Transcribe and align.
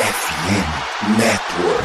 FM 0.00 1.18
Network. 1.18 1.84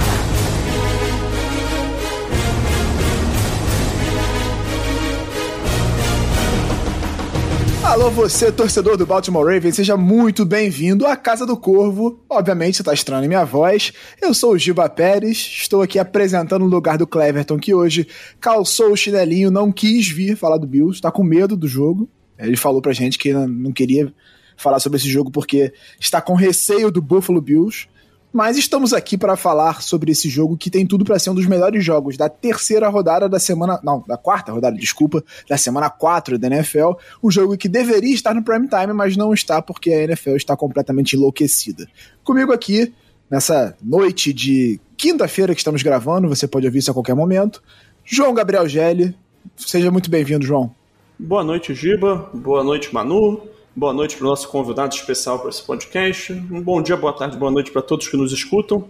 Alô, 7.84 8.10
você, 8.10 8.54
torcedor 8.54 8.96
do 8.96 9.06
Baltimore 9.06 9.46
Ravens, 9.46 9.76
seja 9.76 9.98
muito 9.98 10.46
bem-vindo 10.46 11.06
à 11.06 11.18
Casa 11.18 11.46
do 11.46 11.58
Corvo. 11.58 12.24
Obviamente, 12.30 12.78
você 12.78 12.84
está 12.84 12.94
estranhando 12.94 13.28
minha 13.28 13.44
voz. 13.44 13.92
Eu 14.22 14.34
sou 14.34 14.54
o 14.54 14.58
Giba 14.58 14.88
Pérez, 14.88 15.38
estou 15.38 15.82
aqui 15.82 16.00
apresentando 16.00 16.64
o 16.64 16.70
lugar 16.70 16.98
do 16.98 17.06
Cleverton, 17.06 17.60
que 17.60 17.74
hoje 17.74 18.08
calçou 18.40 18.94
o 18.94 18.98
chinelinho, 18.98 19.52
não 19.52 19.74
quis 19.74 20.08
vir 20.08 20.38
falar 20.38 20.58
do 20.58 20.66
Bills, 20.66 20.96
está 20.96 21.12
com 21.12 21.22
medo 21.22 21.58
do 21.58 21.68
jogo. 21.68 22.10
Ele 22.40 22.56
falou 22.56 22.82
pra 22.82 22.94
gente 22.94 23.18
que 23.18 23.34
não 23.34 23.74
queria 23.74 24.14
falar 24.56 24.80
sobre 24.80 24.98
esse 24.98 25.10
jogo 25.10 25.30
porque 25.30 25.74
está 26.00 26.22
com 26.22 26.34
receio 26.34 26.90
do 26.90 27.02
Buffalo 27.02 27.42
Bills. 27.42 27.88
Mas 28.36 28.58
estamos 28.58 28.92
aqui 28.92 29.18
para 29.18 29.38
falar 29.38 29.82
sobre 29.82 30.12
esse 30.12 30.28
jogo 30.28 30.58
que 30.58 30.70
tem 30.70 30.86
tudo 30.86 31.06
para 31.06 31.18
ser 31.18 31.30
um 31.30 31.34
dos 31.34 31.46
melhores 31.46 31.82
jogos 31.86 32.18
da 32.18 32.28
terceira 32.28 32.90
rodada 32.90 33.30
da 33.30 33.40
semana. 33.40 33.80
Não, 33.82 34.04
da 34.06 34.18
quarta 34.18 34.52
rodada, 34.52 34.76
desculpa, 34.76 35.24
da 35.48 35.58
semana 35.58 35.90
4 35.90 36.38
da 36.38 36.48
NFL. 36.48 36.96
Um 37.24 37.32
jogo 37.32 37.56
que 37.56 37.70
deveria 37.70 38.14
estar 38.14 38.34
no 38.34 38.44
prime 38.44 38.68
time, 38.68 38.92
mas 38.92 39.16
não 39.16 39.34
está 39.34 39.62
porque 39.62 39.90
a 39.90 40.04
NFL 40.04 40.36
está 40.36 40.54
completamente 40.54 41.16
enlouquecida. 41.16 41.88
Comigo 42.26 42.52
aqui, 42.52 42.94
nessa 43.32 43.74
noite 43.82 44.34
de 44.34 44.82
quinta-feira 44.98 45.54
que 45.54 45.62
estamos 45.62 45.82
gravando, 45.82 46.28
você 46.28 46.46
pode 46.46 46.66
ouvir 46.66 46.80
isso 46.80 46.92
a 46.92 46.94
qualquer 46.94 47.16
momento. 47.16 47.64
João 48.04 48.34
Gabriel 48.34 48.68
Gelli. 48.68 49.16
Seja 49.56 49.90
muito 49.90 50.10
bem-vindo, 50.10 50.46
João. 50.46 50.76
Boa 51.18 51.42
noite, 51.42 51.74
Giba. 51.74 52.30
Boa 52.34 52.66
noite, 52.66 52.94
Manu. 52.94 53.55
Boa 53.78 53.92
noite 53.92 54.16
para 54.16 54.26
o 54.26 54.30
nosso 54.30 54.48
convidado 54.48 54.96
especial 54.96 55.38
para 55.38 55.50
esse 55.50 55.62
podcast. 55.62 56.32
Um 56.32 56.62
bom 56.62 56.82
dia, 56.82 56.96
boa 56.96 57.12
tarde, 57.12 57.36
boa 57.36 57.52
noite 57.52 57.72
para 57.72 57.82
todos 57.82 58.08
que 58.08 58.16
nos 58.16 58.32
escutam. 58.32 58.88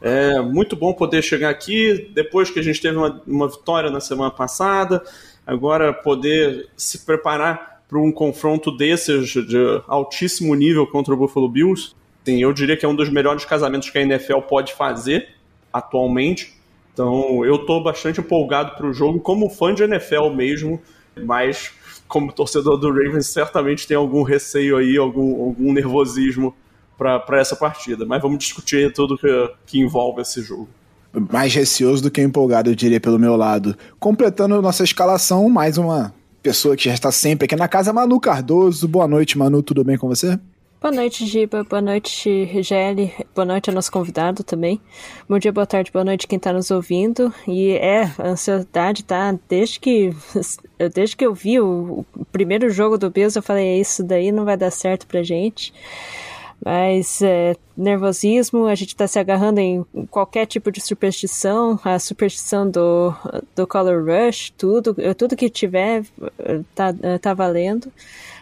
É 0.00 0.40
muito 0.40 0.76
bom 0.76 0.92
poder 0.92 1.22
chegar 1.22 1.50
aqui 1.50 2.08
depois 2.14 2.48
que 2.48 2.60
a 2.60 2.62
gente 2.62 2.80
teve 2.80 2.96
uma, 2.96 3.20
uma 3.26 3.48
vitória 3.48 3.90
na 3.90 3.98
semana 3.98 4.30
passada. 4.30 5.02
Agora 5.44 5.92
poder 5.92 6.68
se 6.76 7.00
preparar 7.04 7.82
para 7.88 7.98
um 7.98 8.12
confronto 8.12 8.70
desses 8.70 9.30
de 9.30 9.82
altíssimo 9.88 10.54
nível 10.54 10.86
contra 10.86 11.12
o 11.12 11.16
Buffalo 11.16 11.48
Bills. 11.48 11.96
Sim, 12.24 12.40
eu 12.40 12.52
diria 12.52 12.76
que 12.76 12.86
é 12.86 12.88
um 12.88 12.94
dos 12.94 13.08
melhores 13.08 13.44
casamentos 13.44 13.90
que 13.90 13.98
a 13.98 14.02
NFL 14.02 14.42
pode 14.42 14.72
fazer 14.72 15.30
atualmente. 15.72 16.56
Então 16.94 17.44
eu 17.44 17.56
estou 17.56 17.82
bastante 17.82 18.20
empolgado 18.20 18.76
para 18.76 18.86
o 18.86 18.92
jogo, 18.92 19.18
como 19.18 19.50
fã 19.50 19.74
de 19.74 19.82
NFL 19.82 20.30
mesmo, 20.30 20.80
mas 21.16 21.72
como 22.08 22.32
torcedor 22.32 22.78
do 22.78 22.88
Ravens, 22.88 23.26
certamente 23.26 23.86
tem 23.86 23.96
algum 23.96 24.22
receio 24.22 24.76
aí, 24.78 24.96
algum, 24.96 25.42
algum 25.42 25.72
nervosismo 25.72 26.54
para 26.96 27.40
essa 27.40 27.54
partida. 27.54 28.04
Mas 28.04 28.20
vamos 28.20 28.38
discutir 28.38 28.92
tudo 28.92 29.16
que, 29.16 29.50
que 29.66 29.78
envolve 29.78 30.22
esse 30.22 30.42
jogo. 30.42 30.68
Mais 31.30 31.54
receoso 31.54 32.02
do 32.02 32.10
que 32.10 32.20
empolgado, 32.20 32.70
eu 32.70 32.74
diria, 32.74 33.00
pelo 33.00 33.18
meu 33.18 33.36
lado. 33.36 33.76
Completando 33.98 34.60
nossa 34.60 34.84
escalação, 34.84 35.48
mais 35.48 35.78
uma 35.78 36.12
pessoa 36.42 36.76
que 36.76 36.84
já 36.84 36.94
está 36.94 37.12
sempre 37.12 37.44
aqui 37.44 37.56
na 37.56 37.68
casa, 37.68 37.92
Manu 37.92 38.18
Cardoso. 38.20 38.88
Boa 38.88 39.06
noite, 39.06 39.36
Manu, 39.36 39.62
tudo 39.62 39.84
bem 39.84 39.96
com 39.96 40.08
você? 40.08 40.38
Boa 40.80 40.92
noite, 40.92 41.26
Giba. 41.26 41.64
Boa 41.64 41.82
noite, 41.82 42.44
Rigeli. 42.44 43.12
Boa 43.34 43.44
noite 43.44 43.68
ao 43.68 43.74
nosso 43.74 43.90
convidado 43.90 44.44
também. 44.44 44.80
Bom 45.28 45.36
dia, 45.36 45.50
boa 45.50 45.66
tarde, 45.66 45.90
boa 45.90 46.04
noite 46.04 46.28
quem 46.28 46.36
está 46.36 46.52
nos 46.52 46.70
ouvindo. 46.70 47.34
E 47.48 47.72
é, 47.72 48.04
a 48.16 48.28
ansiedade 48.28 49.02
tá 49.02 49.36
desde 49.48 49.80
que 49.80 50.14
desde 50.94 51.16
que 51.16 51.26
eu 51.26 51.34
vi 51.34 51.58
o, 51.58 52.06
o 52.16 52.24
primeiro 52.26 52.70
jogo 52.70 52.96
do 52.96 53.10
Bills, 53.10 53.36
eu 53.36 53.42
falei, 53.42 53.66
é 53.66 53.78
isso 53.78 54.04
daí 54.04 54.30
não 54.30 54.44
vai 54.44 54.56
dar 54.56 54.70
certo 54.70 55.04
pra 55.08 55.20
gente. 55.20 55.74
Mas 56.64 57.22
é, 57.22 57.56
nervosismo, 57.76 58.66
a 58.66 58.74
gente 58.76 58.90
está 58.90 59.08
se 59.08 59.18
agarrando 59.18 59.58
em 59.58 59.84
qualquer 60.08 60.46
tipo 60.46 60.70
de 60.70 60.80
superstição, 60.80 61.78
a 61.82 61.98
superstição 61.98 62.70
do, 62.70 63.12
do 63.54 63.66
Color 63.66 64.04
Rush, 64.04 64.52
tudo, 64.56 64.94
tudo 65.16 65.36
que 65.36 65.50
tiver 65.50 66.04
tá, 66.76 66.94
tá 67.20 67.34
valendo 67.34 67.92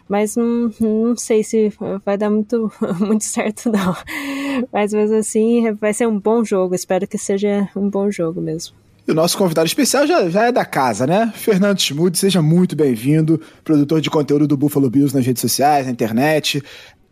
mas 0.09 0.37
não, 0.37 0.71
não 0.81 1.17
sei 1.17 1.43
se 1.43 1.73
vai 2.05 2.17
dar 2.17 2.31
muito, 2.31 2.71
muito 3.01 3.25
certo, 3.25 3.71
não. 3.73 3.97
Mas 4.73 4.93
mesmo 4.93 5.17
assim, 5.17 5.73
vai 5.73 5.93
ser 5.93 6.07
um 6.07 6.19
bom 6.19 6.45
jogo. 6.45 6.75
Espero 6.75 7.07
que 7.07 7.19
seja 7.19 7.69
um 7.75 7.89
bom 7.89 8.11
jogo 8.11 8.41
mesmo. 8.41 8.75
E 9.07 9.13
o 9.13 9.15
nosso 9.15 9.39
convidado 9.39 9.67
especial 9.67 10.05
já, 10.07 10.29
já 10.29 10.47
é 10.47 10.53
da 10.53 10.65
casa, 10.65 11.07
né? 11.07 11.33
Fernando 11.35 11.81
Schmud, 11.81 12.19
seja 12.19 12.43
muito 12.43 12.75
bem-vindo, 12.75 13.41
produtor 13.63 14.01
de 14.01 14.11
conteúdo 14.11 14.49
do 14.49 14.57
Buffalo 14.57 14.91
Bills 14.91 15.15
nas 15.15 15.25
redes 15.25 15.41
sociais, 15.41 15.87
na 15.87 15.93
internet. 15.93 16.61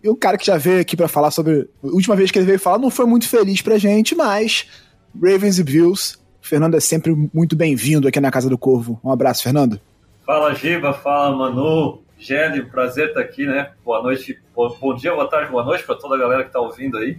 E 0.03 0.09
um 0.09 0.17
cara 0.17 0.37
que 0.37 0.45
já 0.45 0.57
veio 0.57 0.81
aqui 0.81 0.97
para 0.97 1.07
falar 1.09 1.31
sobre. 1.31 1.69
A 1.83 1.87
última 1.87 2.17
vez 2.17 2.31
que 2.31 2.39
ele 2.39 2.47
veio 2.47 2.59
falar 2.59 2.79
não 2.79 2.91
foi 2.91 3.07
muito 3.07 3.29
feliz 3.29 3.63
pra 3.63 3.79
gente, 3.79 4.15
mas 4.15 4.67
Ravens 5.15 5.59
e 5.59 5.65
Bills. 5.65 6.17
O 6.43 6.47
Fernando 6.47 6.77
é 6.77 6.81
sempre 6.81 7.15
muito 7.33 7.57
bem-vindo 7.57 8.07
aqui 8.07 8.21
na 8.21 8.31
Casa 8.31 8.51
do 8.51 8.59
Corvo. 8.59 9.01
Um 9.03 9.11
abraço, 9.11 9.43
Fernando. 9.43 9.81
Fala, 10.27 10.55
Giba. 10.55 10.93
Fala, 10.93 11.35
Manu. 11.37 12.04
Gênio, 12.19 12.69
prazer 12.71 13.09
estar 13.09 13.21
aqui, 13.21 13.47
né? 13.47 13.73
Boa 13.85 14.03
noite, 14.03 14.41
bom, 14.55 14.75
bom 14.81 14.95
dia, 14.95 15.13
boa 15.13 15.29
tarde, 15.29 15.51
boa 15.51 15.65
noite 15.65 15.85
para 15.85 15.97
toda 15.97 16.15
a 16.15 16.19
galera 16.19 16.43
que 16.43 16.49
está 16.49 16.61
ouvindo 16.61 16.97
aí. 16.97 17.19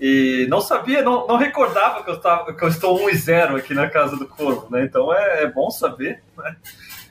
E 0.00 0.46
não 0.50 0.60
sabia, 0.60 1.02
não, 1.02 1.26
não 1.26 1.36
recordava 1.36 2.02
que 2.02 2.10
eu, 2.10 2.20
tava, 2.20 2.52
que 2.52 2.62
eu 2.62 2.68
estou 2.68 3.00
1 3.06 3.10
e 3.10 3.14
0 3.14 3.56
aqui 3.56 3.72
na 3.72 3.88
Casa 3.88 4.16
do 4.16 4.26
Corvo, 4.26 4.68
né? 4.70 4.84
Então 4.84 5.14
é, 5.14 5.44
é 5.44 5.46
bom 5.50 5.70
saber, 5.70 6.22
né? 6.36 6.56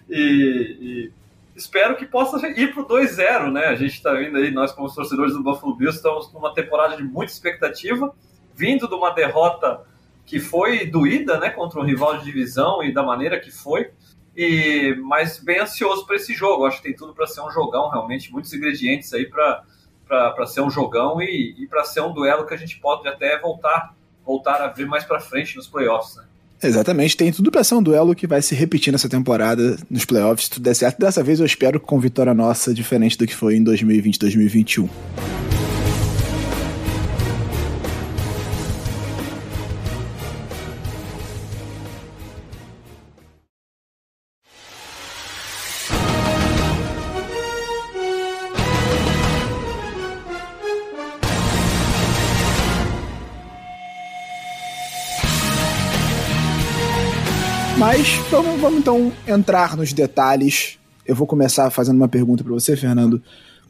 E, 0.09 0.77
e, 0.79 1.11
espero 1.55 1.95
que 1.95 2.05
possa 2.05 2.45
ir 2.47 2.73
para 2.73 2.83
o 2.83 2.87
2-0, 2.87 3.51
né? 3.51 3.67
A 3.67 3.75
gente 3.75 3.93
está 3.93 4.13
vindo 4.13 4.37
aí, 4.37 4.51
nós 4.51 4.71
como 4.71 4.93
torcedores 4.93 5.33
do 5.33 5.41
Buffalo 5.41 5.75
Bills, 5.75 5.97
estamos 5.97 6.31
numa 6.33 6.53
temporada 6.53 6.97
de 6.97 7.03
muita 7.03 7.31
expectativa, 7.31 8.13
vindo 8.53 8.87
de 8.87 8.93
uma 8.93 9.11
derrota 9.11 9.81
que 10.25 10.39
foi 10.39 10.85
doída, 10.85 11.39
né? 11.39 11.49
Contra 11.49 11.79
um 11.79 11.83
rival 11.83 12.17
de 12.17 12.25
divisão 12.25 12.83
e 12.83 12.93
da 12.93 13.01
maneira 13.01 13.39
que 13.39 13.49
foi. 13.49 13.91
E, 14.35 14.95
mas 15.03 15.37
bem 15.37 15.59
ansioso 15.59 16.05
para 16.05 16.15
esse 16.15 16.33
jogo. 16.33 16.65
Acho 16.65 16.77
que 16.77 16.83
tem 16.83 16.95
tudo 16.95 17.13
para 17.13 17.27
ser 17.27 17.41
um 17.41 17.51
jogão, 17.51 17.89
realmente, 17.89 18.31
muitos 18.31 18.53
ingredientes 18.53 19.13
aí 19.13 19.25
para 19.25 20.45
ser 20.47 20.61
um 20.61 20.69
jogão 20.69 21.21
e, 21.21 21.55
e 21.57 21.67
para 21.67 21.83
ser 21.83 22.01
um 22.01 22.13
duelo 22.13 22.45
que 22.45 22.53
a 22.53 22.57
gente 22.57 22.79
pode 22.79 23.07
até 23.07 23.39
voltar, 23.39 23.95
voltar 24.25 24.61
a 24.61 24.67
ver 24.67 24.85
mais 24.85 25.03
para 25.03 25.19
frente 25.19 25.55
nos 25.55 25.67
playoffs. 25.67 26.15
Né? 26.15 26.23
Exatamente, 26.63 27.17
tem 27.17 27.31
tudo 27.31 27.51
para 27.51 27.63
ser 27.63 27.75
um 27.75 27.83
duelo 27.83 28.15
que 28.15 28.25
vai 28.25 28.41
se 28.41 28.55
repetir 28.55 28.91
nessa 28.91 29.09
temporada 29.09 29.77
nos 29.89 30.05
playoffs, 30.05 30.45
se 30.45 30.51
tudo 30.51 30.63
der 30.63 30.73
certo. 30.73 30.97
Dessa 30.97 31.21
vez 31.21 31.39
eu 31.39 31.45
espero 31.45 31.79
com 31.79 31.99
vitória 31.99 32.33
nossa, 32.33 32.73
diferente 32.73 33.17
do 33.17 33.27
que 33.27 33.35
foi 33.35 33.57
em 33.57 33.63
2020, 33.63 34.17
2021. 34.17 35.42
Mas 58.41 58.59
vamos, 58.59 58.79
então 58.79 59.13
entrar 59.27 59.77
nos 59.77 59.93
detalhes. 59.93 60.79
Eu 61.05 61.15
vou 61.15 61.27
começar 61.27 61.69
fazendo 61.69 61.97
uma 61.97 62.07
pergunta 62.07 62.43
para 62.43 62.51
você, 62.51 62.75
Fernando. 62.75 63.21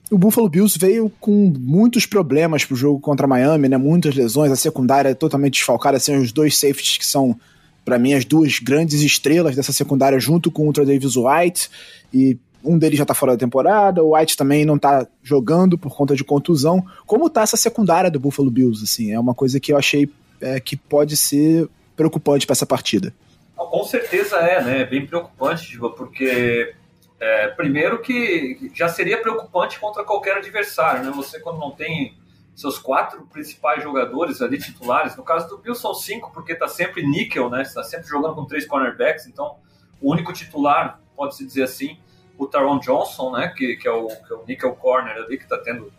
O 0.09 0.17
Buffalo 0.17 0.47
Bills 0.47 0.79
veio 0.79 1.11
com 1.19 1.53
muitos 1.59 2.05
problemas 2.05 2.63
pro 2.63 2.73
jogo 2.73 2.97
contra 2.97 3.27
Miami, 3.27 3.67
né? 3.67 3.75
Muitas 3.75 4.15
lesões, 4.15 4.53
a 4.53 4.55
secundária 4.55 5.09
é 5.09 5.13
totalmente 5.13 5.55
desfalcada, 5.55 5.97
assim, 5.97 6.15
os 6.15 6.31
dois 6.31 6.57
safeties 6.57 6.97
que 6.97 7.05
são 7.05 7.37
para 7.83 7.99
mim 7.99 8.13
as 8.13 8.23
duas 8.23 8.59
grandes 8.59 9.01
estrelas 9.01 9.53
dessa 9.53 9.73
secundária 9.73 10.17
junto 10.17 10.49
com 10.49 10.61
o 10.63 10.65
Ultra 10.67 10.85
Davis 10.85 11.17
White 11.17 11.69
e 12.13 12.37
um 12.63 12.77
deles 12.77 12.97
já 12.97 13.05
tá 13.05 13.13
fora 13.13 13.33
da 13.33 13.37
temporada, 13.37 14.01
o 14.01 14.15
White 14.15 14.37
também 14.37 14.63
não 14.63 14.77
tá 14.79 15.05
jogando 15.21 15.77
por 15.77 15.93
conta 15.93 16.15
de 16.15 16.23
contusão. 16.23 16.81
Como 17.05 17.29
tá 17.29 17.41
essa 17.41 17.57
secundária 17.57 18.09
do 18.09 18.17
Buffalo 18.17 18.49
Bills, 18.49 18.81
assim? 18.81 19.11
É 19.11 19.19
uma 19.19 19.33
coisa 19.33 19.59
que 19.59 19.73
eu 19.73 19.77
achei 19.77 20.09
é, 20.39 20.57
que 20.61 20.77
pode 20.77 21.17
ser 21.17 21.67
preocupante 21.97 22.45
para 22.45 22.53
essa 22.53 22.65
partida. 22.65 23.13
Com 23.55 23.83
certeza 23.83 24.37
é, 24.37 24.63
né? 24.63 24.81
É 24.81 24.85
bem 24.85 25.05
preocupante, 25.05 25.77
porque 25.95 26.75
é, 27.19 27.47
primeiro 27.49 28.01
que 28.01 28.71
já 28.73 28.89
seria 28.89 29.21
preocupante 29.21 29.79
contra 29.79 30.03
qualquer 30.03 30.37
adversário, 30.37 31.03
né? 31.03 31.11
Você 31.15 31.39
quando 31.39 31.59
não 31.59 31.71
tem 31.71 32.17
seus 32.55 32.77
quatro 32.77 33.25
principais 33.27 33.81
jogadores 33.81 34.41
ali 34.41 34.59
titulares, 34.59 35.15
no 35.15 35.23
caso 35.23 35.47
do 35.49 35.57
Bill 35.57 35.73
são 35.73 35.93
cinco, 35.93 36.31
porque 36.31 36.53
tá 36.53 36.67
sempre 36.67 37.05
níquel, 37.05 37.49
né? 37.49 37.61
Está 37.61 37.83
sempre 37.83 38.07
jogando 38.07 38.35
com 38.35 38.45
três 38.45 38.65
cornerbacks, 38.65 39.25
então 39.25 39.57
o 40.01 40.11
único 40.11 40.33
titular, 40.33 40.99
pode-se 41.15 41.45
dizer 41.45 41.63
assim, 41.63 41.97
o 42.37 42.45
Taron 42.45 42.79
Johnson, 42.79 43.31
né? 43.31 43.53
Que, 43.55 43.77
que, 43.77 43.87
é 43.87 43.91
o, 43.91 44.07
que 44.07 44.33
é 44.33 44.35
o 44.35 44.45
níquel 44.45 44.75
corner 44.75 45.15
ali, 45.15 45.37
que 45.37 45.43
está 45.43 45.57
tendo 45.57 45.91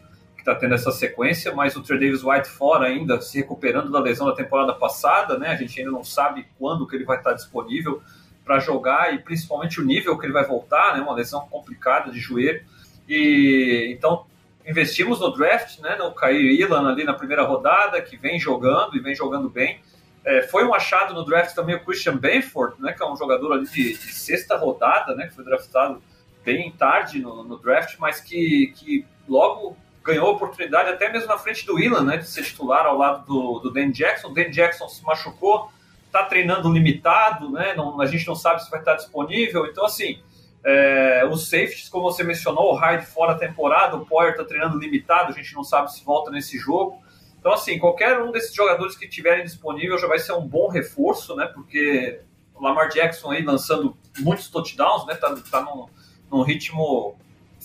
está 0.44 0.54
tendo 0.54 0.74
essa 0.74 0.92
sequência, 0.92 1.54
mas 1.54 1.74
o 1.74 1.82
Trey 1.82 1.98
Davis 1.98 2.22
White 2.22 2.48
fora 2.48 2.86
ainda, 2.86 3.20
se 3.22 3.38
recuperando 3.38 3.90
da 3.90 3.98
lesão 3.98 4.26
da 4.26 4.34
temporada 4.34 4.74
passada, 4.74 5.38
né? 5.38 5.48
A 5.48 5.56
gente 5.56 5.80
ainda 5.80 5.90
não 5.90 6.04
sabe 6.04 6.46
quando 6.58 6.86
que 6.86 6.94
ele 6.94 7.04
vai 7.04 7.16
estar 7.16 7.32
disponível 7.32 8.02
para 8.44 8.58
jogar 8.58 9.14
e 9.14 9.18
principalmente 9.18 9.80
o 9.80 9.84
nível 9.84 10.18
que 10.18 10.26
ele 10.26 10.34
vai 10.34 10.44
voltar, 10.44 10.94
né? 10.94 11.00
Uma 11.00 11.14
lesão 11.14 11.48
complicada 11.48 12.12
de 12.12 12.20
joelho. 12.20 12.62
E 13.08 13.90
então 13.96 14.26
investimos 14.66 15.20
no 15.20 15.30
draft, 15.30 15.78
né, 15.80 15.96
no 15.96 16.12
Caio 16.12 16.40
Ilan 16.40 16.90
ali 16.90 17.04
na 17.04 17.12
primeira 17.12 17.42
rodada, 17.42 18.00
que 18.00 18.16
vem 18.16 18.38
jogando 18.38 18.96
e 18.96 19.00
vem 19.00 19.14
jogando 19.14 19.48
bem. 19.48 19.80
É, 20.24 20.42
foi 20.42 20.64
um 20.64 20.74
achado 20.74 21.12
no 21.12 21.24
draft 21.24 21.54
também 21.54 21.74
o 21.74 21.84
Christian 21.84 22.16
Benford, 22.16 22.80
né, 22.80 22.92
que 22.92 23.02
é 23.02 23.06
um 23.06 23.16
jogador 23.16 23.52
ali 23.52 23.66
de, 23.66 23.92
de 23.92 24.14
sexta 24.14 24.56
rodada, 24.56 25.14
né, 25.14 25.26
que 25.26 25.34
foi 25.34 25.44
draftado 25.44 26.02
bem 26.42 26.72
tarde 26.72 27.20
no, 27.20 27.44
no, 27.44 27.58
draft, 27.58 27.96
mas 27.98 28.20
que, 28.20 28.72
que 28.74 29.06
logo 29.28 29.76
ganhou 30.04 30.30
oportunidade 30.30 30.90
até 30.90 31.10
mesmo 31.10 31.28
na 31.28 31.38
frente 31.38 31.64
do 31.64 31.80
Ilan, 31.80 32.04
né, 32.04 32.18
de 32.18 32.28
ser 32.28 32.44
titular 32.44 32.84
ao 32.84 32.96
lado 32.96 33.24
do, 33.26 33.58
do 33.58 33.72
Dan 33.72 33.90
Jackson. 33.90 34.28
O 34.28 34.34
Dan 34.34 34.50
Jackson 34.50 34.86
se 34.88 35.02
machucou, 35.02 35.72
está 36.06 36.22
treinando 36.24 36.70
limitado, 36.70 37.50
né, 37.50 37.74
não, 37.74 37.98
a 38.00 38.06
gente 38.06 38.26
não 38.26 38.36
sabe 38.36 38.62
se 38.62 38.70
vai 38.70 38.80
estar 38.80 38.94
disponível. 38.94 39.66
Então, 39.66 39.86
assim, 39.86 40.22
é, 40.62 41.26
os 41.30 41.48
safeties, 41.48 41.88
como 41.88 42.04
você 42.04 42.22
mencionou, 42.22 42.72
o 42.72 42.76
Hyde 42.76 43.06
fora 43.06 43.32
a 43.32 43.38
temporada, 43.38 43.96
o 43.96 44.04
Poyer 44.04 44.32
está 44.32 44.44
treinando 44.44 44.78
limitado, 44.78 45.32
a 45.32 45.34
gente 45.34 45.54
não 45.54 45.64
sabe 45.64 45.92
se 45.92 46.04
volta 46.04 46.30
nesse 46.30 46.58
jogo. 46.58 47.02
Então, 47.38 47.52
assim, 47.52 47.78
qualquer 47.78 48.18
um 48.20 48.30
desses 48.30 48.54
jogadores 48.54 48.96
que 48.96 49.06
tiverem 49.06 49.44
disponível 49.44 49.98
já 49.98 50.06
vai 50.06 50.18
ser 50.18 50.32
um 50.32 50.46
bom 50.46 50.68
reforço, 50.68 51.36
né? 51.36 51.44
Porque 51.46 52.20
o 52.54 52.62
Lamar 52.62 52.88
Jackson 52.88 53.30
aí 53.30 53.42
lançando 53.42 53.94
muitos 54.20 54.48
touchdowns, 54.48 55.06
né? 55.06 55.14
Tá, 55.14 55.34
tá 55.50 55.60
num, 55.60 55.86
num 56.30 56.42
ritmo 56.42 57.18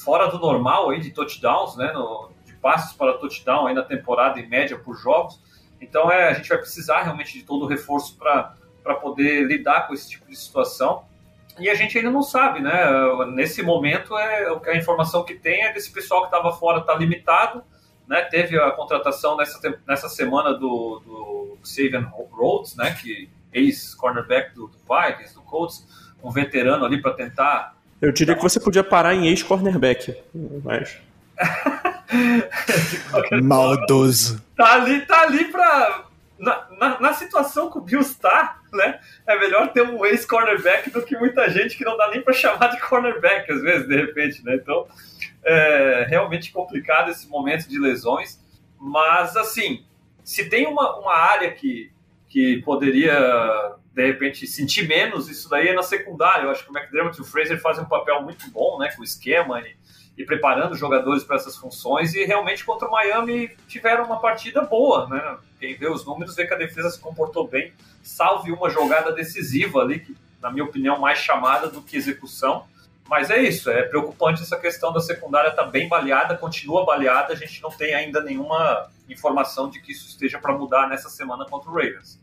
fora 0.04 0.28
do 0.28 0.40
normal 0.40 0.90
aí 0.90 1.00
de 1.00 1.12
touchdowns, 1.12 1.76
né? 1.76 1.92
No, 1.92 2.32
de 2.46 2.54
passes 2.56 2.94
para 2.94 3.14
touchdown 3.14 3.68
aí 3.68 3.74
na 3.74 3.84
temporada 3.84 4.40
em 4.40 4.48
média 4.48 4.78
por 4.78 4.96
jogos. 4.98 5.40
Então, 5.82 6.12
é, 6.12 6.30
a 6.30 6.34
gente 6.34 6.50
vai 6.50 6.58
precisar 6.58 7.04
realmente 7.04 7.34
de 7.34 7.44
todo 7.44 7.64
o 7.64 7.68
reforço 7.68 8.18
para 8.18 8.96
poder 9.02 9.46
lidar 9.46 9.88
com 9.88 9.94
esse 9.94 10.10
tipo 10.10 10.30
de 10.30 10.36
situação. 10.36 11.06
E 11.58 11.70
a 11.70 11.76
gente 11.76 11.98
ainda 11.98 12.10
não 12.10 12.22
sabe, 12.22 12.62
né? 12.62 12.72
Nesse 13.28 13.62
momento, 13.62 14.18
é, 14.18 14.48
a 14.68 14.76
informação 14.76 15.24
que 15.24 15.36
tem 15.36 15.64
é 15.64 15.74
desse 15.74 15.92
pessoal 15.92 16.22
que 16.22 16.28
estava 16.28 16.52
fora 16.54 16.80
está 16.80 16.96
limitado. 16.96 17.64
Né? 18.08 18.22
Teve 18.24 18.60
a 18.60 18.72
contratação 18.72 19.38
nessa, 19.38 19.60
nessa 19.88 20.10
semana 20.10 20.54
do, 20.54 21.02
do 21.06 21.58
Xavier 21.64 22.04
Rhodes, 22.32 22.76
né? 22.76 22.92
que 23.00 23.30
ex-cornerback 23.54 24.56
do, 24.56 24.68
do 24.68 24.78
Vikings, 24.80 25.36
do 25.36 25.42
Colts, 25.42 25.86
um 26.24 26.32
veterano 26.32 26.86
ali 26.86 27.02
para 27.02 27.14
tentar. 27.14 27.78
Eu 28.02 28.12
diria 28.12 28.36
que 28.36 28.42
você 28.42 28.60
podia 28.60 28.84
parar 28.84 29.14
em 29.14 29.28
ex-cornerback, 29.28 30.16
mas. 30.64 30.98
Maldoso. 33.44 34.42
Tá 34.56 34.74
ali, 34.74 35.06
tá 35.06 35.22
ali 35.22 35.46
para 35.46 36.10
na, 36.40 36.68
na, 36.78 37.00
na, 37.00 37.14
situação 37.14 37.70
que 37.70 37.78
o 37.78 37.82
Bills 37.82 38.12
está, 38.12 38.62
né, 38.72 39.00
é 39.28 39.38
melhor 39.38 39.74
ter 39.74 39.82
um 39.82 40.06
ex-cornerback 40.06 40.90
do 40.90 41.02
que 41.02 41.18
muita 41.18 41.50
gente 41.50 41.78
que 41.78 41.84
não 41.84 41.98
dá 41.98 42.10
nem 42.10 42.22
para 42.22 42.34
chamar 42.34 42.68
de 42.68 42.80
cornerback, 42.80 43.52
às 43.52 43.62
vezes, 43.62 43.88
de 43.88 43.96
repente, 43.96 44.44
né? 44.46 44.56
Então, 44.56 44.88
é 45.44 46.06
realmente 46.10 46.52
complicado 46.52 47.12
esse 47.12 47.28
momento 47.28 47.68
de 47.68 47.78
lesões. 47.78 48.40
Mas, 48.80 49.36
assim, 49.36 49.84
se 50.24 50.50
tem 50.50 50.66
uma, 50.66 50.98
uma 51.00 51.14
área 51.14 51.52
que, 51.52 51.92
que 52.30 52.62
poderia, 52.62 53.76
de 54.02 54.08
repente, 54.08 54.48
sentir 54.48 54.88
menos, 54.88 55.30
isso 55.30 55.50
daí 55.50 55.68
é 55.68 55.74
na 55.74 55.84
secundária. 55.84 56.44
Eu 56.44 56.52
acho 56.52 56.64
que 56.64 56.72
o 56.72 56.78
McDermott 56.78 57.18
e 57.18 57.22
o 57.22 57.26
Fraser 57.26 57.60
fazem 57.60 57.84
um 57.84 57.88
papel 57.88 58.22
muito 58.22 58.50
bom, 58.50 58.78
né, 58.80 58.92
com 58.96 59.02
o 59.02 59.04
esquema 59.04 59.60
e 59.62 59.76
e 60.20 60.26
preparando 60.26 60.76
jogadores 60.76 61.24
para 61.24 61.38
essas 61.38 61.56
funções 61.56 62.14
e 62.14 62.26
realmente 62.26 62.66
contra 62.66 62.90
o 62.90 62.92
Miami 62.92 63.56
tiveram 63.70 64.04
uma 64.04 64.20
partida 64.20 64.62
boa, 64.62 65.08
né? 65.08 65.38
Quem 65.58 65.78
vê 65.78 65.90
os 65.90 66.06
números 66.06 66.36
vê 66.36 66.46
que 66.46 66.54
a 66.54 66.58
defesa 66.58 66.90
se 66.90 67.00
comportou 67.00 67.48
bem, 67.48 67.72
salve 68.04 68.52
uma 68.52 68.70
jogada 68.70 69.14
decisiva 69.14 69.80
ali, 69.80 70.02
que 70.02 70.14
na 70.42 70.52
minha 70.52 70.66
opinião 70.66 71.00
mais 71.00 71.20
chamada 71.20 71.70
do 71.70 71.82
que 71.82 71.96
execução. 71.96 72.66
Mas 73.08 73.30
é 73.30 73.42
isso, 73.42 73.70
é 73.70 73.84
preocupante 73.84 74.42
essa 74.42 74.60
questão 74.60 74.92
da 74.92 75.00
secundária 75.00 75.52
tá 75.52 75.64
bem 75.64 75.88
baleada, 75.88 76.36
continua 76.36 76.86
baleada, 76.86 77.32
a 77.32 77.38
gente 77.38 77.62
não 77.62 77.72
tem 77.72 77.96
ainda 77.96 78.22
nenhuma 78.22 78.90
informação 79.08 79.70
de 79.70 79.80
que 79.80 79.94
isso 79.94 80.10
esteja 80.10 80.38
para 80.38 80.52
mudar 80.52 80.90
nessa 80.90 81.10
semana 81.10 81.46
contra 81.46 81.72
o 81.72 81.74
Ravens. 81.74 82.20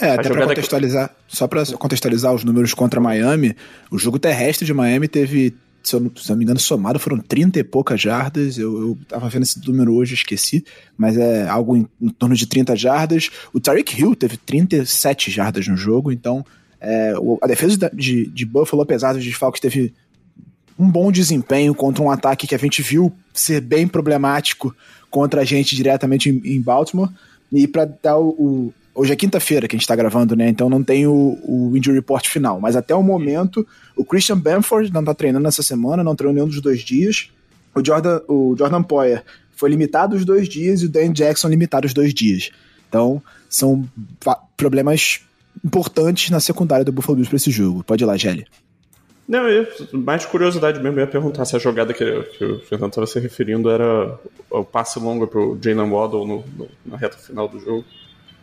É, 0.00 0.10
até 0.10 0.28
para 0.28 0.46
contextualizar, 0.46 1.08
que... 1.08 1.36
só 1.36 1.46
para 1.46 1.64
contextualizar 1.64 2.34
os 2.34 2.44
números 2.44 2.74
contra 2.74 3.00
Miami, 3.00 3.56
o 3.90 3.98
jogo 3.98 4.18
terrestre 4.18 4.66
de 4.66 4.74
Miami 4.74 5.08
teve 5.08 5.54
se 5.82 5.94
eu, 5.94 6.12
se 6.16 6.30
eu 6.30 6.34
não 6.34 6.36
me 6.36 6.44
engano, 6.44 6.60
somado 6.60 6.98
foram 6.98 7.18
30 7.18 7.60
e 7.60 7.64
poucas 7.64 8.00
jardas. 8.00 8.58
Eu, 8.58 8.78
eu 8.80 8.98
tava 9.08 9.28
vendo 9.28 9.44
esse 9.44 9.66
número 9.66 9.94
hoje, 9.94 10.14
esqueci, 10.14 10.64
mas 10.96 11.16
é 11.16 11.48
algo 11.48 11.76
em, 11.76 11.88
em 12.00 12.08
torno 12.08 12.34
de 12.34 12.46
30 12.46 12.76
jardas. 12.76 13.30
O 13.52 13.60
Tyreek 13.60 13.98
Hill 13.98 14.14
teve 14.14 14.36
37 14.36 15.30
jardas 15.30 15.66
no 15.66 15.76
jogo, 15.76 16.12
então 16.12 16.44
é, 16.80 17.14
a 17.42 17.46
defesa 17.46 17.90
de, 17.92 18.26
de 18.26 18.46
Buffalo, 18.46 18.82
apesar 18.82 19.12
dos 19.14 19.24
desfalques, 19.24 19.60
teve 19.60 19.94
um 20.78 20.88
bom 20.88 21.10
desempenho 21.10 21.74
contra 21.74 22.02
um 22.02 22.10
ataque 22.10 22.46
que 22.46 22.54
a 22.54 22.58
gente 22.58 22.82
viu 22.82 23.12
ser 23.32 23.60
bem 23.60 23.88
problemático 23.88 24.74
contra 25.10 25.40
a 25.40 25.44
gente 25.44 25.74
diretamente 25.74 26.28
em, 26.28 26.40
em 26.44 26.60
Baltimore. 26.60 27.10
E 27.50 27.66
para 27.66 27.86
dar 27.86 28.18
o, 28.18 28.28
o, 28.28 28.74
Hoje 28.98 29.12
é 29.12 29.16
quinta-feira 29.16 29.68
que 29.68 29.76
a 29.76 29.78
gente 29.78 29.86
tá 29.86 29.94
gravando, 29.94 30.34
né? 30.34 30.48
Então 30.48 30.68
não 30.68 30.82
tem 30.82 31.06
o, 31.06 31.38
o 31.44 31.76
injury 31.76 31.98
report 31.98 32.26
final. 32.26 32.60
Mas 32.60 32.74
até 32.74 32.92
o 32.96 33.00
momento, 33.00 33.64
o 33.94 34.04
Christian 34.04 34.36
Bamford 34.36 34.92
não 34.92 35.04
tá 35.04 35.14
treinando 35.14 35.46
essa 35.46 35.62
semana, 35.62 36.02
não 36.02 36.16
treinou 36.16 36.34
nenhum 36.34 36.48
dos 36.48 36.60
dois 36.60 36.80
dias. 36.80 37.30
O 37.72 37.84
Jordan, 37.84 38.20
o 38.26 38.56
Jordan 38.58 38.82
Poyer 38.82 39.22
foi 39.52 39.70
limitado 39.70 40.16
os 40.16 40.24
dois 40.24 40.48
dias 40.48 40.82
e 40.82 40.86
o 40.86 40.88
Dan 40.88 41.12
Jackson 41.12 41.46
limitado 41.46 41.86
os 41.86 41.94
dois 41.94 42.12
dias. 42.12 42.50
Então, 42.88 43.22
são 43.48 43.88
problemas 44.56 45.20
importantes 45.64 46.30
na 46.30 46.40
secundária 46.40 46.84
do 46.84 46.90
Buffalo 46.90 47.14
Bills 47.14 47.30
para 47.30 47.36
esse 47.36 47.52
jogo. 47.52 47.84
Pode 47.84 48.02
ir 48.02 48.06
lá, 48.06 48.16
Gelli. 48.16 48.46
Não, 49.28 49.48
eu, 49.48 49.64
mais 49.92 50.26
curiosidade 50.26 50.82
mesmo, 50.82 50.98
eu 50.98 51.04
ia 51.04 51.06
perguntar 51.06 51.44
se 51.44 51.54
a 51.54 51.60
jogada 51.60 51.94
que, 51.94 52.22
que 52.36 52.44
o 52.44 52.58
Fernando 52.62 52.90
estava 52.90 53.06
se 53.06 53.20
referindo 53.20 53.70
era 53.70 54.18
o 54.50 54.64
passe 54.64 54.98
longo 54.98 55.28
para 55.28 55.38
o 55.38 55.56
Jalen 55.62 55.88
Waddle 55.88 56.26
no, 56.26 56.44
no, 56.56 56.68
na 56.84 56.96
reta 56.96 57.16
final 57.16 57.46
do 57.46 57.60
jogo. 57.60 57.84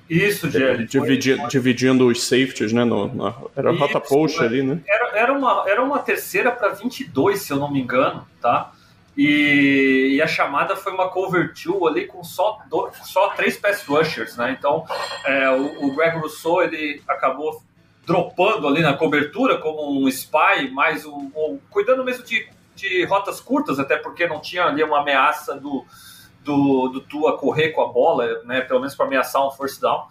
Isso, 0.09 0.49
Jerry. 0.49 0.85
Dividi, 0.85 1.35
foi... 1.35 1.47
Dividindo 1.47 2.07
os 2.07 2.23
safeties, 2.23 2.71
né? 2.71 2.83
No, 2.83 3.13
na, 3.13 3.33
era 3.55 3.71
Isso, 3.71 3.79
rota 3.79 3.99
post 3.99 4.39
ali, 4.39 4.61
né? 4.61 4.79
Era, 4.87 5.17
era, 5.17 5.33
uma, 5.33 5.63
era 5.67 5.83
uma 5.83 5.99
terceira 5.99 6.51
para 6.51 6.69
22, 6.69 7.41
se 7.41 7.51
eu 7.51 7.57
não 7.57 7.71
me 7.71 7.81
engano, 7.81 8.25
tá? 8.41 8.71
E, 9.17 10.15
e, 10.15 10.21
a 10.21 10.27
chamada 10.27 10.75
foi 10.75 10.91
uma 10.91 11.09
cover 11.09 11.53
two 11.53 11.87
ali 11.87 12.05
com 12.05 12.21
só, 12.21 12.59
do, 12.69 12.89
só 13.03 13.29
três 13.29 13.57
pass 13.57 13.83
rushers, 13.85 14.35
né? 14.35 14.55
Então, 14.57 14.85
é, 15.23 15.49
o, 15.49 15.85
o 15.85 15.95
Greg 15.95 16.17
Rousseau, 16.17 16.61
ele 16.61 17.01
acabou 17.07 17.63
dropando 18.05 18.67
ali 18.67 18.81
na 18.81 18.93
cobertura 18.93 19.57
como 19.57 20.03
um 20.03 20.07
spy, 20.09 20.69
mais 20.71 21.05
um, 21.05 21.31
um 21.35 21.59
cuidando 21.69 22.03
mesmo 22.03 22.23
de, 22.23 22.47
de 22.75 23.05
rotas 23.05 23.39
curtas, 23.39 23.79
até 23.79 23.95
porque 23.95 24.27
não 24.27 24.41
tinha 24.41 24.65
ali 24.65 24.83
uma 24.83 24.99
ameaça 24.99 25.55
do 25.55 25.85
do, 26.45 26.87
do 26.89 27.01
Tua 27.01 27.37
correr 27.37 27.71
com 27.71 27.81
a 27.81 27.87
bola, 27.87 28.43
né, 28.43 28.61
pelo 28.61 28.79
menos 28.79 28.95
para 28.95 29.07
ameaçar 29.07 29.45
um 29.45 29.51
first 29.51 29.81
down. 29.81 30.07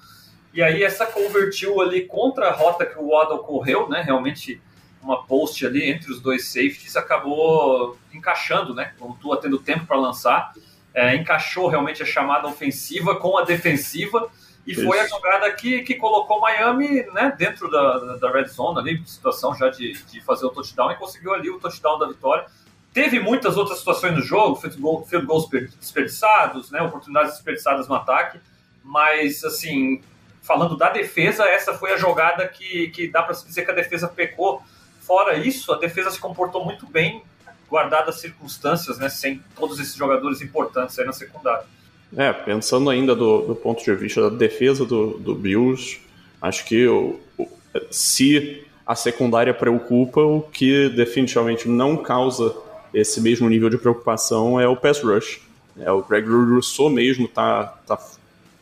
E 0.53 0.63
aí 0.63 0.83
essa 0.83 1.07
convertiu 1.07 1.81
ali 1.81 2.03
contra 2.03 2.49
a 2.49 2.53
rota 2.53 2.85
que 2.85 2.99
o 2.99 3.09
Waddle 3.09 3.39
correu, 3.39 3.89
né, 3.89 4.03
realmente 4.03 4.61
uma 5.01 5.23
post 5.25 5.65
ali 5.65 5.89
entre 5.91 6.11
os 6.11 6.21
dois 6.21 6.49
safeties 6.49 6.97
acabou 6.97 7.97
encaixando, 8.13 8.75
né, 8.75 8.93
o 9.01 9.15
Tua 9.15 9.41
tendo 9.41 9.59
tempo 9.59 9.87
para 9.87 9.97
lançar, 9.97 10.53
é, 10.93 11.15
encaixou 11.15 11.69
realmente 11.69 12.03
a 12.03 12.07
chamada 12.07 12.49
ofensiva 12.49 13.17
com 13.17 13.39
a 13.39 13.43
defensiva 13.43 14.29
e 14.67 14.73
Isso. 14.73 14.85
foi 14.85 14.99
a 14.99 15.07
jogada 15.07 15.53
que, 15.53 15.83
que 15.83 15.95
colocou 15.95 16.41
Miami 16.41 17.03
né, 17.13 17.35
dentro 17.37 17.71
da, 17.71 18.17
da 18.17 18.31
red 18.31 18.47
zone 18.47 18.79
ali, 18.79 19.03
situação 19.05 19.55
já 19.55 19.69
de, 19.69 19.93
de 19.93 20.21
fazer 20.23 20.47
o 20.47 20.51
touchdown 20.51 20.91
e 20.91 20.97
conseguiu 20.97 21.35
ali 21.35 21.51
o 21.51 21.61
touchdown 21.61 21.99
da 21.99 22.07
vitória 22.07 22.47
Teve 22.95 23.19
muitas 23.19 23.57
outras 23.57 23.79
situações 23.79 24.15
no 24.15 24.23
jogo, 24.23 24.55
field, 24.55 24.81
goal, 24.81 25.05
field 25.05 25.27
goals 25.27 25.49
desperdiçados, 25.51 26.71
né, 26.71 26.81
oportunidades 26.81 27.33
desperdiçadas 27.33 27.89
no 27.89 27.97
ataque, 27.97 28.39
mas, 28.85 29.43
assim, 29.43 30.01
falando 30.41 30.77
da 30.77 30.91
defesa, 30.91 31.45
essa 31.45 31.75
foi 31.75 31.93
a 31.93 31.97
jogada 31.97 32.47
que, 32.47 32.91
que 32.91 33.09
dá 33.09 33.21
para 33.21 33.35
se 33.35 33.45
dizer 33.45 33.65
que 33.65 33.71
a 33.73 33.75
defesa 33.75 34.07
pecou. 34.07 34.63
Fora 35.01 35.37
isso, 35.37 35.73
a 35.73 35.77
defesa 35.77 36.09
se 36.09 36.21
comportou 36.21 36.65
muito 36.65 36.87
bem, 36.87 37.21
guardadas 37.69 38.15
as 38.15 38.21
circunstâncias, 38.21 38.97
né, 38.97 39.09
sem 39.09 39.43
todos 39.57 39.81
esses 39.81 39.97
jogadores 39.97 40.41
importantes 40.41 40.97
aí 40.97 41.05
na 41.05 41.13
secundária. 41.13 41.65
É, 42.17 42.33
pensando 42.33 42.89
ainda 42.91 43.13
do, 43.17 43.41
do 43.41 43.57
ponto 43.57 43.83
de 43.83 43.93
vista 43.97 44.31
da 44.31 44.37
defesa 44.37 44.85
do, 44.85 45.19
do 45.19 45.35
Bills, 45.35 46.01
acho 46.41 46.65
que 46.65 46.87
o, 46.87 47.19
o, 47.37 47.49
se 47.91 48.65
a 48.87 48.95
secundária 48.95 49.53
preocupa, 49.53 50.21
o 50.21 50.43
que 50.43 50.91
definitivamente 50.91 51.69
não 51.69 51.97
causa 51.97 52.55
esse 52.95 53.21
mesmo 53.21 53.49
nível 53.49 53.69
de 53.69 53.77
preocupação 53.77 54.59
é 54.61 54.67
o 54.69 54.77
pass 54.77 55.03
rush. 55.03 55.41
É, 55.79 55.91
o 55.91 56.03
Greg 56.03 56.29
Rousseau 56.29 56.89
mesmo 56.89 57.27
tá, 57.27 57.65
tá 57.87 57.99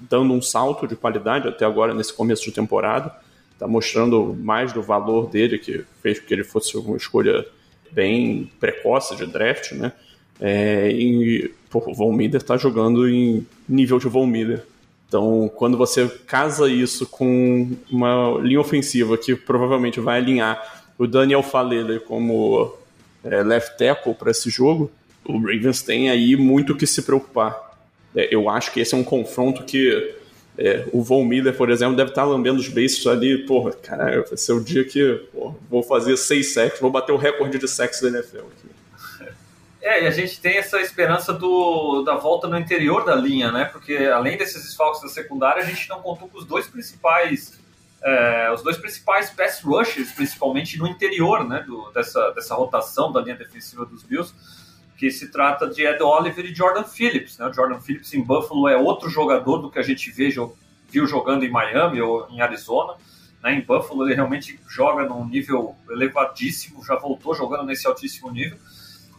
dando 0.01 0.33
um 0.33 0.41
salto 0.41 0.87
de 0.87 0.97
qualidade 0.97 1.47
até 1.47 1.65
agora 1.65 1.93
nesse 1.93 2.13
começo 2.13 2.43
de 2.43 2.53
temporada. 2.53 3.15
Está 3.53 3.69
mostrando 3.69 4.35
mais 4.35 4.73
do 4.73 4.83
valor 4.83 5.29
dele, 5.29 5.59
que 5.59 5.85
fez 6.03 6.19
com 6.19 6.27
que 6.27 6.35
ele 6.35 6.43
fosse 6.43 6.77
uma 6.77 6.97
escolha 6.97 7.47
bem 7.93 8.51
precoce 8.59 9.15
de 9.15 9.27
draft, 9.27 9.73
né? 9.73 9.93
É, 10.41 10.91
e 10.91 11.53
pô, 11.71 11.79
o 11.87 11.95
Von 11.95 12.13
Miller 12.13 12.41
está 12.41 12.57
jogando 12.57 13.09
em 13.09 13.47
nível 13.69 13.99
de 13.99 14.09
Von 14.09 14.27
Miller. 14.27 14.65
Então, 15.07 15.51
quando 15.55 15.77
você 15.77 16.09
casa 16.27 16.69
isso 16.69 17.07
com 17.07 17.71
uma 17.91 18.41
linha 18.41 18.61
ofensiva 18.61 19.19
que 19.19 19.37
provavelmente 19.37 20.01
vai 20.01 20.19
alinhar 20.19 20.85
o 20.99 21.07
Daniel 21.07 21.43
Falele 21.43 22.01
como 22.01 22.75
é, 23.25 23.43
left 23.43 23.77
tackle 23.79 24.15
para 24.15 24.31
esse 24.31 24.51
jogo, 24.51 24.91
o 25.25 25.39
Ravens 25.39 25.83
tem 25.83 26.11
aí 26.11 26.37
muito 26.37 26.77
que 26.77 26.87
se 26.87 27.03
preocupar. 27.03 27.73
É, 28.15 28.35
eu 28.35 28.49
acho 28.49 28.73
que 28.73 28.81
esse 28.81 28.95
é 28.95 28.97
um 28.97 29.05
confronto 29.05 29.65
que 29.65 30.15
é, 30.59 30.85
o 30.93 31.03
Von 31.03 31.25
Miller, 31.25 31.57
por 31.57 31.71
exemplo, 31.71 31.97
deve 31.97 32.11
estar 32.11 32.25
lambendo 32.25 32.61
os 32.61 32.69
beiços 32.69 33.07
ali. 33.07 33.39
Porra, 33.47 33.73
cara, 33.73 34.23
vai 34.23 34.37
ser 34.37 34.53
o 34.53 34.61
dia 34.61 34.85
que 34.85 35.15
porra, 35.33 35.55
vou 35.71 35.83
fazer 35.83 36.17
seis 36.17 36.53
sacks, 36.53 36.81
vou 36.81 36.91
bater 36.91 37.13
o 37.13 37.17
recorde 37.17 37.59
de 37.59 37.69
sacks 37.69 38.01
da 38.01 38.09
NFL 38.09 38.39
aqui. 38.39 38.73
É, 39.81 40.05
e 40.05 40.07
a 40.07 40.11
gente 40.13 40.41
tem 40.41 40.59
essa 40.59 40.81
esperança 40.81 41.33
do, 41.33 42.03
da 42.05 42.15
volta 42.15 42.47
no 42.47 42.57
interior 42.57 43.05
da 43.05 43.17
linha, 43.17 43.51
né? 43.51 43.65
Porque 43.65 43.97
além 43.97 44.37
desses 44.37 44.63
desfalques 44.63 45.03
da 45.03 45.09
secundária, 45.09 45.61
a 45.61 45.67
gente 45.67 45.89
não 45.89 46.01
contou 46.01 46.29
com 46.29 46.39
os 46.39 46.45
dois 46.45 46.69
principais, 46.69 47.59
é, 48.05 48.51
os 48.53 48.63
dois 48.63 48.77
principais 48.77 49.31
pass 49.31 49.63
rushers, 49.63 50.13
principalmente 50.13 50.79
no 50.79 50.87
interior, 50.87 51.47
né? 51.49 51.65
Do, 51.67 51.91
dessa, 51.93 52.31
dessa 52.33 52.55
rotação 52.55 53.13
da 53.13 53.21
linha 53.21 53.37
defensiva 53.37 53.85
dos 53.85 54.03
Bills, 54.03 54.35
que 54.97 55.11
se 55.11 55.31
trata 55.31 55.69
de 55.69 55.85
Ed 55.85 56.03
Oliver 56.03 56.45
e 56.45 56.55
Jordan 56.55 56.85
Phillips, 56.85 57.39
né? 57.39 57.47
O 57.47 57.53
Jordan 57.53 57.81
Phillips 57.81 58.13
em 58.15 58.23
Buffalo 58.23 58.69
é 58.69 58.77
outro 58.77 59.09
jogador 59.09 59.59
do 59.59 59.71
que 59.71 59.79
a 59.79 59.83
gente 59.83 60.11
vê, 60.11 60.29
viu 60.89 61.07
jogando 61.07 61.45
em 61.45 61.51
Miami 61.51 62.01
ou 62.01 62.29
em 62.29 62.41
Arizona. 62.41 62.95
Né? 63.43 63.55
Em 63.55 63.61
Buffalo 63.61 64.07
ele 64.07 64.15
realmente 64.15 64.59
joga 64.69 65.05
num 65.05 65.27
nível 65.27 65.75
elevadíssimo, 65.91 66.85
já 66.85 66.97
voltou 66.97 67.35
jogando 67.35 67.65
nesse 67.65 67.87
altíssimo 67.87 68.31
nível 68.31 68.59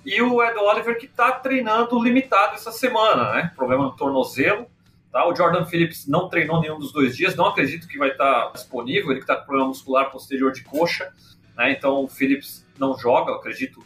e 0.05 0.21
o 0.21 0.43
Ed 0.43 0.57
Oliver 0.57 0.97
que 0.97 1.05
está 1.05 1.31
treinando 1.31 2.01
limitado 2.01 2.55
essa 2.55 2.71
semana, 2.71 3.33
né? 3.33 3.51
Problema 3.55 3.85
no 3.85 3.95
tornozelo. 3.95 4.67
Tá? 5.13 5.27
O 5.27 5.35
Jordan 5.35 5.63
Phillips 5.63 6.07
não 6.07 6.27
treinou 6.27 6.59
nenhum 6.59 6.79
dos 6.79 6.91
dois 6.91 7.15
dias, 7.15 7.35
não 7.35 7.45
acredito 7.45 7.87
que 7.87 7.99
vai 7.99 8.09
estar 8.09 8.47
tá 8.47 8.51
disponível, 8.51 9.11
ele 9.11 9.19
que 9.19 9.25
está 9.25 9.35
com 9.35 9.45
problema 9.45 9.67
muscular 9.67 10.09
posterior 10.09 10.51
de 10.51 10.63
coxa, 10.63 11.13
né? 11.55 11.71
Então 11.71 12.03
o 12.03 12.07
Phillips 12.07 12.67
não 12.79 12.97
joga, 12.97 13.31
acredito 13.31 13.85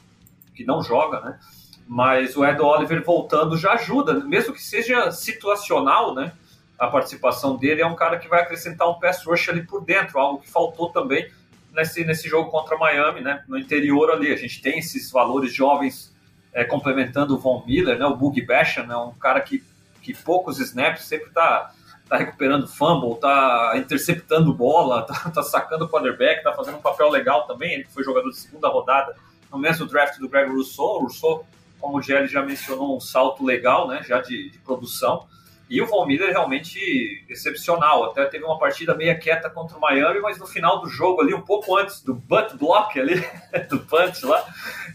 que 0.55 0.63
não 0.63 0.81
joga, 0.81 1.19
né? 1.19 1.37
Mas 1.85 2.37
o 2.37 2.45
Ed 2.45 2.61
Oliver 2.61 3.03
voltando 3.03 3.57
já 3.57 3.73
ajuda, 3.73 4.13
mesmo 4.21 4.53
que 4.53 4.61
seja 4.61 5.11
situacional, 5.11 6.15
né? 6.15 6.31
A 6.79 6.87
participação 6.87 7.57
dele 7.57 7.81
é 7.81 7.85
um 7.85 7.95
cara 7.95 8.17
que 8.17 8.29
vai 8.29 8.41
acrescentar 8.41 8.89
um 8.89 8.97
pass 8.97 9.25
rush 9.25 9.49
ali 9.49 9.63
por 9.63 9.83
dentro, 9.83 10.17
algo 10.19 10.39
que 10.39 10.49
faltou 10.49 10.93
também 10.93 11.29
nesse, 11.73 12.05
nesse 12.05 12.29
jogo 12.29 12.49
contra 12.49 12.77
Miami, 12.77 13.19
né? 13.19 13.43
No 13.49 13.57
interior 13.57 14.11
ali, 14.11 14.31
a 14.31 14.37
gente 14.37 14.61
tem 14.61 14.79
esses 14.79 15.11
valores 15.11 15.53
jovens 15.53 16.15
é, 16.53 16.63
complementando 16.63 17.35
o 17.35 17.37
Von 17.37 17.65
Miller, 17.67 17.99
né? 17.99 18.05
O 18.05 18.15
Boogie 18.15 18.45
Basham 18.45 18.85
é 18.85 18.87
né? 18.87 18.95
um 18.95 19.11
cara 19.11 19.41
que, 19.41 19.61
que 20.07 20.23
poucos 20.23 20.57
snaps 20.59 21.03
sempre 21.03 21.29
tá, 21.31 21.73
tá 22.07 22.15
recuperando 22.15 22.65
fumble, 22.65 23.19
tá 23.19 23.73
interceptando 23.75 24.53
bola, 24.53 25.01
tá, 25.05 25.29
tá 25.29 25.43
sacando 25.43 25.89
quarterback, 25.89 26.43
tá 26.43 26.53
fazendo 26.53 26.77
um 26.77 26.81
papel 26.81 27.09
legal 27.09 27.45
também. 27.45 27.73
Ele 27.73 27.83
foi 27.85 28.05
jogador 28.05 28.29
de 28.29 28.37
segunda 28.37 28.69
rodada 28.69 29.13
no 29.51 29.57
mesmo 29.59 29.85
draft 29.85 30.17
do 30.17 30.29
Greg 30.29 30.49
Rousseau. 30.49 30.95
O 30.95 30.99
Rousseau, 31.01 31.45
como 31.77 31.97
o 31.97 32.01
Gelli 32.01 32.27
já 32.27 32.41
mencionou, 32.41 32.95
um 32.95 33.01
salto 33.01 33.43
legal, 33.43 33.85
né? 33.85 34.01
Já 34.07 34.21
de, 34.21 34.49
de 34.49 34.57
produção. 34.59 35.27
E 35.69 35.81
o 35.81 35.85
Von 35.85 36.05
Miller 36.05 36.29
realmente 36.29 37.25
excepcional. 37.29 38.05
Até 38.05 38.25
teve 38.25 38.45
uma 38.45 38.57
partida 38.57 38.95
meia 38.95 39.15
quieta 39.15 39.49
contra 39.49 39.77
o 39.77 39.81
Miami, 39.81 40.19
mas 40.21 40.37
no 40.37 40.47
final 40.47 40.81
do 40.81 40.89
jogo 40.89 41.21
ali, 41.21 41.33
um 41.33 41.41
pouco 41.41 41.77
antes 41.77 42.01
do 42.01 42.13
butt 42.13 42.55
block 42.57 42.97
ali, 42.99 43.21
do 43.69 43.79
punch 43.79 44.25
lá, 44.25 44.43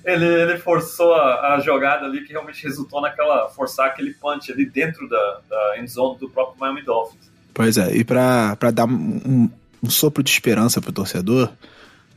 ele, 0.05 0.25
ele 0.25 0.59
forçou 0.59 1.14
a, 1.14 1.55
a, 1.55 1.61
jogada 1.61 2.07
ali 2.07 2.25
que 2.25 2.33
realmente 2.33 2.62
resultou 2.62 3.00
naquela 3.00 3.49
forçar 3.50 3.88
aquele 3.88 4.14
punch 4.14 4.50
ali 4.50 4.64
dentro 4.64 5.09
da, 5.09 5.41
da 5.49 5.79
end 5.79 5.91
zone 5.91 6.19
do 6.19 6.31
próprio 6.31 6.59
Miami 6.59 6.83
Dolphins. 6.83 7.31
Pois 7.52 7.76
é, 7.76 7.95
e 7.95 8.02
para 8.02 8.57
dar 8.73 8.87
um, 8.87 9.50
um 9.83 9.91
sopro 9.91 10.23
de 10.23 10.31
esperança 10.31 10.81
para 10.81 10.91
o 10.91 10.95
torcedor, 10.95 11.50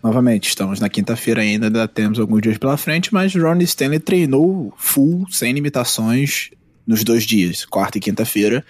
Novamente, 0.05 0.49
estamos 0.49 0.79
na 0.79 0.87
quinta-feira 0.87 1.41
ainda, 1.41 1.65
ainda 1.65 1.87
temos 1.87 2.19
alguns 2.19 2.39
dias 2.39 2.59
pela 2.59 2.77
frente, 2.77 3.11
mas 3.11 3.33
Ronnie 3.33 3.63
Stanley 3.63 3.99
treinou 3.99 4.71
full, 4.77 5.25
sem 5.31 5.51
limitações, 5.51 6.51
nos 6.85 7.03
dois 7.03 7.23
dias, 7.23 7.65
quarta 7.65 7.97
e 7.97 8.01
quinta-feira. 8.01 8.63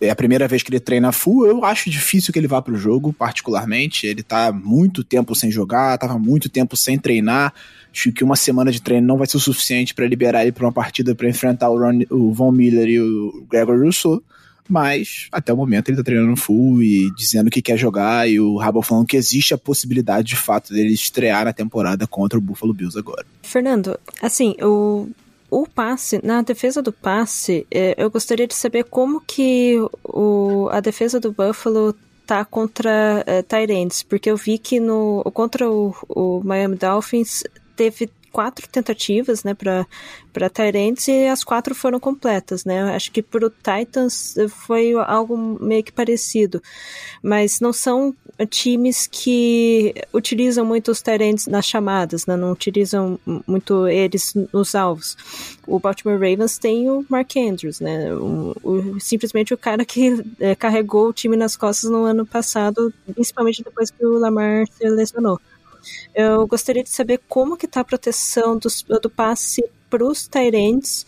É 0.00 0.10
a 0.10 0.16
primeira 0.16 0.48
vez 0.48 0.64
que 0.64 0.70
ele 0.70 0.80
treina 0.80 1.12
full. 1.12 1.46
Eu 1.46 1.64
acho 1.64 1.88
difícil 1.88 2.32
que 2.32 2.38
ele 2.38 2.48
vá 2.48 2.60
para 2.60 2.74
o 2.74 2.76
jogo, 2.76 3.12
particularmente. 3.12 4.04
Ele 4.04 4.20
tá 4.20 4.50
muito 4.52 5.04
tempo 5.04 5.32
sem 5.32 5.48
jogar, 5.48 5.96
tava 5.96 6.18
muito 6.18 6.48
tempo 6.48 6.76
sem 6.76 6.98
treinar. 6.98 7.54
Acho 7.92 8.10
que 8.10 8.24
uma 8.24 8.34
semana 8.34 8.72
de 8.72 8.82
treino 8.82 9.06
não 9.06 9.16
vai 9.16 9.28
ser 9.28 9.36
o 9.36 9.40
suficiente 9.40 9.94
para 9.94 10.04
liberar 10.06 10.42
ele 10.42 10.50
para 10.50 10.66
uma 10.66 10.72
partida 10.72 11.14
para 11.14 11.28
enfrentar 11.28 11.70
o, 11.70 11.78
Ron, 11.78 12.00
o 12.10 12.32
Von 12.32 12.50
Miller 12.50 12.88
e 12.88 12.98
o 12.98 13.46
Gregor 13.48 13.78
Rousseau. 13.78 14.20
Mas 14.68 15.28
até 15.30 15.52
o 15.52 15.56
momento 15.56 15.88
ele 15.88 15.98
tá 15.98 16.02
treinando 16.02 16.36
full 16.36 16.82
e 16.82 17.08
dizendo 17.14 17.50
que 17.50 17.62
quer 17.62 17.76
jogar. 17.76 18.28
E 18.28 18.40
o 18.40 18.56
Rabo 18.56 18.82
falando 18.82 19.06
que 19.06 19.16
existe 19.16 19.54
a 19.54 19.58
possibilidade 19.58 20.28
de 20.28 20.36
fato 20.36 20.72
dele 20.72 20.92
estrear 20.92 21.44
na 21.44 21.52
temporada 21.52 22.08
contra 22.08 22.38
o 22.38 22.42
Buffalo 22.42 22.74
Bills 22.74 22.98
agora. 22.98 23.24
Fernando, 23.42 23.96
assim, 24.20 24.56
o 24.60 25.08
o 25.52 25.66
passe, 25.66 26.18
na 26.24 26.40
defesa 26.40 26.80
do 26.80 26.90
passe, 26.90 27.66
é, 27.70 27.94
eu 27.98 28.10
gostaria 28.10 28.46
de 28.46 28.54
saber 28.54 28.84
como 28.84 29.20
que 29.20 29.76
o, 30.02 30.66
a 30.72 30.80
defesa 30.80 31.20
do 31.20 31.30
Buffalo 31.30 31.94
tá 32.26 32.42
contra 32.42 33.22
é, 33.26 33.42
Tyrants, 33.42 34.02
porque 34.02 34.30
eu 34.30 34.36
vi 34.38 34.56
que 34.56 34.80
no 34.80 35.22
contra 35.34 35.70
o, 35.70 35.94
o 36.08 36.40
Miami 36.42 36.76
Dolphins 36.76 37.44
teve 37.76 38.08
quatro 38.32 38.66
tentativas, 38.68 39.44
né, 39.44 39.54
para 39.54 40.50
Tyrants 40.50 41.06
e 41.08 41.26
as 41.26 41.44
quatro 41.44 41.74
foram 41.74 42.00
completas, 42.00 42.64
né? 42.64 42.82
Acho 42.94 43.12
que 43.12 43.22
para 43.22 43.46
o 43.46 43.50
Titans 43.50 44.34
foi 44.66 44.94
algo 44.94 45.36
meio 45.36 45.84
que 45.84 45.92
parecido, 45.92 46.62
mas 47.22 47.60
não 47.60 47.72
são 47.72 48.14
times 48.48 49.06
que 49.06 49.94
utilizam 50.12 50.64
muito 50.64 50.90
os 50.90 51.02
Tyrants 51.02 51.46
nas 51.46 51.66
chamadas, 51.66 52.26
né? 52.26 52.36
Não 52.36 52.52
utilizam 52.52 53.18
muito 53.46 53.86
eles 53.86 54.32
nos 54.52 54.74
alvos. 54.74 55.16
O 55.66 55.78
Baltimore 55.78 56.18
Ravens 56.18 56.58
tem 56.58 56.90
o 56.90 57.04
Mark 57.08 57.36
Andrews, 57.36 57.80
né? 57.80 58.12
O, 58.14 58.54
o, 58.62 59.00
simplesmente 59.00 59.52
o 59.52 59.58
cara 59.58 59.84
que 59.84 60.24
é, 60.40 60.54
carregou 60.54 61.08
o 61.08 61.12
time 61.12 61.36
nas 61.36 61.56
costas 61.56 61.90
no 61.90 62.04
ano 62.04 62.26
passado, 62.26 62.92
principalmente 63.12 63.62
depois 63.62 63.90
que 63.90 64.04
o 64.04 64.18
Lamar 64.18 64.66
se 64.66 64.88
lesionou. 64.88 65.38
Eu 66.14 66.46
gostaria 66.46 66.82
de 66.82 66.90
saber 66.90 67.20
como 67.28 67.56
que 67.56 67.66
está 67.66 67.80
a 67.80 67.84
proteção 67.84 68.58
do 68.58 69.10
passe 69.10 69.62
para 69.88 70.04
os 70.04 70.26
Tyrants, 70.26 71.06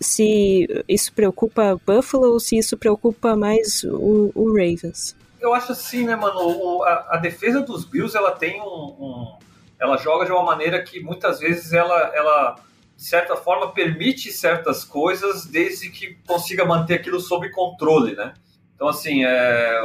se 0.00 0.66
isso 0.88 1.12
preocupa 1.12 1.80
Buffalo 1.86 2.32
ou 2.32 2.40
se 2.40 2.58
isso 2.58 2.76
preocupa 2.76 3.34
mais 3.34 3.82
o, 3.84 4.30
o 4.34 4.48
Ravens. 4.48 5.16
Eu 5.40 5.54
acho 5.54 5.72
assim, 5.72 6.04
né, 6.04 6.16
mano, 6.16 6.82
a, 6.82 7.14
a, 7.14 7.16
defesa 7.16 7.60
dos 7.60 7.84
Bills, 7.84 8.16
ela 8.16 8.32
tem 8.32 8.60
um, 8.60 8.64
um, 8.64 9.38
Ela 9.78 9.96
joga 9.96 10.24
de 10.24 10.32
uma 10.32 10.42
maneira 10.42 10.82
que 10.82 11.00
muitas 11.00 11.38
vezes 11.38 11.72
ela, 11.72 12.10
ela, 12.14 12.56
de 12.96 13.04
certa 13.04 13.36
forma, 13.36 13.72
permite 13.72 14.32
certas 14.32 14.84
coisas 14.84 15.46
desde 15.46 15.90
que 15.90 16.18
consiga 16.26 16.64
manter 16.64 16.94
aquilo 16.94 17.20
sob 17.20 17.50
controle, 17.50 18.14
né? 18.14 18.34
Então, 18.74 18.88
assim, 18.88 19.24
é, 19.24 19.80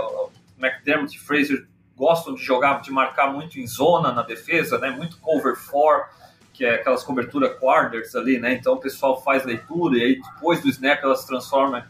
McDermott 0.57 1.15
e 1.15 1.19
Fraser 1.19 1.67
gostam 2.01 2.33
de 2.33 2.43
jogar, 2.43 2.81
de 2.81 2.89
marcar 2.89 3.31
muito 3.31 3.59
em 3.59 3.67
zona 3.67 4.11
na 4.11 4.23
defesa, 4.23 4.79
né? 4.79 4.89
Muito 4.89 5.19
cover 5.19 5.55
four, 5.55 6.05
que 6.51 6.65
é 6.65 6.73
aquelas 6.73 7.03
cobertura 7.03 7.47
quarters 7.47 8.15
ali, 8.15 8.39
né? 8.39 8.53
Então 8.53 8.73
o 8.73 8.77
pessoal 8.77 9.21
faz 9.21 9.45
leitura 9.45 9.99
e 9.99 10.03
aí 10.03 10.19
depois 10.19 10.59
do 10.63 10.67
snap 10.67 11.03
elas 11.03 11.25
transformam 11.25 11.83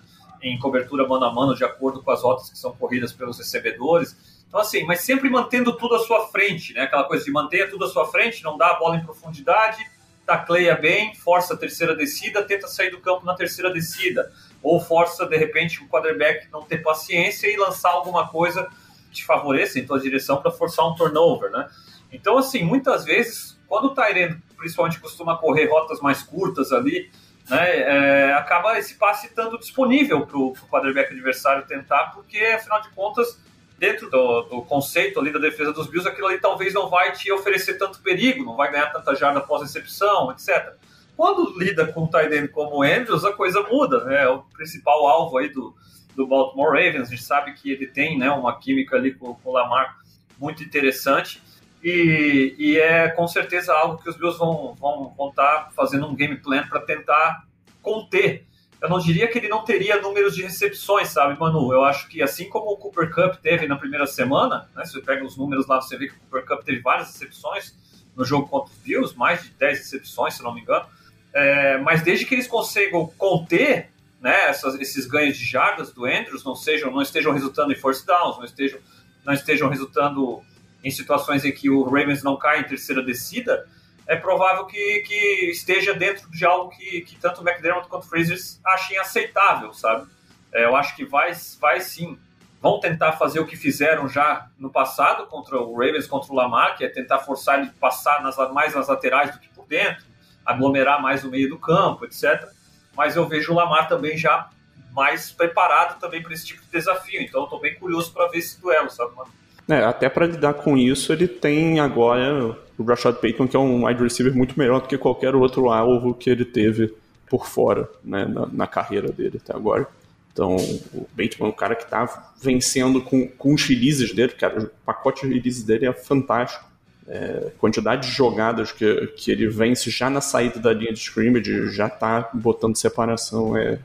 em 0.43 0.59
cobertura 0.59 1.07
mano 1.07 1.23
a 1.23 1.33
mano 1.33 1.55
de 1.55 1.63
acordo 1.63 2.03
com 2.03 2.11
as 2.11 2.21
rotas 2.23 2.49
que 2.49 2.57
são 2.57 2.73
corridas 2.73 3.13
pelos 3.13 3.37
recebedores. 3.37 4.43
Então 4.49 4.59
assim, 4.59 4.83
mas 4.83 4.99
sempre 4.99 5.29
mantendo 5.29 5.77
tudo 5.77 5.95
à 5.95 5.99
sua 5.99 6.27
frente, 6.27 6.73
né? 6.73 6.81
Aquela 6.81 7.05
coisa 7.05 7.23
de 7.23 7.31
manter 7.31 7.69
tudo 7.69 7.85
à 7.85 7.87
sua 7.87 8.05
frente, 8.05 8.43
não 8.43 8.57
dá 8.57 8.71
a 8.71 8.79
bola 8.79 8.97
em 8.97 9.05
profundidade, 9.05 9.81
tacleia 10.25 10.75
bem, 10.75 11.15
força 11.15 11.53
a 11.53 11.57
terceira 11.57 11.95
descida, 11.95 12.43
tenta 12.43 12.67
sair 12.67 12.89
do 12.89 12.99
campo 12.99 13.25
na 13.25 13.33
terceira 13.33 13.71
descida, 13.71 14.29
ou 14.61 14.77
força 14.81 15.25
de 15.25 15.37
repente 15.37 15.81
o 15.81 15.87
quarterback 15.87 16.51
não 16.51 16.63
ter 16.63 16.79
paciência 16.79 17.47
e 17.47 17.55
lançar 17.55 17.91
alguma 17.91 18.27
coisa 18.27 18.67
te 19.11 19.25
favoreça 19.25 19.79
em 19.79 19.85
tua 19.85 19.99
direção 19.99 20.41
para 20.41 20.51
forçar 20.51 20.87
um 20.87 20.95
turnover, 20.95 21.51
né? 21.51 21.69
Então, 22.11 22.37
assim, 22.37 22.63
muitas 22.63 23.05
vezes, 23.05 23.59
quando 23.67 23.85
o 23.85 23.95
Tyrene, 23.95 24.41
principalmente, 24.57 24.99
costuma 24.99 25.37
correr 25.37 25.65
rotas 25.65 25.99
mais 26.01 26.21
curtas 26.21 26.71
ali, 26.71 27.09
né, 27.49 27.79
é, 27.79 28.33
acaba 28.33 28.77
esse 28.77 28.95
passe 28.95 29.27
estando 29.27 29.57
disponível 29.57 30.25
para 30.25 30.37
o 30.37 30.53
quarterback 30.69 31.11
adversário 31.11 31.65
tentar, 31.65 32.11
porque, 32.13 32.39
afinal 32.39 32.81
de 32.81 32.89
contas, 32.89 33.39
dentro 33.77 34.09
do, 34.09 34.41
do, 34.43 34.61
conceito 34.61 35.19
ali 35.19 35.31
da 35.31 35.39
defesa 35.39 35.73
dos 35.73 35.87
Bills, 35.87 36.07
aquilo 36.07 36.27
ali 36.27 36.39
talvez 36.39 36.73
não 36.73 36.87
vai 36.87 37.11
te 37.13 37.31
oferecer 37.31 37.79
tanto 37.79 37.99
perigo, 38.01 38.45
não 38.45 38.55
vai 38.55 38.71
ganhar 38.71 38.91
tanta 38.91 39.15
jarda 39.15 39.41
pós-recepção, 39.41 40.31
etc. 40.31 40.73
Quando 41.17 41.57
lida 41.57 41.87
com 41.87 42.03
um 42.03 42.07
Tyrene 42.07 42.47
como 42.47 42.77
o 42.77 42.83
Andrews, 42.83 43.25
a 43.25 43.33
coisa 43.33 43.61
muda, 43.63 44.03
né? 44.05 44.23
É 44.23 44.29
o 44.29 44.43
principal 44.43 45.07
alvo 45.07 45.37
aí 45.37 45.49
do, 45.49 45.75
do 46.15 46.27
Baltimore 46.27 46.71
Ravens. 46.71 47.07
A 47.07 47.11
gente 47.11 47.23
sabe 47.23 47.53
que 47.53 47.71
ele 47.71 47.87
tem 47.87 48.17
né, 48.17 48.29
uma 48.31 48.57
química 48.59 48.95
ali 48.95 49.13
com, 49.13 49.33
com 49.35 49.49
o 49.49 49.53
Lamar 49.53 49.97
muito 50.39 50.63
interessante. 50.63 51.41
E, 51.83 52.55
e, 52.57 52.77
é 52.77 53.09
com 53.09 53.27
certeza 53.27 53.73
algo 53.73 54.01
que 54.01 54.09
os 54.09 54.15
Bills 54.15 54.37
vão, 54.37 54.75
vão, 54.75 55.29
estar 55.29 55.65
tá 55.65 55.71
fazendo 55.75 56.07
um 56.07 56.15
game 56.15 56.37
plan 56.37 56.67
para 56.67 56.79
tentar 56.79 57.45
conter. 57.81 58.45
Eu 58.79 58.89
não 58.89 58.99
diria 58.99 59.27
que 59.27 59.37
ele 59.37 59.47
não 59.47 59.63
teria 59.63 60.01
números 60.01 60.35
de 60.35 60.43
recepções, 60.43 61.09
sabe, 61.09 61.39
Manu? 61.39 61.71
Eu 61.71 61.83
acho 61.83 62.07
que 62.07 62.21
assim 62.21 62.49
como 62.49 62.71
o 62.71 62.77
Cooper 62.77 63.11
Cup 63.11 63.35
teve 63.41 63.67
na 63.67 63.75
primeira 63.75 64.05
semana, 64.07 64.69
né, 64.75 64.85
se 64.85 64.93
você 64.93 65.01
pega 65.01 65.23
os 65.23 65.37
números 65.37 65.67
lá, 65.67 65.79
você 65.81 65.97
vê 65.97 66.07
que 66.07 66.13
o 66.13 66.19
Cooper 66.19 66.45
Cup 66.45 66.63
teve 66.63 66.81
várias 66.81 67.07
recepções 67.07 67.75
no 68.15 68.25
jogo 68.25 68.47
contra 68.47 68.71
os 68.71 68.79
Bills, 68.79 69.17
mais 69.17 69.43
de 69.43 69.49
10 69.51 69.77
recepções, 69.79 70.35
se 70.35 70.43
não 70.43 70.53
me 70.53 70.61
engano. 70.61 70.85
É, 71.33 71.77
mas 71.77 72.01
desde 72.01 72.25
que 72.25 72.35
eles 72.35 72.47
consigam 72.47 73.07
conter 73.17 73.90
né, 74.21 74.49
essas, 74.49 74.79
esses 74.79 75.07
ganhos 75.07 75.35
de 75.35 75.43
jardas 75.43 75.91
do 75.91 76.05
Andrews, 76.05 76.43
não, 76.43 76.55
sejam, 76.55 76.91
não 76.91 77.01
estejam 77.01 77.33
resultando 77.33 77.73
em 77.73 77.75
force 77.75 78.05
downs, 78.05 78.37
não 78.37 78.45
estejam, 78.45 78.79
não 79.25 79.33
estejam 79.33 79.67
resultando 79.67 80.41
em 80.83 80.91
situações 80.91 81.43
em 81.43 81.51
que 81.51 81.69
o 81.69 81.83
Ravens 81.83 82.23
não 82.23 82.37
cai 82.37 82.61
em 82.61 82.63
terceira 82.63 83.03
descida, 83.03 83.67
é 84.07 84.15
provável 84.15 84.65
que, 84.65 85.03
que 85.07 85.49
esteja 85.51 85.93
dentro 85.93 86.29
de 86.29 86.45
algo 86.45 86.69
que, 86.69 87.01
que 87.01 87.15
tanto 87.15 87.41
o 87.41 87.47
McDermott 87.47 87.87
quanto 87.87 88.03
o 88.03 88.07
Fraser 88.07 88.37
achem 88.65 88.97
aceitável, 88.97 89.73
sabe? 89.73 90.07
É, 90.53 90.65
eu 90.65 90.75
acho 90.75 90.95
que 90.95 91.05
vai, 91.05 91.31
vai 91.59 91.81
sim. 91.81 92.19
Vão 92.59 92.79
tentar 92.79 93.13
fazer 93.13 93.39
o 93.39 93.45
que 93.45 93.55
fizeram 93.55 94.07
já 94.07 94.47
no 94.57 94.69
passado 94.69 95.25
contra 95.27 95.57
o 95.57 95.73
Ravens, 95.73 96.07
contra 96.07 96.31
o 96.31 96.35
Lamar, 96.35 96.77
que 96.77 96.83
é 96.83 96.89
tentar 96.89 97.19
forçar 97.19 97.59
ele 97.59 97.71
passar 97.79 98.21
nas, 98.21 98.37
mais 98.51 98.75
nas 98.75 98.87
laterais 98.87 99.31
do 99.31 99.39
que 99.39 99.49
por 99.49 99.65
dentro, 99.65 100.05
aglomerar 100.45 101.01
mais 101.01 101.23
o 101.23 101.29
meio 101.29 101.49
do 101.49 101.57
campo, 101.57 102.05
etc. 102.05 102.49
Mas 102.95 103.15
eu 103.15 103.27
vejo 103.27 103.51
o 103.51 103.55
Lamar 103.55 103.87
também 103.87 104.17
já 104.17 104.49
mais 104.93 105.31
preparado 105.31 105.99
também 105.99 106.21
para 106.21 106.33
esse 106.33 106.45
tipo 106.45 106.61
de 106.61 106.71
desafio. 106.71 107.21
Então, 107.21 107.45
estou 107.45 107.59
bem 107.59 107.75
curioso 107.75 108.11
para 108.11 108.27
ver 108.27 108.39
esse 108.39 108.59
duelo, 108.59 108.89
sabe, 108.89 109.15
mano? 109.15 109.31
É, 109.69 109.85
até 109.85 110.09
para 110.09 110.25
lidar 110.25 110.55
com 110.55 110.77
isso, 110.77 111.13
ele 111.13 111.27
tem 111.27 111.79
agora 111.79 112.57
o 112.77 112.83
Rashad 112.83 113.15
Payton, 113.15 113.47
que 113.47 113.55
é 113.55 113.59
um 113.59 113.85
wide 113.85 114.03
receiver 114.03 114.35
muito 114.35 114.57
melhor 114.59 114.81
do 114.81 114.87
que 114.87 114.97
qualquer 114.97 115.35
outro 115.35 115.69
alvo 115.69 116.13
que 116.13 116.29
ele 116.29 116.43
teve 116.43 116.93
por 117.29 117.47
fora 117.47 117.89
né, 118.03 118.25
na, 118.25 118.47
na 118.47 118.67
carreira 118.67 119.11
dele 119.11 119.39
até 119.41 119.55
agora. 119.55 119.87
Então, 120.33 120.55
o 120.93 121.07
Bateman 121.15 121.47
é 121.47 121.51
um 121.51 121.55
cara 121.55 121.75
que 121.75 121.83
está 121.83 122.33
vencendo 122.41 123.01
com, 123.01 123.27
com 123.27 123.53
os 123.53 123.63
releases 123.63 124.13
dele, 124.13 124.33
cara. 124.33 124.63
O 124.63 124.69
pacote 124.85 125.27
de 125.27 125.33
releases 125.33 125.63
dele 125.63 125.85
é 125.85 125.93
fantástico. 125.93 126.70
É, 127.07 127.51
quantidade 127.57 128.07
de 128.07 128.13
jogadas 128.13 128.71
que, 128.71 129.07
que 129.17 129.31
ele 129.31 129.47
vence 129.47 129.89
já 129.89 130.09
na 130.09 130.21
saída 130.21 130.59
da 130.59 130.71
linha 130.71 130.93
de 130.93 130.99
scrimmage, 130.99 131.69
já 131.71 131.87
está 131.87 132.29
botando 132.33 132.77
separação, 132.77 133.57
é, 133.57 133.79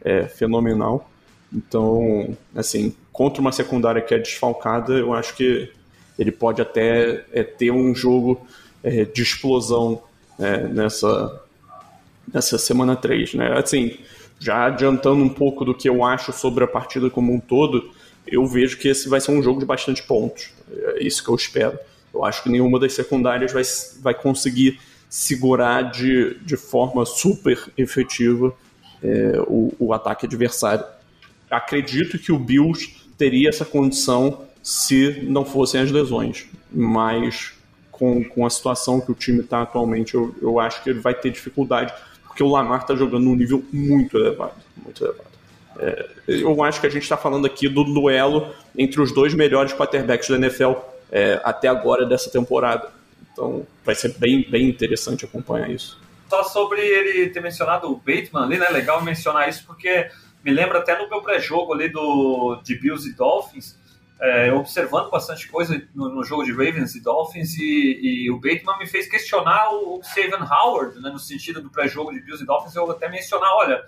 é 0.00 0.24
fenomenal. 0.24 1.10
Então, 1.52 2.36
assim, 2.54 2.94
contra 3.12 3.40
uma 3.40 3.52
secundária 3.52 4.00
que 4.00 4.14
é 4.14 4.18
desfalcada, 4.18 4.94
eu 4.94 5.12
acho 5.12 5.34
que 5.36 5.70
ele 6.18 6.32
pode 6.32 6.62
até 6.62 7.24
é, 7.32 7.42
ter 7.42 7.70
um 7.70 7.94
jogo 7.94 8.46
é, 8.82 9.04
de 9.04 9.22
explosão 9.22 10.02
é, 10.38 10.66
nessa, 10.66 11.42
nessa 12.32 12.58
semana 12.58 12.96
3. 12.96 13.34
Né? 13.34 13.58
Assim, 13.58 13.98
já 14.38 14.66
adiantando 14.66 15.22
um 15.22 15.28
pouco 15.28 15.64
do 15.64 15.74
que 15.74 15.88
eu 15.88 16.04
acho 16.04 16.32
sobre 16.32 16.64
a 16.64 16.66
partida 16.66 17.10
como 17.10 17.32
um 17.32 17.40
todo, 17.40 17.90
eu 18.26 18.46
vejo 18.46 18.78
que 18.78 18.88
esse 18.88 19.08
vai 19.08 19.20
ser 19.20 19.32
um 19.32 19.42
jogo 19.42 19.60
de 19.60 19.66
bastante 19.66 20.02
pontos. 20.02 20.50
É 20.70 21.02
isso 21.02 21.22
que 21.22 21.28
eu 21.28 21.34
espero. 21.34 21.78
Eu 22.12 22.24
acho 22.24 22.42
que 22.42 22.48
nenhuma 22.48 22.78
das 22.78 22.92
secundárias 22.92 23.52
vai, 23.52 23.62
vai 24.00 24.14
conseguir 24.14 24.80
segurar 25.08 25.90
de, 25.90 26.38
de 26.42 26.56
forma 26.56 27.04
super 27.04 27.70
efetiva 27.76 28.54
é, 29.02 29.42
o, 29.46 29.72
o 29.78 29.92
ataque 29.92 30.26
adversário 30.26 30.84
acredito 31.52 32.18
que 32.18 32.32
o 32.32 32.38
Bills 32.38 32.96
teria 33.18 33.50
essa 33.50 33.64
condição 33.64 34.44
se 34.62 35.22
não 35.24 35.44
fossem 35.44 35.80
as 35.80 35.90
lesões, 35.90 36.46
mas 36.72 37.52
com, 37.90 38.24
com 38.24 38.46
a 38.46 38.50
situação 38.50 39.00
que 39.00 39.12
o 39.12 39.14
time 39.14 39.40
está 39.40 39.62
atualmente, 39.62 40.14
eu, 40.14 40.34
eu 40.40 40.58
acho 40.58 40.82
que 40.82 40.90
ele 40.90 41.00
vai 41.00 41.14
ter 41.14 41.30
dificuldade, 41.30 41.92
porque 42.26 42.42
o 42.42 42.48
Lamar 42.48 42.80
está 42.80 42.94
jogando 42.94 43.24
num 43.24 43.36
nível 43.36 43.62
muito 43.72 44.16
elevado, 44.16 44.54
muito 44.82 45.04
elevado. 45.04 45.30
É, 45.78 46.08
eu 46.26 46.62
acho 46.62 46.80
que 46.80 46.86
a 46.86 46.90
gente 46.90 47.02
está 47.02 47.16
falando 47.16 47.46
aqui 47.46 47.68
do 47.68 47.84
duelo 47.84 48.54
entre 48.76 49.00
os 49.00 49.12
dois 49.12 49.34
melhores 49.34 49.72
quarterbacks 49.72 50.28
da 50.28 50.36
NFL 50.36 50.72
é, 51.12 51.38
até 51.44 51.68
agora 51.68 52.06
dessa 52.06 52.30
temporada. 52.30 52.90
Então 53.32 53.66
vai 53.84 53.94
ser 53.94 54.16
bem, 54.18 54.48
bem 54.50 54.68
interessante 54.68 55.24
acompanhar 55.24 55.70
isso. 55.70 56.00
Só 56.28 56.42
sobre 56.42 56.80
ele 56.80 57.28
ter 57.28 57.40
mencionado 57.40 57.92
o 57.92 57.96
Bateman 57.96 58.44
ali, 58.44 58.58
né? 58.58 58.68
Legal 58.70 59.02
mencionar 59.02 59.48
isso 59.48 59.64
porque 59.66 60.08
me 60.42 60.50
lembra 60.50 60.78
até 60.78 60.98
no 60.98 61.08
meu 61.08 61.20
pré-jogo 61.20 61.74
ali 61.74 61.90
do, 61.90 62.60
de 62.64 62.74
Bills 62.74 63.08
e 63.08 63.12
Dolphins, 63.12 63.78
é, 64.20 64.52
observando 64.52 65.10
bastante 65.10 65.48
coisa 65.48 65.80
no, 65.94 66.08
no, 66.08 66.24
jogo 66.24 66.44
de 66.44 66.52
Ravens 66.52 66.94
e 66.94 67.02
Dolphins, 67.02 67.56
e, 67.58 68.24
e, 68.24 68.30
o 68.30 68.36
Bateman 68.36 68.78
me 68.78 68.86
fez 68.86 69.08
questionar 69.08 69.70
o, 69.72 69.98
o 69.98 70.00
Howard, 70.00 71.00
né, 71.00 71.10
no 71.10 71.18
sentido 71.18 71.60
do 71.60 71.70
pré-jogo 71.70 72.12
de 72.12 72.20
Bills 72.20 72.42
e 72.42 72.46
Dolphins, 72.46 72.74
eu 72.74 72.90
até 72.90 73.08
mencionar, 73.08 73.52
olha, 73.54 73.84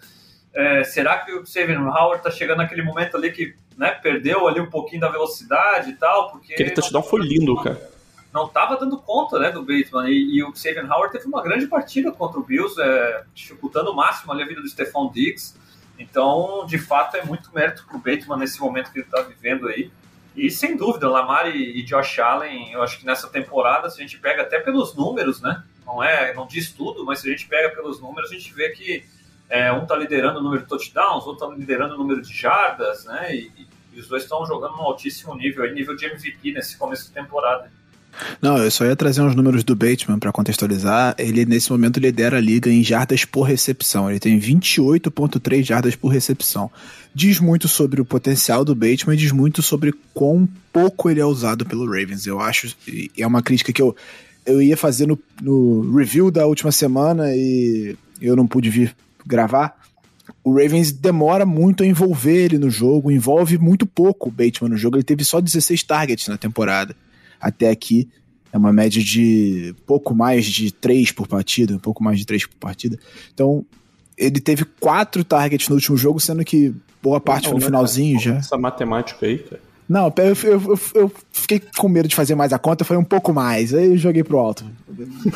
é, 0.54 0.84
será 0.84 1.18
que 1.18 1.32
o 1.32 1.44
Savan 1.44 1.88
Howard 1.88 2.18
está 2.18 2.30
chegando 2.30 2.58
naquele 2.58 2.82
momento 2.82 3.16
ali 3.16 3.32
que 3.32 3.54
né, 3.76 3.90
perdeu 3.90 4.46
ali 4.46 4.60
um 4.60 4.70
pouquinho 4.70 5.00
da 5.00 5.08
velocidade 5.08 5.90
e 5.90 5.94
tal? 5.94 6.30
Porque 6.30 6.54
Aquele 6.54 6.70
touchdown 6.70 7.02
foi 7.02 7.20
lindo, 7.20 7.54
cara 7.62 7.94
não 8.34 8.46
estava 8.46 8.76
dando 8.76 8.98
conta 8.98 9.38
né, 9.38 9.52
do 9.52 9.60
Bateman. 9.60 10.08
E, 10.08 10.38
e, 10.38 10.42
o 10.42 10.52
Howard 10.90 11.12
teve 11.12 11.26
uma 11.26 11.40
grande 11.40 11.68
partida 11.68 12.10
contra 12.10 12.40
o 12.40 12.42
Bills, 12.42 12.74
é, 12.82 13.22
dificultando 13.32 13.92
o 13.92 13.94
máximo 13.94 14.32
ali 14.32 14.42
a 14.42 14.46
vida 14.46 14.60
do 14.60 14.68
Stephon 14.68 15.08
Diggs. 15.12 15.54
Então, 15.96 16.66
de 16.66 16.76
fato, 16.76 17.16
é 17.16 17.24
muito 17.24 17.54
mérito 17.54 17.86
para 17.86 17.96
o 17.96 18.00
Bateman 18.00 18.38
nesse 18.38 18.60
momento 18.60 18.90
que 18.90 18.98
ele 18.98 19.06
está 19.06 19.22
vivendo 19.22 19.68
aí. 19.68 19.88
E 20.34 20.50
sem 20.50 20.76
dúvida, 20.76 21.08
Lamar 21.08 21.54
e, 21.54 21.78
e, 21.78 21.84
Josh 21.84 22.18
Allen, 22.18 22.72
eu 22.72 22.82
acho 22.82 22.98
que 22.98 23.06
nessa 23.06 23.28
temporada, 23.28 23.88
se 23.88 24.00
a 24.00 24.02
gente 24.02 24.18
pega 24.18 24.42
até 24.42 24.58
pelos 24.58 24.96
números, 24.96 25.40
né? 25.40 25.62
Não 25.86 26.02
é, 26.02 26.34
não 26.34 26.44
diz 26.44 26.72
tudo, 26.72 27.04
mas 27.04 27.20
se 27.20 27.28
a 27.28 27.30
gente 27.30 27.46
pega 27.46 27.68
pelos 27.68 28.00
números, 28.00 28.32
a 28.32 28.34
gente 28.34 28.52
vê 28.52 28.70
que 28.70 29.04
é, 29.48 29.72
um 29.72 29.82
está 29.82 29.96
liderando 29.96 30.40
o 30.40 30.42
número 30.42 30.62
de 30.62 30.68
touchdowns, 30.68 31.26
outro 31.26 31.46
está 31.46 31.56
liderando 31.56 31.94
o 31.94 31.98
número 31.98 32.22
de 32.22 32.32
jardas, 32.32 33.04
né? 33.04 33.34
E, 33.34 33.50
e 33.92 34.00
os 34.00 34.08
dois 34.08 34.24
estão 34.24 34.44
jogando 34.44 34.76
num 34.76 34.82
altíssimo 34.82 35.34
nível, 35.34 35.72
nível 35.72 35.94
de 35.94 36.06
MVP 36.06 36.52
nesse 36.52 36.76
começo 36.76 37.06
de 37.06 37.12
temporada. 37.12 37.70
Não, 38.40 38.58
eu 38.58 38.70
só 38.70 38.84
ia 38.84 38.94
trazer 38.94 39.22
uns 39.22 39.34
números 39.34 39.64
do 39.64 39.74
Bateman 39.74 40.18
para 40.18 40.32
contextualizar. 40.32 41.14
Ele, 41.18 41.44
nesse 41.44 41.70
momento, 41.70 41.98
lidera 41.98 42.36
a 42.36 42.40
liga 42.40 42.70
em 42.70 42.82
jardas 42.82 43.24
por 43.24 43.42
recepção. 43.42 44.08
Ele 44.08 44.20
tem 44.20 44.38
28,3 44.38 45.64
jardas 45.64 45.96
por 45.96 46.08
recepção. 46.08 46.70
Diz 47.14 47.40
muito 47.40 47.66
sobre 47.68 48.00
o 48.00 48.04
potencial 48.04 48.64
do 48.64 48.74
Bateman 48.74 49.14
e 49.14 49.16
diz 49.16 49.32
muito 49.32 49.62
sobre 49.62 49.92
quão 50.12 50.48
pouco 50.72 51.10
ele 51.10 51.20
é 51.20 51.24
usado 51.24 51.64
pelo 51.64 51.86
Ravens. 51.86 52.26
Eu 52.26 52.40
acho, 52.40 52.74
é 53.16 53.26
uma 53.26 53.42
crítica 53.42 53.72
que 53.72 53.82
eu, 53.82 53.96
eu 54.46 54.62
ia 54.62 54.76
fazer 54.76 55.06
no, 55.06 55.18
no 55.40 55.96
review 55.96 56.30
da 56.30 56.46
última 56.46 56.70
semana 56.70 57.34
e 57.34 57.96
eu 58.20 58.36
não 58.36 58.46
pude 58.46 58.70
vir 58.70 58.94
gravar. 59.26 59.76
O 60.42 60.52
Ravens 60.52 60.92
demora 60.92 61.44
muito 61.44 61.82
a 61.82 61.86
envolver 61.86 62.44
ele 62.44 62.58
no 62.58 62.70
jogo, 62.70 63.10
envolve 63.10 63.58
muito 63.58 63.86
pouco 63.86 64.28
o 64.28 64.32
Bateman 64.32 64.70
no 64.70 64.76
jogo. 64.76 64.96
Ele 64.96 65.04
teve 65.04 65.24
só 65.24 65.40
16 65.40 65.82
targets 65.82 66.28
na 66.28 66.36
temporada 66.36 66.96
até 67.40 67.70
aqui. 67.70 68.08
É 68.52 68.56
uma 68.56 68.72
média 68.72 69.02
de 69.02 69.74
pouco 69.86 70.14
mais 70.14 70.46
de 70.46 70.72
três 70.72 71.10
por 71.10 71.26
partida, 71.26 71.74
um 71.74 71.78
pouco 71.78 72.02
mais 72.02 72.18
de 72.18 72.24
três 72.24 72.46
por 72.46 72.56
partida. 72.56 72.98
Então, 73.32 73.66
ele 74.16 74.40
teve 74.40 74.64
quatro 74.64 75.24
targets 75.24 75.68
no 75.68 75.74
último 75.74 75.96
jogo, 75.96 76.20
sendo 76.20 76.44
que 76.44 76.72
boa 77.02 77.20
parte 77.20 77.48
foi 77.48 77.58
no 77.58 77.60
finalzinho 77.60 78.18
já. 78.18 78.36
Essa 78.36 78.56
matemática 78.56 79.26
aí, 79.26 79.38
cara. 79.38 79.60
Não, 79.88 80.12
eu, 80.16 80.50
eu, 80.50 80.80
eu, 80.94 81.12
fiquei 81.30 81.60
com 81.76 81.88
medo 81.88 82.08
de 82.08 82.14
fazer 82.14 82.34
mais 82.34 82.52
a 82.52 82.58
conta, 82.58 82.84
foi 82.84 82.96
um 82.96 83.04
pouco 83.04 83.34
mais. 83.34 83.74
Aí 83.74 83.88
eu 83.88 83.96
joguei 83.98 84.24
pro 84.24 84.38
alto. 84.38 84.64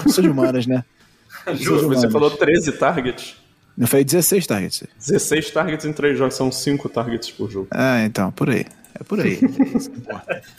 Sou 0.09 0.23
de 0.23 0.31
humanas, 0.31 0.67
né? 0.67 0.85
Justo, 1.55 1.89
você 1.89 2.11
falou 2.11 2.31
13 2.31 2.73
targets. 2.73 3.37
Eu 3.79 3.87
falei 3.87 4.05
16 4.05 4.47
targets. 4.47 4.85
16 4.99 5.51
targets 5.51 5.87
em 5.87 5.93
três 5.93 6.19
jogos, 6.19 6.35
são 6.35 6.51
5 6.51 6.89
targets 6.89 7.31
por 7.31 7.51
jogo. 7.51 7.69
Ah, 7.71 8.03
então, 8.05 8.33
por 8.33 8.51
aí. 8.51 8.67
É 8.99 9.05
por 9.05 9.21
aí. 9.21 9.39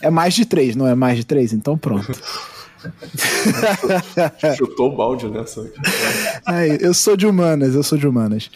é 0.02 0.10
mais 0.10 0.34
de 0.34 0.46
três, 0.46 0.76
não 0.76 0.88
é 0.88 0.96
mais 0.96 1.18
de 1.18 1.26
três? 1.26 1.52
Então 1.52 1.78
pronto. 1.78 2.08
Chutou 4.58 4.94
o 4.94 4.96
balde 4.96 5.30
nessa. 5.30 5.70
É, 6.48 6.78
eu 6.80 6.94
sou 6.94 7.18
de 7.18 7.28
humanas, 7.28 7.76
eu 7.76 7.84
sou 7.84 7.98
de 7.98 8.08
humanas. 8.08 8.50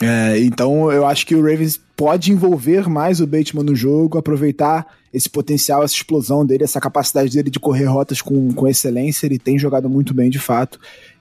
É, 0.00 0.38
então 0.40 0.90
eu 0.90 1.06
acho 1.06 1.26
que 1.26 1.34
o 1.34 1.42
Ravens 1.42 1.78
pode 1.96 2.32
envolver 2.32 2.88
mais 2.88 3.20
o 3.20 3.26
Bateman 3.26 3.64
no 3.64 3.74
jogo, 3.74 4.18
aproveitar 4.18 4.86
esse 5.12 5.28
potencial, 5.28 5.82
essa 5.82 5.94
explosão 5.94 6.44
dele, 6.44 6.64
essa 6.64 6.80
capacidade 6.80 7.30
dele 7.30 7.50
de 7.50 7.58
correr 7.58 7.86
rotas 7.86 8.20
com, 8.20 8.52
com 8.52 8.68
excelência. 8.68 9.26
Ele 9.26 9.38
tem 9.38 9.58
jogado 9.58 9.88
muito 9.88 10.12
bem 10.12 10.28
de 10.28 10.38
fato. 10.38 10.78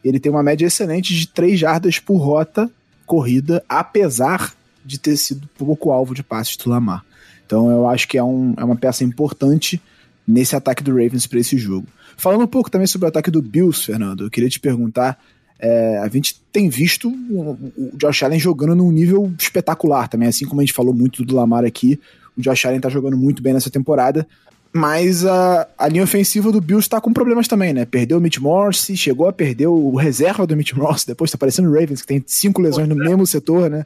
Ele 0.08 0.20
tem 0.20 0.32
uma 0.32 0.44
média 0.44 0.68
excelente 0.68 1.14
de 1.14 1.28
3 1.28 1.60
jardas 1.60 2.00
por 2.00 2.18
rota 2.18 2.72
corrida, 3.06 3.64
apesar 3.68 4.54
de 4.84 5.00
ter 5.00 5.18
sido 5.18 5.50
pouco 5.58 5.92
alvo 5.92 6.14
de 6.14 6.24
passes 6.24 6.56
do 6.58 6.70
Lamar. 6.70 7.04
Então 7.46 7.70
eu 7.70 7.88
acho 7.88 8.08
que 8.08 8.18
é, 8.18 8.24
um, 8.24 8.54
é 8.58 8.64
uma 8.64 8.76
peça 8.76 9.04
importante 9.04 9.82
nesse 10.28 10.56
ataque 10.56 10.84
do 10.84 10.92
Ravens 10.92 11.28
para 11.28 11.40
esse 11.40 11.58
jogo. 11.58 11.88
Falando 12.18 12.44
um 12.44 12.48
pouco 12.48 12.70
também 12.70 12.88
sobre 12.88 13.06
o 13.06 13.10
ataque 13.10 13.30
do 13.30 13.42
Bills, 13.42 13.84
Fernando, 13.84 14.26
eu 14.26 14.30
queria 14.30 14.50
te 14.50 14.60
perguntar. 14.60 15.20
É, 15.58 16.00
a 16.00 16.08
gente 16.10 16.42
tem 16.52 16.70
visto 16.70 17.10
o, 17.10 17.58
Josh 17.96 18.24
Allen 18.24 18.40
jogando 18.40 18.76
num 18.76 18.92
nível 18.92 19.34
espetacular 19.40 20.08
também, 20.08 20.28
assim 20.28 20.46
como 20.46 20.62
a 20.62 20.64
gente 20.64 20.74
falou 20.74 20.94
muito 20.94 21.24
do 21.24 21.36
Lamar 21.36 21.64
aqui. 21.64 22.00
O 22.38 22.42
Josh 22.42 22.66
Allen 22.66 22.80
tá 22.80 22.90
jogando 22.90 23.18
muito 23.18 23.42
bem 23.42 23.54
nessa 23.54 23.70
temporada, 23.70 24.28
mas 24.76 25.26
a, 25.26 25.70
a 25.78 25.88
linha 25.88 26.04
ofensiva 26.04 26.52
do 26.52 26.60
Bills 26.60 26.90
tá 26.90 27.00
com 27.00 27.14
problemas 27.14 27.48
também, 27.48 27.72
né? 27.72 27.86
Perdeu 27.86 28.18
o 28.18 28.22
Mitch 28.22 28.40
Morse, 28.40 28.98
chegou 28.98 29.26
a 29.26 29.32
perder 29.32 29.68
o 29.68 29.96
reserva 29.96 30.46
do 30.46 30.54
Mitch 30.54 30.74
Morse, 30.74 31.08
depois 31.08 31.32
tá 31.32 31.38
parecendo 31.38 31.70
o 31.70 31.74
Ravens, 31.74 32.02
que 32.02 32.08
tem 32.08 32.22
cinco 32.28 32.62
lesões 32.62 32.86
no 32.86 32.94
mesmo 32.94 33.26
setor, 33.26 33.70
né? 33.70 33.86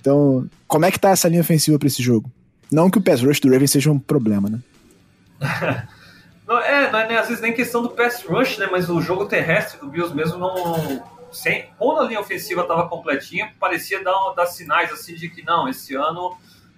Então, 0.00 0.48
como 0.66 0.86
é 0.86 0.90
que 0.90 0.98
tá 0.98 1.10
essa 1.10 1.28
linha 1.28 1.42
ofensiva 1.42 1.78
para 1.78 1.88
esse 1.88 2.02
jogo? 2.02 2.32
Não 2.72 2.88
que 2.88 2.96
o 2.96 3.02
pass 3.02 3.20
rush 3.20 3.38
do 3.38 3.50
Ravens 3.50 3.72
seja 3.72 3.90
um 3.90 3.98
problema, 3.98 4.48
né? 4.48 4.60
não, 6.48 6.58
é, 6.58 6.90
não 6.90 7.00
é 7.00 7.18
às 7.18 7.28
vezes 7.28 7.42
nem 7.42 7.52
questão 7.52 7.82
do 7.82 7.90
pass 7.90 8.22
rush, 8.22 8.56
né? 8.56 8.66
Mas 8.72 8.88
o 8.88 9.02
jogo 9.02 9.26
terrestre 9.26 9.78
do 9.78 9.88
Bills 9.88 10.16
mesmo 10.16 10.38
não. 10.38 11.04
sem, 11.32 11.66
quando 11.78 12.00
a 12.00 12.04
linha 12.04 12.20
ofensiva 12.20 12.62
estava 12.62 12.88
completinha, 12.88 13.52
parecia 13.60 14.02
dar, 14.02 14.32
dar 14.34 14.46
sinais 14.46 14.90
assim 14.90 15.14
de 15.14 15.28
que 15.28 15.44
não, 15.44 15.68
esse 15.68 15.94
ano 15.94 16.34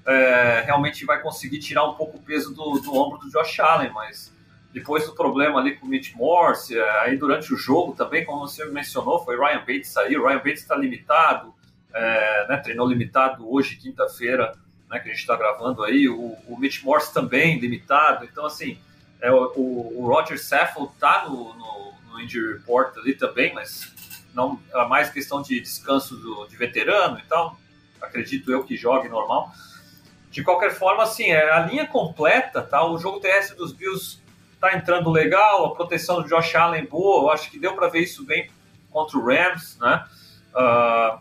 é, 0.06 0.62
realmente 0.64 1.04
vai 1.04 1.20
conseguir 1.20 1.58
tirar 1.58 1.84
um 1.84 1.94
pouco 1.94 2.18
o 2.18 2.22
peso 2.22 2.54
do, 2.54 2.78
do 2.78 2.94
ombro 2.94 3.18
do 3.18 3.30
Josh 3.30 3.58
Allen, 3.58 3.90
mas 3.92 4.32
depois 4.72 5.06
do 5.06 5.14
problema 5.14 5.58
ali 5.58 5.74
com 5.76 5.86
o 5.86 5.88
Mitch 5.88 6.14
Morse, 6.14 6.78
é, 6.78 7.00
aí 7.00 7.16
durante 7.16 7.52
o 7.52 7.56
jogo 7.56 7.94
também, 7.94 8.24
como 8.24 8.46
você 8.46 8.64
mencionou, 8.66 9.24
foi 9.24 9.36
Ryan 9.36 9.60
Bates 9.60 9.88
sair, 9.88 10.16
o 10.16 10.26
Ryan 10.26 10.38
Bates 10.38 10.62
está 10.62 10.76
limitado, 10.76 11.54
é, 11.92 12.46
né, 12.48 12.56
treinou 12.58 12.86
limitado 12.86 13.50
hoje, 13.52 13.76
quinta-feira, 13.76 14.54
né, 14.88 14.98
que 15.00 15.08
a 15.08 15.12
gente 15.12 15.20
está 15.20 15.34
gravando 15.34 15.82
aí, 15.82 16.08
o, 16.08 16.36
o 16.46 16.56
Mitch 16.58 16.82
Morse 16.82 17.12
também 17.12 17.58
limitado, 17.58 18.24
então 18.24 18.46
assim, 18.46 18.78
é, 19.20 19.32
o, 19.32 19.50
o 19.56 20.06
Roger 20.06 20.38
Saffold 20.38 20.92
está 20.92 21.26
no, 21.26 21.54
no, 21.54 21.94
no, 22.08 22.20
injury 22.20 22.58
report 22.58 22.96
ali 22.98 23.14
também, 23.14 23.52
mas 23.54 23.92
não 24.34 24.60
é 24.72 24.86
mais 24.86 25.10
questão 25.10 25.42
de 25.42 25.58
descanso 25.58 26.16
do, 26.16 26.46
de 26.46 26.56
veterano, 26.56 27.20
então 27.24 27.56
acredito 28.00 28.52
eu 28.52 28.62
que 28.62 28.76
jogue 28.76 29.08
normal. 29.08 29.50
De 30.36 30.44
qualquer 30.44 30.70
forma, 30.70 31.02
assim, 31.02 31.30
é 31.30 31.50
a 31.50 31.60
linha 31.60 31.86
completa, 31.86 32.60
tá? 32.60 32.84
O 32.84 32.98
jogo 32.98 33.20
terrestre 33.20 33.56
dos 33.56 33.72
Bills 33.72 34.20
tá 34.60 34.76
entrando 34.76 35.10
legal, 35.10 35.64
a 35.64 35.74
proteção 35.74 36.20
do 36.20 36.28
Josh 36.28 36.54
Allen 36.54 36.84
boa, 36.84 37.22
eu 37.22 37.30
acho 37.30 37.50
que 37.50 37.58
deu 37.58 37.74
para 37.74 37.88
ver 37.88 38.00
isso 38.00 38.22
bem 38.22 38.50
contra 38.90 39.16
o 39.16 39.24
Rams, 39.24 39.78
né? 39.80 40.04
Uh, 40.54 41.18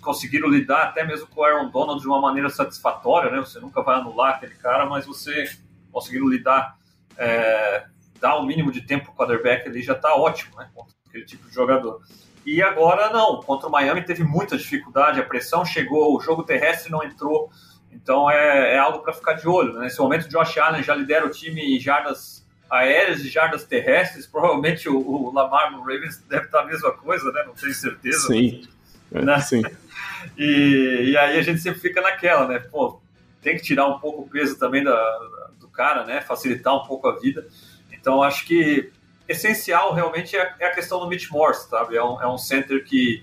conseguiram 0.00 0.48
lidar 0.48 0.84
até 0.84 1.02
mesmo 1.04 1.26
com 1.26 1.40
o 1.40 1.44
Aaron 1.44 1.70
Donald 1.70 2.00
de 2.00 2.06
uma 2.06 2.20
maneira 2.20 2.48
satisfatória, 2.48 3.32
né? 3.32 3.40
Você 3.40 3.58
nunca 3.58 3.82
vai 3.82 3.96
anular 3.96 4.36
aquele 4.36 4.54
cara, 4.54 4.86
mas 4.86 5.04
você 5.04 5.50
conseguiram 5.90 6.28
lidar, 6.28 6.78
é, 7.18 7.86
dar 8.20 8.36
o 8.36 8.42
um 8.42 8.46
mínimo 8.46 8.70
de 8.70 8.82
tempo 8.82 9.06
para 9.06 9.12
o 9.12 9.16
quarterback 9.16 9.68
ali 9.68 9.82
já 9.82 9.94
está 9.94 10.14
ótimo, 10.14 10.56
né? 10.56 10.70
Contra 10.72 10.94
aquele 11.08 11.24
tipo 11.24 11.48
de 11.48 11.52
jogador. 11.52 12.00
E 12.44 12.62
agora 12.62 13.10
não, 13.10 13.42
contra 13.42 13.66
o 13.66 13.72
Miami 13.72 14.02
teve 14.02 14.22
muita 14.22 14.56
dificuldade, 14.56 15.18
a 15.18 15.24
pressão 15.24 15.64
chegou, 15.64 16.16
o 16.16 16.20
jogo 16.20 16.44
terrestre 16.44 16.92
não 16.92 17.02
entrou, 17.02 17.50
então 17.96 18.30
é, 18.30 18.74
é 18.74 18.78
algo 18.78 19.00
para 19.00 19.12
ficar 19.12 19.32
de 19.32 19.48
olho. 19.48 19.72
Né? 19.72 19.84
Nesse 19.84 19.98
momento, 19.98 20.26
o 20.26 20.28
Josh 20.28 20.58
Allen 20.58 20.82
já 20.82 20.94
lidera 20.94 21.26
o 21.26 21.30
time 21.30 21.76
em 21.76 21.80
jardas 21.80 22.44
aéreas 22.68 23.20
e 23.20 23.28
jardas 23.28 23.64
terrestres, 23.64 24.26
provavelmente 24.26 24.88
o, 24.88 24.98
o 24.98 25.32
Lamar 25.32 25.72
no 25.72 25.80
Ravens 25.80 26.22
deve 26.28 26.46
estar 26.46 26.60
a 26.60 26.66
mesma 26.66 26.92
coisa, 26.92 27.30
né? 27.32 27.44
Não 27.46 27.54
tenho 27.54 27.72
certeza. 27.72 28.26
Sim. 28.26 28.68
Né? 29.10 29.40
Sim. 29.40 29.62
E, 30.36 31.10
e 31.10 31.16
aí 31.16 31.38
a 31.38 31.42
gente 31.42 31.60
sempre 31.60 31.78
fica 31.78 32.00
naquela, 32.00 32.48
né? 32.48 32.58
Pô, 32.58 33.00
tem 33.40 33.54
que 33.54 33.62
tirar 33.62 33.86
um 33.86 34.00
pouco 34.00 34.22
o 34.22 34.28
peso 34.28 34.58
também 34.58 34.82
da, 34.82 35.18
do 35.60 35.68
cara, 35.68 36.04
né? 36.04 36.20
Facilitar 36.20 36.74
um 36.74 36.84
pouco 36.84 37.06
a 37.06 37.16
vida. 37.16 37.46
Então 37.92 38.24
acho 38.24 38.44
que 38.44 38.90
essencial 39.28 39.94
realmente 39.94 40.36
é, 40.36 40.54
é 40.58 40.66
a 40.66 40.74
questão 40.74 40.98
do 40.98 41.06
Mitch 41.06 41.30
Morse, 41.30 41.68
sabe? 41.68 41.96
É 41.96 42.02
um, 42.02 42.20
é 42.20 42.26
um 42.26 42.36
center 42.36 42.84
que 42.84 43.22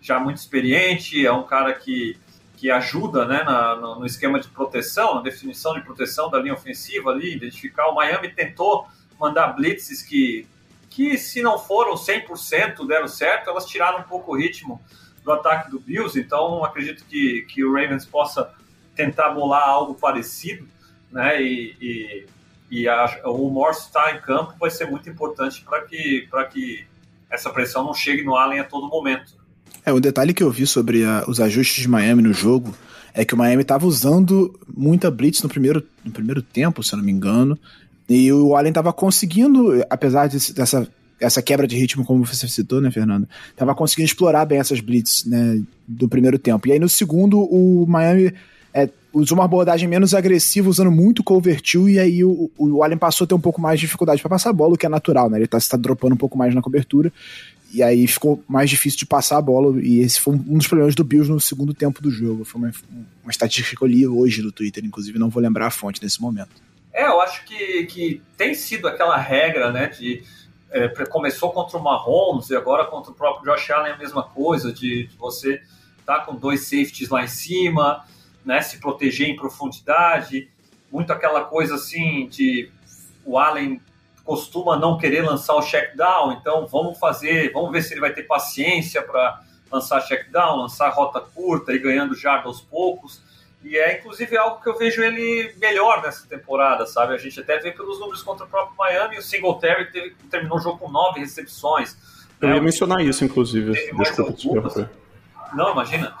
já 0.00 0.18
muito 0.18 0.38
experiente, 0.38 1.26
é 1.26 1.32
um 1.32 1.42
cara 1.42 1.74
que, 1.74 2.16
que 2.58 2.72
ajuda 2.72 3.24
né, 3.24 3.44
na, 3.44 3.76
no, 3.76 4.04
esquema 4.04 4.40
de 4.40 4.48
proteção, 4.48 5.14
na 5.14 5.22
definição 5.22 5.74
de 5.74 5.80
proteção 5.82 6.28
da 6.28 6.40
linha 6.40 6.54
ofensiva 6.54 7.10
ali, 7.10 7.36
identificar. 7.36 7.86
O 7.86 7.94
Miami 7.94 8.30
tentou 8.30 8.88
mandar 9.18 9.52
blitzes 9.52 10.02
que, 10.02 10.44
que 10.90 11.16
se 11.16 11.40
não 11.40 11.56
foram 11.56 11.94
100% 11.94 12.84
deram 12.84 13.06
certo, 13.06 13.48
elas 13.48 13.64
tiraram 13.64 14.00
um 14.00 14.02
pouco 14.02 14.32
o 14.32 14.36
ritmo 14.36 14.82
do 15.22 15.30
ataque 15.30 15.70
do 15.70 15.78
Bills, 15.78 16.18
então 16.18 16.64
acredito 16.64 17.04
que, 17.04 17.42
que 17.42 17.64
o 17.64 17.72
Ravens 17.72 18.04
possa 18.04 18.52
tentar 18.92 19.28
bolar 19.30 19.68
algo 19.68 19.94
parecido, 19.94 20.66
né? 21.12 21.40
E, 21.40 21.76
e, 21.80 22.26
e 22.70 22.88
a, 22.88 23.20
o 23.26 23.48
Morse 23.50 23.86
estar 23.86 24.16
em 24.16 24.20
campo 24.20 24.54
vai 24.58 24.70
ser 24.70 24.90
muito 24.90 25.08
importante 25.08 25.62
para 25.64 25.82
que, 25.82 26.28
que 26.50 26.88
essa 27.30 27.50
pressão 27.50 27.84
não 27.84 27.94
chegue 27.94 28.24
no 28.24 28.34
Allen 28.34 28.58
a 28.58 28.64
todo 28.64 28.88
momento. 28.88 29.37
É, 29.84 29.92
um 29.92 30.00
detalhe 30.00 30.34
que 30.34 30.42
eu 30.42 30.50
vi 30.50 30.66
sobre 30.66 31.04
a, 31.04 31.24
os 31.26 31.40
ajustes 31.40 31.82
de 31.82 31.88
Miami 31.88 32.22
no 32.22 32.32
jogo 32.32 32.74
é 33.14 33.24
que 33.24 33.34
o 33.34 33.36
Miami 33.36 33.62
estava 33.62 33.86
usando 33.86 34.58
muita 34.76 35.10
blitz 35.10 35.42
no 35.42 35.48
primeiro, 35.48 35.82
no 36.04 36.10
primeiro 36.10 36.42
tempo, 36.42 36.82
se 36.82 36.94
eu 36.94 36.98
não 36.98 37.04
me 37.04 37.12
engano, 37.12 37.58
e 38.08 38.32
o 38.32 38.56
Allen 38.56 38.70
estava 38.70 38.92
conseguindo, 38.92 39.84
apesar 39.90 40.28
de, 40.28 40.52
dessa 40.52 40.88
essa 41.20 41.42
quebra 41.42 41.66
de 41.66 41.76
ritmo, 41.76 42.04
como 42.04 42.24
você 42.24 42.46
citou, 42.46 42.80
né, 42.80 42.90
Fernando? 42.90 43.28
Tava 43.56 43.74
conseguindo 43.74 44.06
explorar 44.06 44.44
bem 44.44 44.58
essas 44.58 44.80
blitz, 44.80 45.24
né, 45.24 45.60
do 45.86 46.08
primeiro 46.08 46.38
tempo. 46.38 46.68
E 46.68 46.72
aí 46.72 46.78
no 46.78 46.88
segundo, 46.88 47.40
o 47.40 47.84
Miami 47.88 48.32
é, 48.72 48.88
usou 49.12 49.36
uma 49.36 49.44
abordagem 49.44 49.88
menos 49.88 50.14
agressiva, 50.14 50.68
usando 50.68 50.90
muito 50.90 51.24
cover 51.24 51.60
two, 51.60 51.88
e 51.88 51.98
aí 51.98 52.22
o, 52.24 52.50
o 52.56 52.82
Allen 52.84 52.98
passou 52.98 53.24
a 53.24 53.28
ter 53.28 53.34
um 53.34 53.40
pouco 53.40 53.60
mais 53.60 53.80
de 53.80 53.86
dificuldade 53.86 54.22
para 54.22 54.30
passar 54.30 54.50
a 54.50 54.52
bola, 54.52 54.74
o 54.74 54.78
que 54.78 54.86
é 54.86 54.88
natural, 54.88 55.28
né? 55.28 55.38
Ele 55.38 55.46
tá, 55.46 55.58
tá 55.58 55.76
dropando 55.76 56.14
um 56.14 56.18
pouco 56.18 56.38
mais 56.38 56.54
na 56.54 56.62
cobertura, 56.62 57.12
e 57.72 57.82
aí 57.82 58.06
ficou 58.06 58.42
mais 58.48 58.70
difícil 58.70 58.98
de 58.98 59.06
passar 59.06 59.36
a 59.36 59.42
bola, 59.42 59.80
e 59.82 60.00
esse 60.00 60.20
foi 60.20 60.34
um 60.34 60.56
dos 60.56 60.66
problemas 60.66 60.94
do 60.94 61.04
Bills 61.04 61.30
no 61.30 61.40
segundo 61.40 61.74
tempo 61.74 62.02
do 62.02 62.10
jogo. 62.10 62.44
Foi 62.44 62.60
uma, 62.60 62.72
uma 63.22 63.30
estatística 63.30 63.76
que 63.76 63.82
eu 63.82 63.88
li 63.88 64.06
hoje 64.06 64.42
no 64.42 64.50
Twitter, 64.50 64.84
inclusive 64.84 65.18
não 65.18 65.28
vou 65.28 65.42
lembrar 65.42 65.66
a 65.66 65.70
fonte 65.70 66.02
nesse 66.02 66.20
momento. 66.20 66.50
É, 66.92 67.06
eu 67.06 67.20
acho 67.20 67.44
que, 67.44 67.84
que 67.86 68.22
tem 68.36 68.54
sido 68.54 68.88
aquela 68.88 69.16
regra, 69.16 69.70
né, 69.70 69.86
de 69.86 70.22
é, 70.70 70.88
começou 71.06 71.50
contra 71.52 71.78
o 71.78 71.82
Mahomes 71.82 72.50
e 72.50 72.56
agora 72.56 72.86
contra 72.86 73.10
o 73.10 73.14
próprio 73.14 73.52
Josh 73.52 73.70
Allen 73.70 73.92
é 73.92 73.94
a 73.94 73.98
mesma 73.98 74.22
coisa, 74.22 74.72
de, 74.72 75.06
de 75.06 75.16
você 75.16 75.62
estar 76.00 76.20
tá 76.20 76.24
com 76.24 76.34
dois 76.34 76.62
safeties 76.62 77.08
lá 77.08 77.22
em 77.22 77.28
cima, 77.28 78.04
né, 78.44 78.60
se 78.62 78.78
proteger 78.78 79.28
em 79.28 79.36
profundidade, 79.36 80.48
muito 80.90 81.12
aquela 81.12 81.44
coisa 81.44 81.74
assim 81.74 82.26
de 82.28 82.70
o 83.24 83.38
Allen 83.38 83.80
costuma 84.28 84.76
não 84.76 84.98
querer 84.98 85.22
lançar 85.22 85.54
o 85.54 85.62
check 85.62 85.96
down, 85.96 86.32
então 86.32 86.66
vamos 86.66 86.98
fazer, 86.98 87.50
vamos 87.50 87.72
ver 87.72 87.80
se 87.80 87.94
ele 87.94 88.02
vai 88.02 88.12
ter 88.12 88.24
paciência 88.24 89.00
para 89.00 89.40
lançar 89.72 90.02
check 90.02 90.30
down, 90.30 90.58
lançar 90.58 90.90
rota 90.90 91.18
curta 91.18 91.72
e 91.72 91.78
ganhando 91.78 92.14
jardas 92.14 92.44
aos 92.44 92.60
poucos. 92.60 93.22
E 93.64 93.78
é 93.78 93.98
inclusive 93.98 94.36
algo 94.36 94.62
que 94.62 94.68
eu 94.68 94.76
vejo 94.76 95.02
ele 95.02 95.54
melhor 95.56 96.02
nessa 96.02 96.28
temporada, 96.28 96.84
sabe? 96.84 97.14
A 97.14 97.16
gente 97.16 97.40
até 97.40 97.56
vê 97.56 97.72
pelos 97.72 97.98
números 97.98 98.22
contra 98.22 98.44
o 98.44 98.48
próprio 98.50 98.76
Miami, 98.76 99.16
o 99.16 99.22
Singletary 99.22 99.90
teve, 99.90 100.14
terminou 100.30 100.58
o 100.58 100.60
jogo 100.60 100.76
com 100.76 100.90
nove 100.90 101.20
recepções. 101.20 101.96
Eu 102.38 102.50
ia 102.50 102.60
mencionar 102.60 103.00
isso, 103.02 103.24
inclusive. 103.24 103.72
Desculpa 103.72 103.94
Não, 105.54 105.72
imagina. 105.72 106.14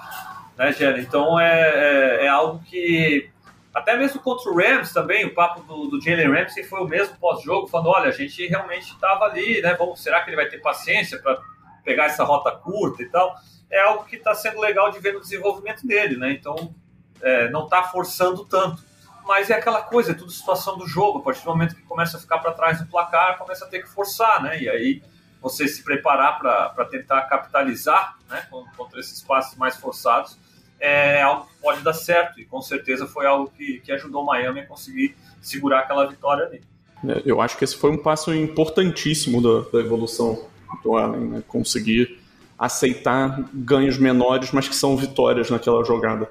Né, 0.56 0.72
Gera? 0.72 0.98
Então 0.98 1.38
é, 1.38 2.20
é, 2.20 2.24
é, 2.24 2.28
algo 2.28 2.64
que. 2.64 3.28
Até 3.74 3.96
mesmo 3.96 4.20
contra 4.20 4.50
o 4.50 4.56
Rams 4.56 4.92
também, 4.92 5.26
o 5.26 5.34
papo 5.34 5.60
do, 5.62 5.88
do 5.88 6.00
Jalen 6.00 6.32
Ramsey 6.32 6.64
foi 6.64 6.80
o 6.80 6.86
mesmo 6.86 7.16
pós-jogo, 7.18 7.68
falando: 7.68 7.90
olha, 7.90 8.08
a 8.08 8.12
gente 8.12 8.46
realmente 8.46 8.92
estava 8.92 9.26
ali, 9.26 9.60
né? 9.60 9.74
Vamos, 9.74 10.02
será 10.02 10.22
que 10.22 10.30
ele 10.30 10.36
vai 10.36 10.48
ter 10.48 10.58
paciência 10.58 11.18
para 11.20 11.38
pegar 11.84 12.06
essa 12.06 12.24
rota 12.24 12.50
curta 12.50 13.02
e 13.02 13.08
tal? 13.08 13.36
É 13.70 13.80
algo 13.80 14.04
que 14.04 14.16
está 14.16 14.34
sendo 14.34 14.60
legal 14.60 14.90
de 14.90 14.98
ver 14.98 15.12
no 15.12 15.20
desenvolvimento 15.20 15.86
dele, 15.86 16.16
né? 16.16 16.32
Então 16.32 16.74
é, 17.20 17.50
não 17.50 17.64
está 17.64 17.82
forçando 17.84 18.44
tanto. 18.44 18.82
Mas 19.26 19.50
é 19.50 19.54
aquela 19.54 19.82
coisa, 19.82 20.12
é 20.12 20.14
tudo 20.14 20.30
situação 20.30 20.78
do 20.78 20.86
jogo. 20.86 21.18
A 21.18 21.22
partir 21.22 21.44
do 21.44 21.50
momento 21.50 21.76
que 21.76 21.82
começa 21.82 22.16
a 22.16 22.20
ficar 22.20 22.38
para 22.38 22.52
trás 22.52 22.80
do 22.80 22.86
placar, 22.86 23.36
começa 23.36 23.66
a 23.66 23.68
ter 23.68 23.82
que 23.82 23.88
forçar, 23.88 24.42
né? 24.42 24.58
E 24.58 24.68
aí 24.68 25.02
você 25.40 25.68
se 25.68 25.84
preparar 25.84 26.38
para 26.38 26.84
tentar 26.86 27.22
capitalizar 27.22 28.16
né, 28.28 28.44
contra 28.76 28.98
esses 28.98 29.22
passes 29.22 29.56
mais 29.56 29.76
forçados 29.76 30.36
é 30.80 31.22
algo 31.22 31.46
que 31.46 31.62
pode 31.62 31.82
dar 31.82 31.92
certo. 31.92 32.40
E 32.40 32.44
com 32.44 32.60
certeza 32.60 33.06
foi 33.06 33.26
algo 33.26 33.52
que, 33.56 33.80
que 33.80 33.92
ajudou 33.92 34.22
o 34.22 34.26
Miami 34.26 34.60
a 34.60 34.66
conseguir 34.66 35.16
segurar 35.40 35.80
aquela 35.80 36.06
vitória 36.06 36.46
ali. 36.46 36.62
É, 37.08 37.22
eu 37.24 37.40
acho 37.40 37.56
que 37.56 37.64
esse 37.64 37.76
foi 37.76 37.90
um 37.90 37.98
passo 37.98 38.34
importantíssimo 38.34 39.40
da, 39.40 39.68
da 39.70 39.80
evolução 39.80 40.46
do 40.82 40.96
Allen, 40.96 41.28
né? 41.28 41.42
conseguir 41.46 42.18
aceitar 42.58 43.48
ganhos 43.54 43.98
menores, 43.98 44.50
mas 44.52 44.68
que 44.68 44.74
são 44.74 44.96
vitórias 44.96 45.48
naquela 45.48 45.84
jogada 45.84 46.28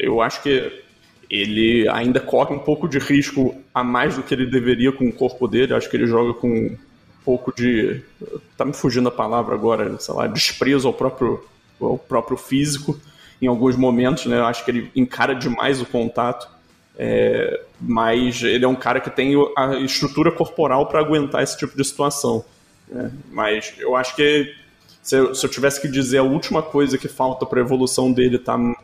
eu 0.00 0.20
acho 0.22 0.42
que 0.42 0.82
ele 1.28 1.86
ainda 1.88 2.18
corre 2.18 2.54
um 2.54 2.58
pouco 2.58 2.88
de 2.88 2.98
risco 2.98 3.54
a 3.72 3.84
mais 3.84 4.16
do 4.16 4.22
que 4.22 4.34
ele 4.34 4.46
deveria 4.46 4.90
com 4.90 5.06
o 5.06 5.12
corpo 5.12 5.46
dele. 5.46 5.74
Acho 5.74 5.88
que 5.88 5.96
ele 5.96 6.06
joga 6.06 6.32
com 6.34 6.48
um 6.48 6.76
pouco 7.24 7.54
de. 7.54 8.02
Tá 8.56 8.64
me 8.64 8.72
fugindo 8.72 9.08
a 9.08 9.12
palavra 9.12 9.54
agora, 9.54 10.00
sei 10.00 10.14
lá, 10.14 10.26
desprezo 10.26 10.88
ao 10.88 10.94
próprio, 10.94 11.44
ao 11.78 11.98
próprio 11.98 12.36
físico 12.36 12.98
em 13.40 13.46
alguns 13.46 13.76
momentos, 13.76 14.26
né? 14.26 14.38
Eu 14.38 14.46
acho 14.46 14.64
que 14.64 14.70
ele 14.70 14.90
encara 14.94 15.34
demais 15.34 15.80
o 15.80 15.86
contato. 15.86 16.48
É, 17.02 17.62
mas 17.80 18.42
ele 18.42 18.64
é 18.64 18.68
um 18.68 18.74
cara 18.74 19.00
que 19.00 19.08
tem 19.08 19.32
a 19.56 19.76
estrutura 19.76 20.30
corporal 20.30 20.86
para 20.86 21.00
aguentar 21.00 21.42
esse 21.42 21.56
tipo 21.56 21.74
de 21.74 21.82
situação. 21.82 22.44
Né? 22.88 23.10
Mas 23.30 23.72
eu 23.78 23.96
acho 23.96 24.14
que 24.14 24.54
se 25.02 25.16
eu, 25.16 25.34
se 25.34 25.46
eu, 25.46 25.50
tivesse 25.50 25.80
que 25.80 25.88
dizer 25.88 26.18
a 26.18 26.22
última 26.22 26.62
coisa 26.62 26.98
que 26.98 27.08
falta 27.08 27.46
para 27.46 27.58
a 27.58 27.64
evolução 27.64 28.12
dele 28.12 28.36
estar 28.36 28.58
tá 28.58 28.74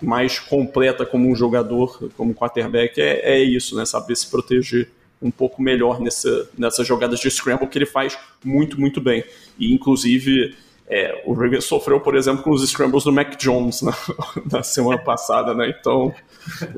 mais 0.00 0.38
completa 0.38 1.04
como 1.04 1.30
um 1.30 1.36
jogador, 1.36 2.10
como 2.16 2.34
quarterback, 2.34 2.98
é, 3.00 3.34
é 3.34 3.42
isso, 3.42 3.76
né? 3.76 3.84
Saber 3.84 4.16
se 4.16 4.30
proteger 4.30 4.90
um 5.20 5.30
pouco 5.30 5.60
melhor 5.60 6.00
nessa, 6.00 6.48
nessas 6.56 6.86
jogadas 6.86 7.20
de 7.20 7.30
scramble 7.30 7.66
que 7.66 7.76
ele 7.76 7.86
faz 7.86 8.16
muito, 8.42 8.80
muito 8.80 9.00
bem. 9.00 9.24
E, 9.58 9.74
inclusive, 9.74 10.56
é, 10.90 11.22
o 11.26 11.32
Ravens 11.32 11.64
sofreu, 11.64 12.00
por 12.00 12.16
exemplo, 12.16 12.42
com 12.42 12.50
os 12.50 12.68
scrambles 12.68 13.04
do 13.04 13.12
Mac 13.12 13.36
Jones 13.36 13.82
na, 13.82 13.94
na 14.50 14.62
semana 14.62 14.98
passada, 14.98 15.54
né? 15.54 15.68
Então, 15.78 16.14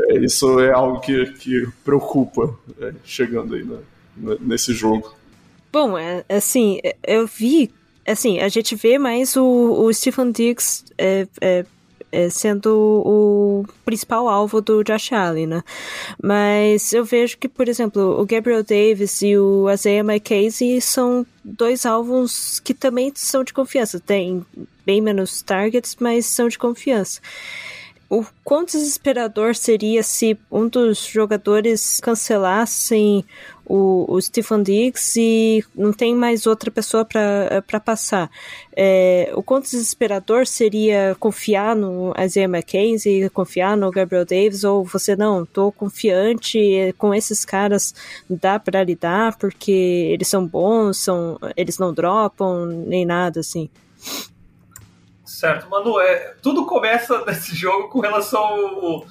é, 0.09 0.19
isso 0.19 0.61
é 0.61 0.73
algo 0.73 1.01
que, 1.01 1.27
que 1.35 1.69
preocupa 1.85 2.55
é, 2.81 2.93
chegando 3.05 3.55
aí 3.55 3.63
né, 3.65 3.79
nesse 4.41 4.73
jogo. 4.73 5.15
Bom, 5.73 5.97
é, 5.97 6.25
assim, 6.29 6.81
eu 7.07 7.27
vi 7.27 7.71
assim, 8.07 8.41
a 8.41 8.49
gente 8.49 8.75
vê 8.75 8.99
mais 8.99 9.37
o, 9.37 9.45
o 9.45 9.93
Stephen 9.93 10.33
Diggs 10.33 10.85
é, 10.99 11.27
é, 11.41 11.59
é, 11.61 11.65
sendo 12.31 13.03
o 13.05 13.65
principal 13.85 14.29
alvo 14.29 14.61
do 14.61 14.83
Josh 14.83 15.13
Allen, 15.13 15.47
né? 15.47 15.63
Mas 16.23 16.93
eu 16.93 17.05
vejo 17.05 17.39
que, 17.39 17.49
por 17.49 17.69
exemplo, 17.69 18.21
o 18.21 18.27
Gabriel 18.27 18.63
Davis 18.63 19.23
e 19.23 19.37
o 19.37 19.71
Isaiah 19.71 20.01
McCasey 20.01 20.81
são 20.81 21.27
dois 21.45 21.87
alvos 21.87 22.61
que 22.61 22.75
também 22.75 23.13
são 23.15 23.45
de 23.45 23.53
confiança. 23.53 24.01
Tem 24.01 24.45
bem 24.85 25.01
menos 25.01 25.43
targets, 25.43 25.97
mas 26.01 26.27
são 26.27 26.49
de 26.49 26.59
confiança 26.59 27.21
o 28.11 28.27
quão 28.43 28.65
desesperador 28.65 29.55
seria 29.55 30.03
se 30.03 30.37
um 30.51 30.67
dos 30.67 30.99
jogadores 31.07 32.01
cancelassem 32.01 33.25
o, 33.65 34.05
o 34.09 34.21
Stephen 34.21 34.65
Diggs 34.65 35.15
e 35.17 35.65
não 35.77 35.93
tem 35.93 36.13
mais 36.13 36.45
outra 36.45 36.73
pessoa 36.73 37.05
para 37.05 37.81
passar. 37.81 38.29
É, 38.77 39.31
o 39.37 39.45
quão 39.45 39.61
desesperador 39.61 40.45
seria 40.45 41.17
confiar 41.21 41.77
no 41.77 42.13
Isaiah 42.21 42.49
McKenzie, 42.49 43.31
confiar 43.31 43.77
no 43.77 43.93
Gabriel 43.93 44.25
Davis, 44.25 44.65
ou 44.65 44.85
você 44.85 45.15
não, 45.15 45.47
tô 45.47 45.71
confiante 45.71 46.93
com 46.99 47.15
esses 47.15 47.45
caras, 47.45 47.95
dá 48.29 48.59
para 48.59 48.83
lidar 48.83 49.39
porque 49.39 49.71
eles 49.71 50.27
são 50.27 50.45
bons, 50.45 50.99
são, 50.99 51.39
eles 51.57 51.79
não 51.79 51.95
dropam, 51.95 52.67
nem 52.67 53.07
nada 53.07 53.39
assim. 53.39 53.71
Certo, 55.31 55.71
Manu, 55.71 56.01
é, 56.01 56.35
tudo 56.43 56.67
começa 56.67 57.23
nesse 57.25 57.55
jogo 57.55 57.89
com 57.89 58.01
relação 58.01 58.41
ao 58.41 59.07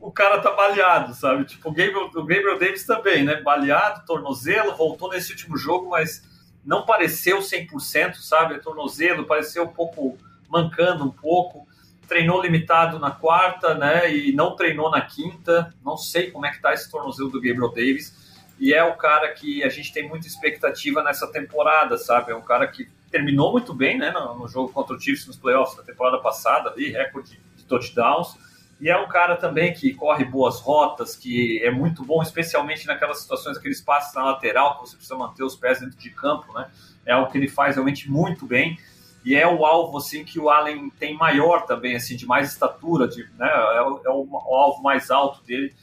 o 0.00 0.12
cara 0.12 0.40
tá 0.40 0.52
baleado, 0.52 1.12
sabe? 1.12 1.44
Tipo, 1.44 1.68
o 1.68 1.72
Gabriel, 1.72 2.04
o 2.06 2.10
Gabriel 2.10 2.58
Davis 2.58 2.86
também, 2.86 3.24
né? 3.24 3.42
Baleado, 3.42 4.06
tornozelo, 4.06 4.76
voltou 4.76 5.10
nesse 5.10 5.32
último 5.32 5.58
jogo, 5.58 5.90
mas 5.90 6.22
não 6.64 6.86
pareceu 6.86 7.40
100%, 7.40 8.14
sabe? 8.14 8.54
É 8.54 8.58
tornozelo, 8.58 9.26
pareceu 9.26 9.64
um 9.64 9.72
pouco 9.72 10.16
mancando 10.48 11.04
um 11.04 11.10
pouco. 11.10 11.66
Treinou 12.06 12.40
limitado 12.40 12.98
na 12.98 13.10
quarta, 13.10 13.74
né? 13.74 14.10
E 14.14 14.32
não 14.32 14.54
treinou 14.56 14.88
na 14.90 15.00
quinta. 15.00 15.74
Não 15.84 15.96
sei 15.96 16.30
como 16.30 16.46
é 16.46 16.50
que 16.50 16.62
tá 16.62 16.72
esse 16.72 16.90
tornozelo 16.90 17.28
do 17.28 17.42
Gabriel 17.42 17.68
Davis. 17.68 18.14
E 18.58 18.72
é 18.72 18.82
o 18.84 18.96
cara 18.96 19.28
que 19.32 19.62
a 19.64 19.68
gente 19.68 19.92
tem 19.92 20.08
muita 20.08 20.28
expectativa 20.28 21.02
nessa 21.02 21.26
temporada, 21.26 21.98
sabe? 21.98 22.32
É 22.32 22.36
um 22.36 22.42
cara 22.42 22.66
que 22.68 22.88
terminou 23.10 23.52
muito 23.52 23.74
bem, 23.74 23.98
né? 23.98 24.10
No, 24.10 24.38
no 24.38 24.48
jogo 24.48 24.72
contra 24.72 24.94
o 24.94 25.00
Chiefs 25.00 25.26
nos 25.26 25.36
playoffs 25.36 25.76
da 25.76 25.82
temporada 25.82 26.18
passada, 26.18 26.70
ali, 26.70 26.90
recorde 26.90 27.40
de 27.56 27.64
touchdowns. 27.64 28.36
E 28.80 28.88
é 28.88 28.96
um 28.96 29.08
cara 29.08 29.36
também 29.36 29.72
que 29.72 29.92
corre 29.92 30.24
boas 30.24 30.60
rotas, 30.60 31.16
que 31.16 31.60
é 31.64 31.70
muito 31.70 32.04
bom, 32.04 32.22
especialmente 32.22 32.86
naquelas 32.86 33.20
situações, 33.20 33.56
aqueles 33.56 33.80
passes 33.80 34.14
na 34.14 34.24
lateral, 34.24 34.76
que 34.76 34.88
você 34.88 34.96
precisa 34.96 35.18
manter 35.18 35.42
os 35.42 35.56
pés 35.56 35.80
dentro 35.80 35.98
de 35.98 36.10
campo, 36.10 36.52
né? 36.52 36.70
É 37.04 37.12
algo 37.12 37.30
que 37.30 37.38
ele 37.38 37.48
faz 37.48 37.74
realmente 37.74 38.08
muito 38.08 38.46
bem. 38.46 38.78
E 39.24 39.34
é 39.34 39.46
o 39.46 39.66
alvo, 39.66 39.98
assim, 39.98 40.24
que 40.24 40.38
o 40.38 40.48
Allen 40.48 40.90
tem 40.90 41.16
maior 41.16 41.66
também, 41.66 41.96
assim, 41.96 42.16
de 42.16 42.24
mais 42.24 42.52
estatura, 42.52 43.08
de, 43.08 43.28
né? 43.36 43.48
É, 43.48 43.82
o, 43.82 44.00
é 44.04 44.10
o, 44.10 44.54
alvo 44.54 44.80
mais 44.80 45.10
alto 45.10 45.42
dele 45.42 45.74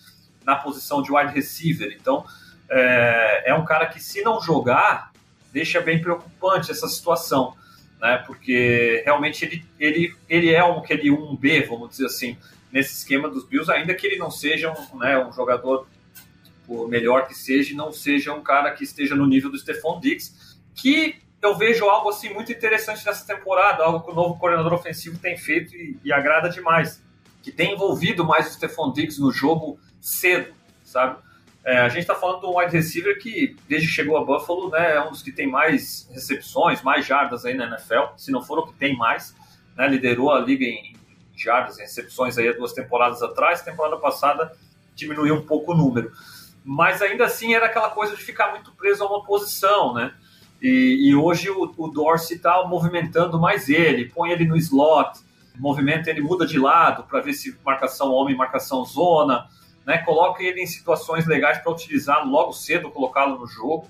na 0.45 0.55
posição 0.55 1.01
de 1.01 1.11
wide 1.11 1.33
receiver. 1.33 1.95
Então, 1.99 2.23
é, 2.69 3.51
é 3.51 3.53
um 3.53 3.65
cara 3.65 3.88
que, 3.88 4.01
se 4.01 4.21
não 4.21 4.39
jogar, 4.39 5.11
deixa 5.56 5.80
bem 5.80 6.02
preocupante 6.02 6.70
essa 6.70 6.86
situação, 6.86 7.56
né? 7.98 8.22
Porque 8.28 9.02
realmente 9.06 9.46
ele, 9.46 9.65
ele, 9.80 10.15
ele 10.28 10.54
é 10.54 10.62
um 10.65 10.80
aquele 10.80 11.10
1B, 11.10 11.65
vamos 11.65 11.91
dizer 11.91 12.08
assim, 12.08 12.38
nesse 12.70 12.94
esquema 12.96 13.30
dos 13.30 13.46
Bills, 13.46 13.72
ainda 13.72 13.96
que 13.96 14.06
ele 14.06 14.18
não 14.18 14.30
seja 14.30 14.70
um, 14.70 15.00
né, 15.00 15.18
um 15.18 15.32
jogador 15.32 15.88
por 16.68 16.89
melhor 16.89 17.26
que 17.26 17.34
seja, 17.34 17.74
não 17.74 17.94
seja 17.94 18.34
um 18.34 18.41
cara 18.41 18.72
que 18.72 18.84
esteja 18.84 19.15
no 19.15 19.26
nível 19.26 19.50
do 19.50 19.58
Stephon 19.58 20.02
Diggs, 20.02 20.58
que 20.74 21.15
eu 21.41 21.56
vejo 21.56 21.86
algo 21.86 22.10
assim 22.10 22.34
muito 22.34 22.52
interessante 22.52 23.06
nessa 23.06 23.26
temporada, 23.26 23.82
algo 23.82 24.02
que 24.02 24.12
o 24.12 24.13
novo 24.13 24.38
coordenador 24.38 24.74
ofensivo 24.74 25.18
tem 25.20 25.38
feito 25.38 25.74
e, 25.74 25.98
e 26.04 26.12
agrada 26.12 26.50
demais, 26.50 27.02
que 27.41 27.50
tem 27.50 27.76
envolvido 27.76 28.26
mais 28.26 28.48
o 28.48 28.54
Stephon 28.56 28.91
Diggs 28.91 29.22
no 29.22 29.32
jogo 29.32 29.80
cedo, 30.02 30.54
sabe? 30.84 31.18
É, 31.65 31.80
a 31.80 31.89
gente 31.89 32.01
está 32.01 32.13
falando 32.13 32.41
de 32.41 32.45
um 32.45 32.60
wide 32.60 32.71
receiver 32.71 33.19
que, 33.19 33.58
desde 33.67 33.88
que 33.88 33.93
chegou 33.93 34.15
a 34.17 34.23
Buffalo, 34.23 34.69
né, 34.69 34.97
é 34.97 35.01
um 35.01 35.10
dos 35.10 35.23
que 35.23 35.32
tem 35.32 35.47
mais 35.47 36.08
recepções, 36.13 36.84
mais 36.84 37.08
jardas 37.08 37.43
aí 37.43 37.56
na 37.56 37.65
NFL, 37.65 38.13
se 38.17 38.32
não 38.32 38.43
for 38.43 38.60
o 38.60 38.67
que 38.67 38.73
tem 38.73 38.95
mais. 38.95 39.36
Né, 39.75 39.88
liderou 39.88 40.32
a 40.32 40.39
liga 40.39 40.63
em 40.63 40.95
jardas, 41.36 41.80
em 41.80 41.82
recepções 41.82 42.38
aí 42.38 42.47
há 42.47 42.54
duas 42.54 42.71
temporadas 42.71 43.23
atrás. 43.23 43.63
Temporada 43.63 43.97
passada 43.97 44.56
diminuiu 44.93 45.34
um 45.34 45.41
pouco 45.41 45.73
o 45.73 45.75
número. 45.75 46.12
Mas 46.63 47.01
ainda 47.01 47.25
assim 47.25 47.56
era 47.56 47.65
aquela 47.65 47.89
coisa 47.89 48.15
de 48.15 48.21
ficar 48.21 48.51
muito 48.51 48.71
preso 48.73 49.04
a 49.04 49.08
uma 49.08 49.23
posição, 49.23 49.91
né? 49.91 50.13
E, 50.62 51.10
e 51.10 51.15
hoje 51.15 51.49
o, 51.49 51.73
o 51.78 51.88
Dorsey 51.88 52.38
está 52.38 52.63
movimentando 52.65 53.39
mais 53.39 53.69
ele, 53.69 54.06
põe 54.06 54.32
ele 54.32 54.45
no 54.45 54.56
slot, 54.56 55.19
movimenta 55.56 56.12
ele 56.12 56.21
muda 56.21 56.45
de 56.45 56.60
lado 56.60 57.04
para 57.04 57.21
ver 57.21 57.34
se 57.34 57.58
marcação 57.65 58.12
homem, 58.12 58.36
marcação 58.36 58.86
zona 58.86 59.47
né, 59.86 60.00
coloca 60.00 60.41
ele 60.41 60.62
em 60.62 60.67
situações 60.67 61.26
legais 61.28 61.60
para 61.60 61.71
utilizá-lo 61.71 62.30
logo 62.30 62.52
cedo, 62.54 62.89
colocá-lo 62.89 63.38
no 63.38 63.48
jogo 63.48 63.88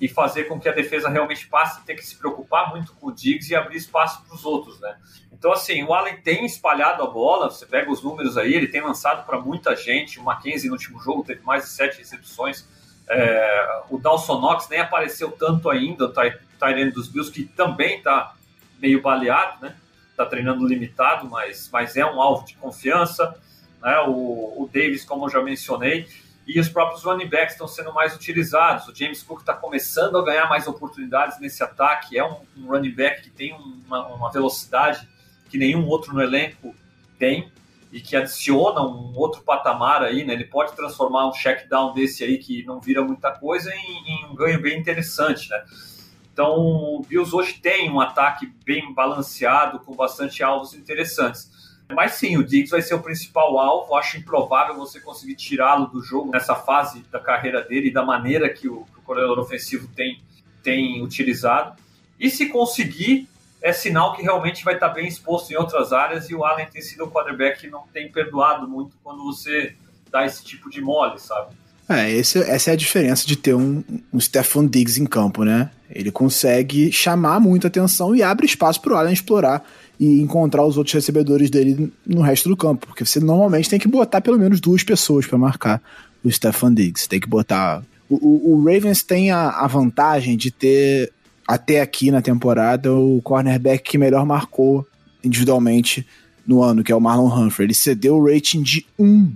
e 0.00 0.08
fazer 0.08 0.44
com 0.44 0.58
que 0.58 0.68
a 0.68 0.72
defesa 0.72 1.08
realmente 1.08 1.46
passe 1.46 1.80
a 1.80 1.82
ter 1.84 1.94
que 1.94 2.04
se 2.04 2.16
preocupar 2.16 2.70
muito 2.70 2.92
com 2.94 3.08
o 3.08 3.12
Diggs 3.12 3.52
e 3.52 3.54
abrir 3.54 3.76
espaço 3.76 4.22
para 4.24 4.34
os 4.34 4.44
outros, 4.44 4.80
né? 4.80 4.96
Então, 5.32 5.52
assim, 5.52 5.82
o 5.84 5.92
Allen 5.92 6.16
tem 6.16 6.44
espalhado 6.44 7.02
a 7.02 7.06
bola, 7.06 7.50
você 7.50 7.66
pega 7.66 7.90
os 7.90 8.02
números 8.02 8.36
aí, 8.36 8.54
ele 8.54 8.68
tem 8.68 8.80
lançado 8.80 9.24
para 9.26 9.40
muita 9.40 9.74
gente, 9.76 10.18
o 10.18 10.24
Mackenzie 10.24 10.68
no 10.68 10.74
último 10.74 11.00
jogo 11.00 11.24
teve 11.24 11.42
mais 11.42 11.64
de 11.64 11.70
sete 11.70 11.98
recepções, 11.98 12.66
é, 13.08 13.82
o 13.90 13.98
Dawson 13.98 14.40
Knox 14.40 14.68
nem 14.68 14.80
apareceu 14.80 15.30
tanto 15.32 15.68
ainda, 15.68 16.06
o 16.06 16.12
Tyrene 16.12 16.90
dos 16.90 17.08
Bills, 17.08 17.30
que 17.30 17.44
também 17.44 17.98
está 17.98 18.34
meio 18.80 19.00
baleado, 19.02 19.62
né? 19.62 19.76
Está 20.10 20.26
treinando 20.26 20.66
limitado, 20.66 21.28
mas, 21.28 21.68
mas 21.72 21.96
é 21.96 22.04
um 22.04 22.20
alvo 22.20 22.44
de 22.44 22.54
confiança 22.56 23.40
né? 23.82 23.98
o, 24.06 24.62
o 24.62 24.70
Davis, 24.72 25.04
como 25.04 25.26
eu 25.26 25.30
já 25.30 25.42
mencionei, 25.42 26.06
e 26.46 26.58
os 26.58 26.68
próprios 26.68 27.04
running 27.04 27.28
backs 27.28 27.52
estão 27.52 27.68
sendo 27.68 27.92
mais 27.92 28.14
utilizados. 28.14 28.88
O 28.88 28.94
James 28.94 29.22
Cook 29.22 29.40
está 29.40 29.54
começando 29.54 30.18
a 30.18 30.24
ganhar 30.24 30.48
mais 30.48 30.66
oportunidades 30.66 31.38
nesse 31.40 31.62
ataque. 31.62 32.18
É 32.18 32.24
um, 32.24 32.36
um 32.56 32.66
running 32.66 32.90
back 32.90 33.22
que 33.22 33.30
tem 33.30 33.54
uma, 33.54 34.06
uma, 34.08 34.30
velocidade 34.30 35.08
que 35.48 35.56
nenhum 35.56 35.86
outro 35.86 36.12
no 36.12 36.20
elenco 36.20 36.74
tem 37.18 37.52
e 37.92 38.00
que 38.00 38.16
adiciona 38.16 38.80
um 38.80 39.12
outro 39.16 39.42
patamar 39.42 40.02
aí, 40.02 40.24
né? 40.24 40.32
Ele 40.32 40.46
pode 40.46 40.74
transformar 40.74 41.28
um 41.28 41.32
check 41.32 41.68
down 41.68 41.92
desse 41.92 42.24
aí 42.24 42.38
que 42.38 42.64
não 42.64 42.80
vira 42.80 43.04
muita 43.04 43.30
coisa 43.30 43.72
em, 43.72 44.08
em 44.08 44.26
um 44.26 44.34
ganho 44.34 44.60
bem 44.60 44.80
interessante, 44.80 45.48
né? 45.48 45.62
Então, 46.32 46.56
o 46.56 47.04
Bills 47.06 47.36
hoje 47.36 47.60
tem 47.60 47.90
um 47.90 48.00
ataque 48.00 48.50
bem 48.64 48.92
balanceado, 48.94 49.78
com 49.80 49.94
bastante 49.94 50.42
alvos 50.42 50.72
interessantes. 50.72 51.50
Mas 51.92 52.12
sim, 52.12 52.36
o 52.36 52.44
Diggs 52.44 52.70
vai 52.70 52.82
ser 52.82 52.94
o 52.94 53.02
principal 53.02 53.58
alvo. 53.58 53.94
Acho 53.94 54.18
improvável 54.18 54.74
você 54.76 55.00
conseguir 55.00 55.34
tirá-lo 55.34 55.86
do 55.86 56.02
jogo 56.02 56.30
nessa 56.30 56.54
fase 56.54 57.04
da 57.10 57.20
carreira 57.20 57.62
dele 57.62 57.88
e 57.88 57.92
da 57.92 58.04
maneira 58.04 58.48
que 58.48 58.68
o, 58.68 58.84
que 58.84 59.12
o 59.12 59.40
ofensivo 59.40 59.88
tem, 59.94 60.20
tem 60.62 61.02
utilizado. 61.02 61.76
E 62.18 62.30
se 62.30 62.46
conseguir, 62.48 63.28
é 63.60 63.72
sinal 63.72 64.14
que 64.14 64.22
realmente 64.22 64.64
vai 64.64 64.74
estar 64.74 64.88
bem 64.88 65.06
exposto 65.06 65.50
em 65.52 65.56
outras 65.56 65.92
áreas 65.92 66.28
e 66.28 66.34
o 66.34 66.44
Allen 66.44 66.66
tem 66.66 66.82
sido 66.82 67.04
o 67.04 67.10
quarterback 67.10 67.60
que 67.60 67.68
não 67.68 67.84
tem 67.92 68.10
perdoado 68.10 68.68
muito 68.68 68.96
quando 69.02 69.24
você 69.24 69.74
dá 70.10 70.26
esse 70.26 70.44
tipo 70.44 70.68
de 70.68 70.80
mole, 70.80 71.18
sabe? 71.18 71.54
É, 71.88 72.10
esse, 72.10 72.38
essa 72.38 72.70
é 72.70 72.74
a 72.74 72.76
diferença 72.76 73.26
de 73.26 73.36
ter 73.36 73.54
um, 73.54 73.82
um 74.12 74.20
Stephon 74.20 74.66
Diggs 74.66 75.00
em 75.00 75.04
campo, 75.04 75.44
né? 75.44 75.70
Ele 75.90 76.10
consegue 76.10 76.90
chamar 76.92 77.40
muita 77.40 77.68
atenção 77.68 78.14
e 78.14 78.22
abre 78.22 78.46
espaço 78.46 78.80
para 78.80 78.94
o 78.94 78.96
Allen 78.96 79.12
explorar 79.12 79.64
e 79.98 80.20
encontrar 80.20 80.64
os 80.64 80.76
outros 80.76 80.94
recebedores 80.94 81.50
dele 81.50 81.92
no 82.06 82.20
resto 82.20 82.48
do 82.48 82.56
campo, 82.56 82.86
porque 82.86 83.04
você 83.04 83.20
normalmente 83.20 83.70
tem 83.70 83.78
que 83.78 83.88
botar 83.88 84.20
pelo 84.20 84.38
menos 84.38 84.60
duas 84.60 84.82
pessoas 84.82 85.26
para 85.26 85.38
marcar 85.38 85.82
o 86.24 86.30
Stefan 86.30 86.74
Diggs. 86.74 87.08
Tem 87.08 87.20
que 87.20 87.28
botar. 87.28 87.82
O, 88.08 88.16
o, 88.16 88.54
o 88.54 88.64
Ravens 88.64 89.02
tem 89.02 89.30
a, 89.30 89.50
a, 89.50 89.66
vantagem 89.66 90.36
de 90.36 90.50
ter, 90.50 91.12
até 91.46 91.80
aqui 91.80 92.10
na 92.10 92.20
temporada, 92.20 92.92
o 92.92 93.20
cornerback 93.22 93.90
que 93.90 93.98
melhor 93.98 94.26
marcou 94.26 94.86
individualmente 95.22 96.06
no 96.46 96.62
ano, 96.62 96.82
que 96.82 96.90
é 96.90 96.96
o 96.96 97.00
Marlon 97.00 97.28
Humphrey. 97.28 97.66
Ele 97.66 97.74
cedeu 97.74 98.16
o 98.16 98.26
rating 98.26 98.62
de 98.62 98.84
1 98.98 99.32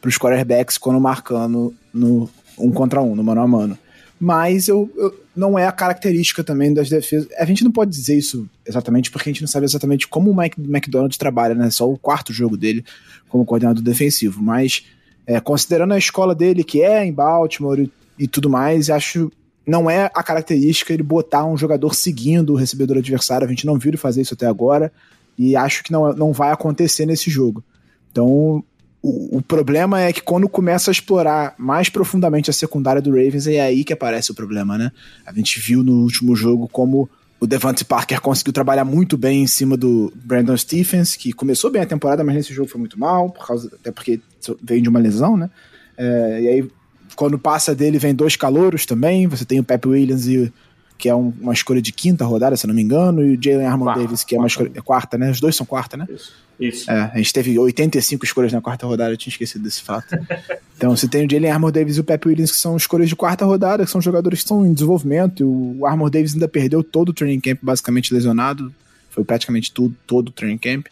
para 0.00 0.08
os 0.08 0.18
quarterbacks 0.18 0.78
quando 0.78 1.00
marcando 1.00 1.74
no 1.92 2.28
um 2.58 2.72
contra 2.72 3.00
um, 3.00 3.14
no 3.14 3.22
mano 3.22 3.40
a 3.40 3.46
mano 3.46 3.78
mas 4.18 4.66
eu, 4.66 4.90
eu, 4.96 5.14
não 5.34 5.58
é 5.58 5.66
a 5.66 5.72
característica 5.72 6.42
também 6.42 6.74
das 6.74 6.88
defesas. 6.88 7.28
A 7.38 7.44
gente 7.44 7.62
não 7.62 7.70
pode 7.70 7.90
dizer 7.90 8.16
isso 8.16 8.48
exatamente 8.66 9.10
porque 9.10 9.28
a 9.28 9.32
gente 9.32 9.42
não 9.42 9.48
sabe 9.48 9.64
exatamente 9.64 10.08
como 10.08 10.30
o 10.30 10.36
Mike 10.36 10.60
McDonald 10.60 11.16
trabalha, 11.16 11.54
né? 11.54 11.70
Só 11.70 11.88
o 11.90 11.98
quarto 11.98 12.32
jogo 12.32 12.56
dele 12.56 12.84
como 13.28 13.44
coordenador 13.44 13.82
defensivo, 13.82 14.42
mas 14.42 14.84
é, 15.26 15.38
considerando 15.38 15.94
a 15.94 15.98
escola 15.98 16.34
dele 16.34 16.64
que 16.64 16.82
é 16.82 17.04
em 17.04 17.12
Baltimore 17.12 17.80
e, 17.80 17.92
e 18.18 18.26
tudo 18.26 18.50
mais, 18.50 18.90
acho 18.90 19.30
não 19.66 19.90
é 19.90 20.10
a 20.14 20.22
característica 20.22 20.94
ele 20.94 21.02
botar 21.02 21.44
um 21.44 21.56
jogador 21.56 21.94
seguindo 21.94 22.54
o 22.54 22.56
recebedor 22.56 22.96
adversário. 22.96 23.46
A 23.46 23.50
gente 23.50 23.66
não 23.66 23.78
viu 23.78 23.90
ele 23.90 23.98
fazer 23.98 24.22
isso 24.22 24.32
até 24.32 24.46
agora 24.46 24.90
e 25.38 25.54
acho 25.54 25.84
que 25.84 25.92
não, 25.92 26.12
não 26.14 26.32
vai 26.32 26.50
acontecer 26.50 27.04
nesse 27.04 27.30
jogo. 27.30 27.62
Então, 28.10 28.64
o, 29.02 29.38
o, 29.38 29.42
problema 29.42 30.00
é 30.00 30.12
que 30.12 30.22
quando 30.22 30.48
começa 30.48 30.90
a 30.90 30.92
explorar 30.92 31.54
mais 31.56 31.88
profundamente 31.88 32.50
a 32.50 32.52
secundária 32.52 33.00
do 33.00 33.10
Ravens, 33.10 33.46
é 33.46 33.60
aí 33.60 33.84
que 33.84 33.92
aparece 33.92 34.30
o 34.32 34.34
problema, 34.34 34.76
né? 34.76 34.90
A 35.24 35.32
gente 35.32 35.60
viu 35.60 35.82
no 35.84 36.02
último 36.02 36.34
jogo 36.34 36.68
como 36.68 37.08
o 37.40 37.46
Devante 37.46 37.84
Parker 37.84 38.20
conseguiu 38.20 38.52
trabalhar 38.52 38.84
muito 38.84 39.16
bem 39.16 39.42
em 39.42 39.46
cima 39.46 39.76
do 39.76 40.12
Brandon 40.16 40.56
Stephens, 40.56 41.14
que 41.14 41.32
começou 41.32 41.70
bem 41.70 41.82
a 41.82 41.86
temporada, 41.86 42.24
mas 42.24 42.34
nesse 42.34 42.52
jogo 42.52 42.68
foi 42.68 42.80
muito 42.80 42.98
mal, 42.98 43.30
por 43.30 43.46
causa, 43.46 43.70
até 43.72 43.92
porque 43.92 44.20
veio 44.60 44.82
de 44.82 44.88
uma 44.88 44.98
lesão, 44.98 45.36
né? 45.36 45.48
É, 45.96 46.42
e 46.42 46.48
aí, 46.48 46.70
quando 47.14 47.38
passa 47.38 47.74
dele, 47.74 47.98
vem 47.98 48.14
dois 48.14 48.34
calouros 48.34 48.84
também. 48.84 49.28
Você 49.28 49.44
tem 49.44 49.60
o 49.60 49.64
Pep 49.64 49.86
Williams, 49.86 50.26
e, 50.26 50.52
que 50.96 51.08
é 51.08 51.14
um, 51.14 51.32
uma 51.40 51.52
escolha 51.52 51.80
de 51.80 51.92
quinta 51.92 52.24
rodada, 52.24 52.56
se 52.56 52.66
não 52.66 52.74
me 52.74 52.82
engano, 52.82 53.24
e 53.24 53.36
o 53.36 53.42
Jalen 53.42 53.66
Armand 53.66 53.94
Davis, 53.94 54.24
que 54.24 54.34
é 54.34 54.38
uma 54.38 54.48
escolha. 54.48 54.72
É 54.74 54.80
quarta, 54.80 55.16
né? 55.16 55.30
Os 55.30 55.40
dois 55.40 55.54
são 55.54 55.64
quarta, 55.64 55.96
né? 55.96 56.06
Isso. 56.10 56.47
Isso. 56.58 56.90
É, 56.90 57.10
a 57.14 57.16
gente 57.18 57.32
teve 57.32 57.58
85 57.58 58.24
escolhas 58.24 58.52
na 58.52 58.60
quarta 58.60 58.86
rodada, 58.86 59.12
eu 59.12 59.16
tinha 59.16 59.32
esquecido 59.32 59.62
desse 59.62 59.82
fato. 59.82 60.16
então 60.76 60.96
você 60.96 61.06
tem 61.06 61.24
o 61.24 61.30
Jalen 61.30 61.50
Armor 61.50 61.70
Davis 61.70 61.96
e 61.96 62.00
o 62.00 62.04
Pep 62.04 62.26
Williams, 62.26 62.50
que 62.50 62.56
são 62.56 62.76
escolhas 62.76 63.08
de 63.08 63.16
quarta 63.16 63.44
rodada, 63.44 63.84
que 63.84 63.90
são 63.90 64.00
jogadores 64.00 64.40
que 64.40 64.44
estão 64.44 64.66
em 64.66 64.72
desenvolvimento. 64.72 65.42
E 65.42 65.44
o 65.44 65.86
Armor 65.86 66.10
Davis 66.10 66.34
ainda 66.34 66.48
perdeu 66.48 66.82
todo 66.82 67.10
o 67.10 67.12
training 67.12 67.40
camp 67.40 67.58
basicamente 67.62 68.12
lesionado. 68.12 68.74
Foi 69.10 69.24
praticamente 69.24 69.72
tudo, 69.72 69.94
todo 70.06 70.28
o 70.28 70.32
training 70.32 70.58
camp. 70.58 70.86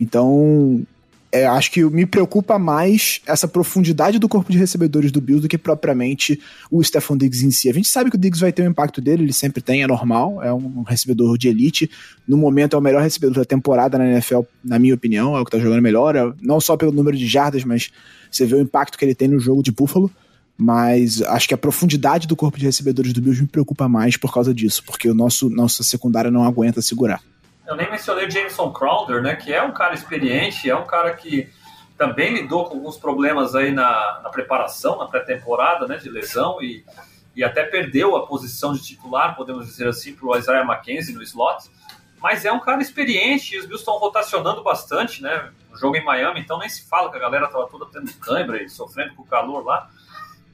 Então, 0.00 0.84
é, 1.32 1.46
acho 1.46 1.70
que 1.70 1.82
me 1.82 2.04
preocupa 2.04 2.58
mais 2.58 3.22
essa 3.26 3.48
profundidade 3.48 4.18
do 4.18 4.28
corpo 4.28 4.52
de 4.52 4.58
recebedores 4.58 5.10
do 5.10 5.18
Bills 5.18 5.40
do 5.40 5.48
que 5.48 5.56
propriamente 5.56 6.38
o 6.70 6.84
Stephon 6.84 7.16
Diggs 7.16 7.44
em 7.44 7.50
si. 7.50 7.70
A 7.70 7.72
gente 7.72 7.88
sabe 7.88 8.10
que 8.10 8.16
o 8.16 8.20
Diggs 8.20 8.38
vai 8.38 8.52
ter 8.52 8.62
o 8.62 8.66
um 8.66 8.70
impacto 8.70 9.00
dele, 9.00 9.22
ele 9.22 9.32
sempre 9.32 9.62
tem, 9.62 9.82
é 9.82 9.86
normal, 9.86 10.42
é 10.42 10.52
um 10.52 10.82
recebedor 10.82 11.38
de 11.38 11.48
elite. 11.48 11.90
No 12.28 12.36
momento 12.36 12.76
é 12.76 12.78
o 12.78 12.82
melhor 12.82 13.02
recebedor 13.02 13.36
da 13.36 13.44
temporada 13.46 13.96
na 13.96 14.06
NFL, 14.06 14.40
na 14.62 14.78
minha 14.78 14.94
opinião, 14.94 15.34
é 15.34 15.40
o 15.40 15.44
que 15.44 15.50
tá 15.50 15.58
jogando 15.58 15.80
melhor, 15.80 16.14
é, 16.14 16.32
não 16.42 16.60
só 16.60 16.76
pelo 16.76 16.92
número 16.92 17.16
de 17.16 17.26
jardas, 17.26 17.64
mas 17.64 17.90
você 18.30 18.44
vê 18.44 18.56
o 18.56 18.60
impacto 18.60 18.98
que 18.98 19.04
ele 19.04 19.14
tem 19.14 19.28
no 19.28 19.40
jogo 19.40 19.62
de 19.62 19.72
Buffalo. 19.72 20.10
Mas 20.54 21.22
acho 21.22 21.48
que 21.48 21.54
a 21.54 21.58
profundidade 21.58 22.28
do 22.28 22.36
corpo 22.36 22.58
de 22.58 22.66
recebedores 22.66 23.12
do 23.14 23.22
Bills 23.22 23.40
me 23.40 23.48
preocupa 23.48 23.88
mais 23.88 24.18
por 24.18 24.32
causa 24.32 24.52
disso, 24.52 24.84
porque 24.84 25.08
o 25.08 25.14
nosso 25.14 25.48
nossa 25.48 25.82
secundária 25.82 26.30
não 26.30 26.44
aguenta 26.44 26.82
segurar. 26.82 27.20
Eu 27.72 27.76
nem 27.76 27.90
mencionei 27.90 28.26
o 28.26 28.30
Jameson 28.30 28.70
Crowder, 28.70 29.22
né? 29.22 29.34
Que 29.34 29.50
é 29.50 29.62
um 29.62 29.72
cara 29.72 29.94
experiente, 29.94 30.68
é 30.68 30.76
um 30.76 30.86
cara 30.86 31.14
que 31.14 31.48
também 31.96 32.34
lidou 32.34 32.66
com 32.66 32.74
alguns 32.74 32.98
problemas 32.98 33.54
aí 33.54 33.72
na, 33.72 34.20
na 34.22 34.28
preparação, 34.28 34.98
na 34.98 35.06
pré-temporada, 35.06 35.86
né? 35.86 35.96
De 35.96 36.10
lesão 36.10 36.60
e, 36.62 36.84
e 37.34 37.42
até 37.42 37.64
perdeu 37.64 38.14
a 38.14 38.26
posição 38.26 38.74
de 38.74 38.82
titular, 38.82 39.34
podemos 39.34 39.64
dizer 39.64 39.88
assim, 39.88 40.14
para 40.14 40.26
o 40.26 40.36
Isaiah 40.36 40.64
McKenzie 40.64 41.14
no 41.14 41.22
slot. 41.22 41.70
Mas 42.20 42.44
é 42.44 42.52
um 42.52 42.60
cara 42.60 42.82
experiente 42.82 43.54
e 43.54 43.58
os 43.58 43.64
Bills 43.64 43.80
estão 43.80 43.96
rotacionando 43.96 44.62
bastante, 44.62 45.22
né? 45.22 45.50
No 45.70 45.78
jogo 45.78 45.96
em 45.96 46.04
Miami, 46.04 46.40
então 46.40 46.58
nem 46.58 46.68
se 46.68 46.86
fala 46.86 47.10
que 47.10 47.16
a 47.16 47.20
galera 47.20 47.46
estava 47.46 47.66
toda 47.68 47.86
tendo 47.86 48.12
câimbra 48.18 48.62
e 48.62 48.68
sofrendo 48.68 49.14
com 49.14 49.22
o 49.22 49.26
calor 49.26 49.64
lá. 49.64 49.88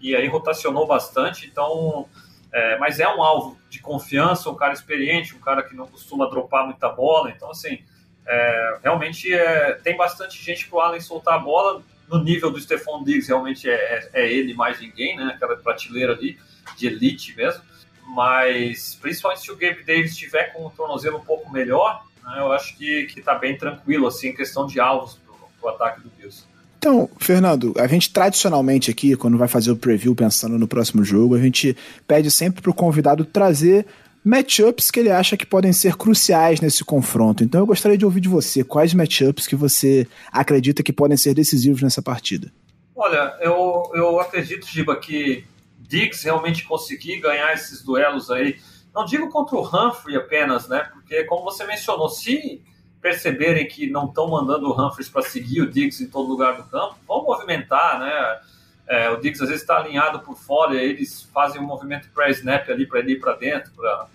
E 0.00 0.14
aí 0.14 0.28
rotacionou 0.28 0.87
bastante, 0.87 1.48
então 1.48 2.09
é, 2.52 2.78
mas 2.78 2.98
é 2.98 3.08
um 3.08 3.22
alvo 3.22 3.58
de 3.68 3.80
confiança, 3.80 4.50
um 4.50 4.54
cara 4.54 4.72
experiente, 4.72 5.34
um 5.34 5.40
cara 5.40 5.62
que 5.62 5.74
não 5.74 5.87
costuma 5.87 6.26
dropar 6.26 6.64
muita 6.64 6.88
bola. 6.88 7.30
Então, 7.30 7.50
assim, 7.50 7.84
é, 8.26 8.78
realmente 8.82 9.32
é, 9.32 9.74
tem 9.74 9.96
bastante 9.96 10.42
gente 10.42 10.66
para 10.68 10.76
o 10.76 10.80
Allen 10.80 11.00
soltar 11.00 11.34
a 11.34 11.38
bola. 11.38 11.82
No 12.08 12.22
nível 12.22 12.50
do 12.50 12.58
Stephon 12.58 13.04
Diggs, 13.04 13.28
realmente 13.28 13.68
é, 13.68 13.74
é, 13.74 14.11
é, 14.14 14.32
ele 14.32 14.54
mais 14.54 14.80
ninguém, 14.80 15.16
né? 15.16 15.32
Aquela 15.34 15.56
prateleira 15.56 16.14
ali 16.14 16.38
de 16.76 16.87
elite 16.87 17.37
mesmo. 17.37 17.62
Mas, 18.06 18.94
principalmente 18.94 19.42
se 19.42 19.52
o 19.52 19.56
Gabe 19.56 19.84
Davis 19.84 20.12
estiver 20.12 20.54
com 20.54 20.64
o 20.64 20.70
tornozelo 20.70 21.18
um 21.18 21.24
pouco 21.24 21.52
melhor, 21.52 22.06
né, 22.22 22.37
eu 22.38 22.50
acho 22.52 22.74
que, 22.78 23.04
que 23.04 23.20
tá 23.20 23.34
bem 23.34 23.58
tranquilo, 23.58 24.06
assim, 24.06 24.28
em 24.28 24.34
questão 24.34 24.66
de 24.66 24.80
alvos 24.80 25.20
para 25.61 25.70
o 25.70 25.74
ataque 25.74 26.00
do 26.00 26.08
Bills. 26.08 26.47
Então, 26.78 27.10
Fernando, 27.18 27.74
a 27.76 27.88
gente 27.88 28.10
tradicionalmente 28.10 28.88
aqui, 28.88 29.16
quando 29.16 29.36
vai 29.36 29.48
fazer 29.48 29.72
o 29.72 29.76
preview 29.76 30.14
pensando 30.14 30.56
no 30.56 30.68
próximo 30.68 31.02
jogo, 31.02 31.34
a 31.34 31.40
gente 31.40 31.76
pede 32.06 32.30
sempre 32.30 32.62
para 32.62 32.70
o 32.70 32.74
convidado 32.74 33.24
trazer 33.24 33.84
matchups 34.24 34.90
que 34.90 35.00
ele 35.00 35.10
acha 35.10 35.36
que 35.36 35.46
podem 35.46 35.72
ser 35.72 35.96
cruciais 35.96 36.60
nesse 36.60 36.84
confronto. 36.84 37.42
Então 37.42 37.60
eu 37.60 37.66
gostaria 37.66 37.98
de 37.98 38.04
ouvir 38.04 38.20
de 38.20 38.28
você 38.28 38.62
quais 38.62 38.94
matchups 38.94 39.46
que 39.46 39.56
você 39.56 40.06
acredita 40.30 40.82
que 40.82 40.92
podem 40.92 41.16
ser 41.16 41.34
decisivos 41.34 41.82
nessa 41.82 42.00
partida. 42.00 42.52
Olha, 42.94 43.36
eu, 43.40 43.90
eu 43.94 44.20
acredito, 44.20 44.66
Giba, 44.66 44.96
que 44.96 45.44
Diggs 45.78 46.24
realmente 46.24 46.64
conseguir 46.64 47.20
ganhar 47.20 47.52
esses 47.54 47.82
duelos 47.82 48.30
aí, 48.30 48.56
não 48.94 49.04
digo 49.04 49.28
contra 49.30 49.56
o 49.56 49.66
Humphrey 49.66 50.16
apenas, 50.16 50.68
né? 50.68 50.88
Porque 50.92 51.24
como 51.24 51.42
você 51.44 51.64
mencionou, 51.64 52.08
se 52.08 52.62
perceberem 53.00 53.66
que 53.66 53.88
não 53.88 54.06
estão 54.06 54.28
mandando 54.28 54.68
o 54.68 54.72
Humphries 54.72 55.08
para 55.08 55.22
seguir 55.22 55.62
o 55.62 55.70
Diggs 55.70 56.02
em 56.02 56.08
todo 56.08 56.28
lugar 56.28 56.56
do 56.56 56.64
campo, 56.64 56.96
vão 57.06 57.24
movimentar, 57.24 57.98
né? 58.00 58.40
É, 58.87 59.11
o 59.11 59.16
Diggs 59.16 59.42
às 59.42 59.48
vezes 59.48 59.62
está 59.62 59.76
alinhado 59.76 60.20
por 60.20 60.37
fora, 60.37 60.74
e 60.74 60.78
eles 60.78 61.22
fazem 61.32 61.61
um 61.61 61.64
movimento 61.64 62.08
pré-snap 62.14 62.68
ali 62.70 62.87
para 62.87 63.00
ele 63.00 63.12
ir 63.12 63.20
para 63.20 63.34
dentro, 63.34 63.70
para 63.74 64.08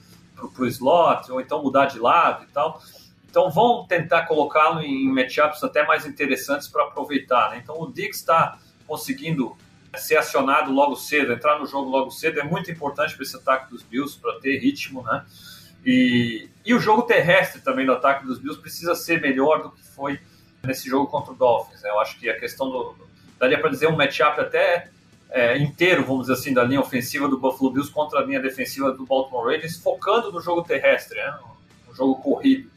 o 0.60 0.65
slot, 0.65 1.32
ou 1.32 1.39
então 1.39 1.62
mudar 1.62 1.86
de 1.86 2.00
lado 2.00 2.43
e 2.43 2.48
tal. 2.48 2.82
Então 3.30 3.50
vão 3.50 3.86
tentar 3.88 4.24
colocá-lo 4.28 4.82
em 4.82 5.08
matchups 5.08 5.63
até 5.63 5.86
mais 5.86 6.06
interessantes 6.06 6.67
para 6.67 6.84
aproveitar. 6.84 7.52
Né? 7.52 7.62
Então 7.63 7.80
o 7.80 7.91
Diggs 7.91 8.19
está 8.19 8.58
conseguindo 8.88 9.56
ser 9.96 10.17
acionado 10.17 10.72
logo 10.72 10.96
cedo, 10.96 11.34
entrar 11.34 11.60
no 11.60 11.65
jogo 11.65 11.89
logo 11.89 12.12
cedo, 12.12 12.39
é 12.39 12.43
muito 12.43 12.69
importante 12.72 13.15
para 13.15 13.24
esse 13.24 13.36
ataque 13.36 13.69
dos 13.69 13.84
Bills, 13.84 14.19
para 14.19 14.39
ter 14.39 14.58
ritmo, 14.58 15.04
né? 15.04 15.24
E, 15.86 16.50
e 16.65 16.74
o 16.74 16.80
jogo 16.80 17.04
terrestre 17.04 17.62
também 17.62 17.86
do 17.86 17.91
ataque 17.91 18.26
dos 18.26 18.39
Bills 18.39 18.60
precisa 18.60 18.96
ser 18.96 19.22
melhor 19.22 19.63
do 19.63 19.72
que 19.72 19.84
foi 19.84 20.19
nesse 20.63 20.89
jogo 20.89 21.08
contra 21.08 21.34
o 21.34 21.36
Dolphins. 21.36 21.82
Né? 21.82 21.89
Eu 21.89 22.00
acho 22.00 22.17
que 22.19 22.30
a 22.30 22.39
questão 22.39 22.69
do. 22.69 22.96
Daria 23.39 23.60
para 23.60 23.69
dizer 23.69 23.88
um 23.88 23.96
matchup 23.96 24.39
até 24.39 24.89
é, 25.30 25.58
inteiro, 25.58 26.06
vamos 26.06 26.28
dizer 26.28 26.34
assim, 26.34 26.54
da 26.54 26.63
linha 26.63 26.80
ofensiva 26.80 27.28
do 27.28 27.38
Buffalo 27.38 27.72
Bills 27.72 27.91
contra 27.91 28.19
a 28.19 28.24
linha 28.24 28.39
defensiva 28.39 28.91
do 28.91 29.06
Baltimore 29.06 29.43
Ravens, 29.52 29.78
focando 29.78 30.32
no 30.32 30.39
jogo 30.39 30.63
terrestre, 30.63 31.17
né? 31.17 31.38
no 31.88 31.93
jogo 31.93 32.22
corrido. 32.22 32.72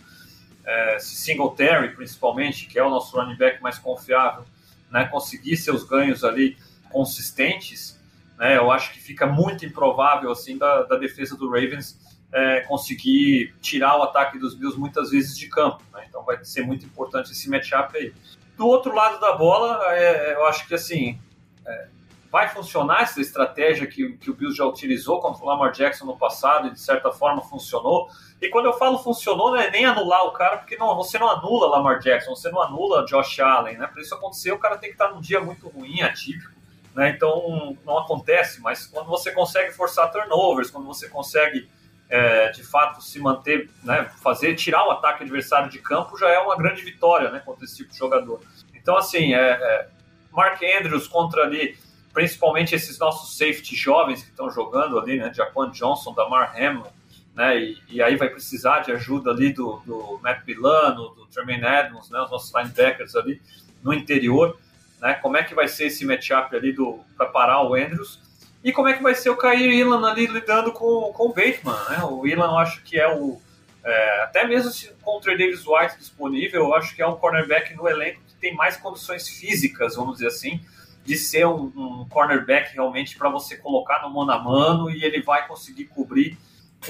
É, 0.64 0.98
se 0.98 1.14
Singletary, 1.16 1.94
principalmente, 1.94 2.66
que 2.66 2.78
é 2.78 2.82
o 2.82 2.90
nosso 2.90 3.16
running 3.16 3.36
back 3.36 3.62
mais 3.62 3.78
confiável, 3.78 4.44
né, 4.90 5.04
conseguir 5.04 5.56
seus 5.56 5.84
ganhos 5.84 6.24
ali 6.24 6.56
consistentes, 6.90 8.00
né, 8.36 8.56
eu 8.56 8.70
acho 8.72 8.92
que 8.92 9.00
fica 9.00 9.26
muito 9.26 9.64
improvável 9.64 10.30
assim 10.30 10.58
da, 10.58 10.82
da 10.82 10.96
defesa 10.96 11.36
do 11.36 11.48
Ravens 11.48 11.96
é, 12.36 12.60
conseguir 12.60 13.54
tirar 13.62 13.98
o 13.98 14.02
ataque 14.02 14.38
dos 14.38 14.54
Bills 14.54 14.78
muitas 14.78 15.10
vezes 15.10 15.38
de 15.38 15.48
campo. 15.48 15.82
Né? 15.90 16.04
Então 16.06 16.22
vai 16.22 16.44
ser 16.44 16.66
muito 16.66 16.84
importante 16.84 17.32
esse 17.32 17.48
matchup 17.48 17.96
aí. 17.96 18.12
Do 18.58 18.66
outro 18.66 18.94
lado 18.94 19.18
da 19.18 19.32
bola, 19.32 19.80
é, 19.94 20.34
eu 20.34 20.44
acho 20.44 20.68
que 20.68 20.74
assim 20.74 21.18
é, 21.66 21.88
vai 22.30 22.50
funcionar 22.50 23.04
essa 23.04 23.22
estratégia 23.22 23.86
que, 23.86 24.18
que 24.18 24.30
o 24.30 24.34
Bills 24.34 24.54
já 24.54 24.66
utilizou 24.66 25.18
contra 25.18 25.42
o 25.42 25.46
Lamar 25.46 25.72
Jackson 25.72 26.04
no 26.04 26.18
passado 26.18 26.68
e 26.68 26.72
de 26.72 26.80
certa 26.80 27.10
forma 27.10 27.40
funcionou. 27.40 28.10
E 28.38 28.50
quando 28.50 28.66
eu 28.66 28.74
falo 28.74 28.98
funcionou, 28.98 29.52
não 29.52 29.56
é 29.56 29.70
nem 29.70 29.86
anular 29.86 30.26
o 30.26 30.32
cara, 30.32 30.58
porque 30.58 30.76
não, 30.76 30.94
você 30.94 31.18
não 31.18 31.30
anula 31.30 31.68
Lamar 31.68 32.00
Jackson, 32.00 32.36
você 32.36 32.50
não 32.50 32.60
anula 32.60 33.06
Josh 33.06 33.40
Allen, 33.40 33.78
né? 33.78 33.86
Para 33.86 34.02
isso 34.02 34.14
acontecer, 34.14 34.52
o 34.52 34.58
cara 34.58 34.76
tem 34.76 34.90
que 34.90 34.94
estar 34.94 35.08
num 35.08 35.22
dia 35.22 35.40
muito 35.40 35.68
ruim, 35.68 36.02
atípico, 36.02 36.52
né? 36.94 37.08
Então 37.08 37.74
não 37.86 37.96
acontece, 37.96 38.60
mas 38.60 38.84
quando 38.84 39.06
você 39.06 39.32
consegue 39.32 39.72
forçar 39.72 40.12
turnovers, 40.12 40.70
quando 40.70 40.86
você 40.86 41.08
consegue 41.08 41.66
é, 42.08 42.50
de 42.50 42.62
fato 42.62 43.02
se 43.02 43.18
manter, 43.18 43.68
né, 43.82 44.08
fazer, 44.22 44.54
tirar 44.54 44.86
o 44.86 44.90
ataque 44.90 45.24
adversário 45.24 45.68
de 45.68 45.78
campo 45.78 46.16
já 46.16 46.28
é 46.28 46.38
uma 46.38 46.56
grande 46.56 46.82
vitória 46.82 47.30
né, 47.30 47.40
contra 47.44 47.64
esse 47.64 47.76
tipo 47.76 47.92
de 47.92 47.98
jogador. 47.98 48.40
Então, 48.74 48.96
assim, 48.96 49.34
é, 49.34 49.38
é 49.38 49.88
Mark 50.32 50.60
Andrews 50.62 51.08
contra 51.08 51.42
ali, 51.42 51.76
principalmente 52.12 52.74
esses 52.74 52.98
nossos 52.98 53.36
safety 53.36 53.74
jovens 53.74 54.22
que 54.22 54.30
estão 54.30 54.50
jogando 54.50 54.98
ali, 54.98 55.18
né, 55.18 55.32
Jaquan 55.34 55.70
Johnson, 55.70 56.14
Damar 56.14 56.54
Hamlin, 56.56 56.90
né, 57.34 57.58
e, 57.58 57.78
e, 57.88 58.02
aí 58.02 58.16
vai 58.16 58.30
precisar 58.30 58.80
de 58.80 58.92
ajuda 58.92 59.30
ali 59.30 59.52
do, 59.52 59.82
do 59.84 60.18
Matt 60.22 60.46
Milano, 60.46 61.10
do 61.10 61.26
Tremaine 61.26 61.66
Adams, 61.66 62.08
né, 62.08 62.20
os 62.20 62.30
nossos 62.30 62.54
linebackers 62.54 63.14
ali 63.16 63.42
no 63.82 63.92
interior, 63.92 64.58
né, 65.00 65.14
como 65.14 65.36
é 65.36 65.42
que 65.42 65.54
vai 65.54 65.68
ser 65.68 65.86
esse 65.86 66.06
matchup 66.06 66.54
ali 66.54 66.74
para 67.16 67.26
parar 67.26 67.62
o 67.62 67.74
Andrews, 67.74 68.20
e 68.62 68.72
como 68.72 68.88
é 68.88 68.94
que 68.94 69.02
vai 69.02 69.14
ser 69.14 69.30
o 69.30 69.36
Kyrie 69.36 69.80
Ilan 69.80 70.08
ali 70.08 70.26
lidando 70.26 70.72
com, 70.72 71.12
com 71.12 71.26
o 71.26 71.32
Bateman, 71.32 71.78
né? 71.88 72.04
O 72.04 72.26
Ilan 72.26 72.46
eu 72.46 72.58
acho 72.58 72.82
que 72.82 72.98
é 72.98 73.08
o... 73.08 73.40
É, 73.84 74.22
até 74.24 74.44
mesmo 74.44 74.70
se, 74.70 74.90
com 75.02 75.18
o 75.18 75.20
Trey 75.20 75.38
Davis 75.38 75.64
White 75.64 75.98
disponível, 75.98 76.64
eu 76.64 76.74
acho 76.74 76.94
que 76.94 77.00
é 77.00 77.06
um 77.06 77.14
cornerback 77.14 77.72
no 77.74 77.88
elenco 77.88 78.20
que 78.26 78.34
tem 78.34 78.54
mais 78.54 78.76
condições 78.76 79.28
físicas, 79.28 79.94
vamos 79.94 80.14
dizer 80.14 80.26
assim, 80.26 80.60
de 81.04 81.16
ser 81.16 81.46
um, 81.46 81.72
um 81.76 82.06
cornerback 82.08 82.74
realmente 82.74 83.16
para 83.16 83.28
você 83.28 83.56
colocar 83.56 84.02
no 84.02 84.12
mano 84.12 84.32
a 84.32 84.42
mano 84.42 84.90
e 84.90 85.04
ele 85.04 85.22
vai 85.22 85.46
conseguir 85.46 85.84
cobrir 85.84 86.36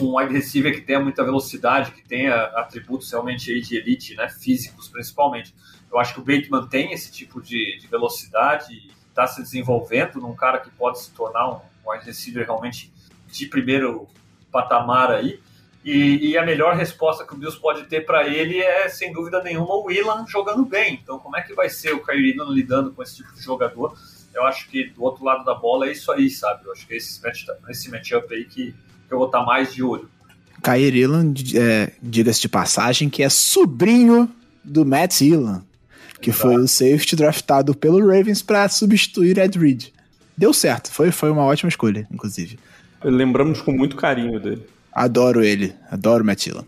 um 0.00 0.16
wide 0.16 0.32
receiver 0.32 0.74
que 0.74 0.80
tenha 0.80 1.00
muita 1.00 1.22
velocidade, 1.22 1.92
que 1.92 2.02
tenha 2.02 2.34
atributos 2.34 3.10
realmente 3.10 3.60
de 3.60 3.76
elite, 3.76 4.14
né, 4.14 4.28
físicos 4.28 4.88
principalmente. 4.88 5.54
Eu 5.90 5.98
acho 5.98 6.14
que 6.14 6.20
o 6.20 6.24
Bateman 6.24 6.66
tem 6.66 6.92
esse 6.92 7.12
tipo 7.12 7.40
de, 7.40 7.78
de 7.78 7.86
velocidade 7.86 8.90
está 9.16 9.26
se 9.26 9.42
desenvolvendo 9.42 10.20
num 10.20 10.34
cara 10.34 10.58
que 10.58 10.68
pode 10.70 11.00
se 11.00 11.10
tornar 11.12 11.48
um 11.48 11.60
wide 11.86 12.04
receiver 12.04 12.44
realmente 12.44 12.92
de 13.26 13.46
primeiro 13.46 14.06
patamar 14.52 15.10
aí. 15.10 15.40
E, 15.82 16.30
e, 16.30 16.38
a 16.38 16.44
melhor 16.44 16.74
resposta 16.74 17.24
que 17.24 17.32
o 17.32 17.36
Bills 17.36 17.58
pode 17.60 17.84
ter 17.84 18.04
para 18.04 18.26
ele 18.26 18.58
é, 18.58 18.88
sem 18.88 19.12
dúvida 19.12 19.40
nenhuma, 19.40 19.76
o 19.76 19.84
Willan 19.84 20.26
jogando 20.26 20.64
bem. 20.64 20.98
Então, 21.00 21.16
como 21.18 21.36
é 21.36 21.42
que 21.42 21.54
vai 21.54 21.70
ser 21.70 21.94
o 21.94 22.04
Kyrie 22.04 22.34
lidando 22.50 22.92
com 22.92 23.02
esse 23.02 23.16
tipo 23.16 23.32
de 23.32 23.40
jogador? 23.40 23.96
Eu 24.34 24.44
acho 24.44 24.68
que 24.68 24.90
do 24.90 25.04
outro 25.04 25.24
lado 25.24 25.44
da 25.44 25.54
bola 25.54 25.86
é 25.86 25.92
isso 25.92 26.10
aí, 26.10 26.28
sabe? 26.28 26.66
Eu 26.66 26.72
acho 26.72 26.86
que 26.86 26.94
é 26.94 26.96
esse, 26.96 27.22
match, 27.22 27.44
esse 27.68 27.88
matchup 27.88 28.34
aí 28.34 28.44
que, 28.44 28.74
que 29.06 29.14
eu 29.14 29.18
vou 29.18 29.28
estar 29.28 29.38
tá 29.38 29.46
mais 29.46 29.72
de 29.72 29.82
olho. 29.82 30.10
Kyrie 30.60 31.04
Elam, 31.04 31.32
é, 31.54 31.92
diga-se 32.02 32.40
de 32.40 32.48
passagem, 32.48 33.08
que 33.08 33.22
é 33.22 33.28
sobrinho 33.28 34.28
do 34.64 34.84
Matt 34.84 35.20
Elam, 35.20 35.64
que 36.20 36.32
foi 36.32 36.56
o 36.56 36.68
safety 36.68 37.16
draftado 37.16 37.74
pelo 37.74 37.98
Ravens 38.00 38.42
para 38.42 38.68
substituir 38.68 39.38
Ed 39.38 39.58
Reed. 39.58 39.88
Deu 40.36 40.52
certo, 40.52 40.90
foi, 40.90 41.10
foi 41.10 41.30
uma 41.30 41.44
ótima 41.44 41.68
escolha, 41.68 42.06
inclusive. 42.10 42.58
Lembramos 43.02 43.60
com 43.60 43.72
muito 43.72 43.96
carinho 43.96 44.40
dele. 44.40 44.66
Adoro 44.92 45.42
ele, 45.42 45.74
adoro 45.90 46.22
o 46.22 46.26
Matt 46.26 46.46
Elam. 46.46 46.64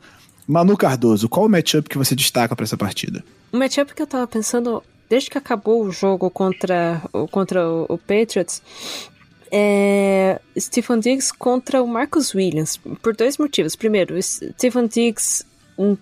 Manu 0.47 0.77
Cardoso, 0.77 1.29
qual 1.29 1.47
o 1.47 1.49
matchup 1.49 1.89
que 1.89 1.99
você 1.99 2.15
destaca 2.15 2.57
para 2.57 2.65
essa 2.65 2.77
partida? 2.77 3.23
O 3.53 3.59
matchup 3.59 3.95
que 3.95 4.01
eu 4.01 4.07
tava 4.07 4.27
pensando, 4.27 4.83
desde 5.09 5.29
que 5.29 5.37
acabou 5.37 5.83
o 5.85 5.93
jogo 5.93 6.31
contra, 6.31 7.03
contra 7.31 7.69
o 7.69 7.99
Patriots, 7.99 8.63
é 9.51 10.41
Stephen 10.59 11.01
Diggs 11.01 11.33
contra 11.33 11.83
o 11.83 11.87
Marcus 11.87 12.35
Williams, 12.35 12.79
por 13.03 13.15
dois 13.15 13.37
motivos. 13.37 13.77
Primeiro, 13.77 14.21
Stephen 14.23 14.87
Diggs 14.87 15.45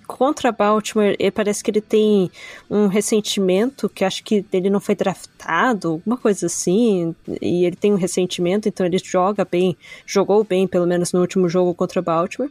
contra 0.07 0.51
Baltimore, 0.51 1.17
parece 1.35 1.63
que 1.63 1.71
ele 1.71 1.81
tem 1.81 2.31
um 2.71 2.87
ressentimento, 2.87 3.89
que 3.89 4.05
acho 4.05 4.25
que 4.25 4.45
ele 4.53 4.71
não 4.71 4.81
foi 4.81 4.95
draftado, 4.95 5.89
alguma 5.89 6.17
coisa 6.17 6.47
assim, 6.47 7.15
e 7.43 7.65
ele 7.65 7.77
tem 7.77 7.93
um 7.93 7.97
ressentimento, 7.97 8.69
então 8.69 8.87
ele 8.87 8.99
joga 8.99 9.45
bem, 9.45 9.77
jogou 10.07 10.43
bem, 10.43 10.67
pelo 10.67 10.87
menos 10.87 11.13
no 11.13 11.21
último 11.21 11.49
jogo 11.49 11.75
contra 11.75 12.01
Baltimore. 12.01 12.51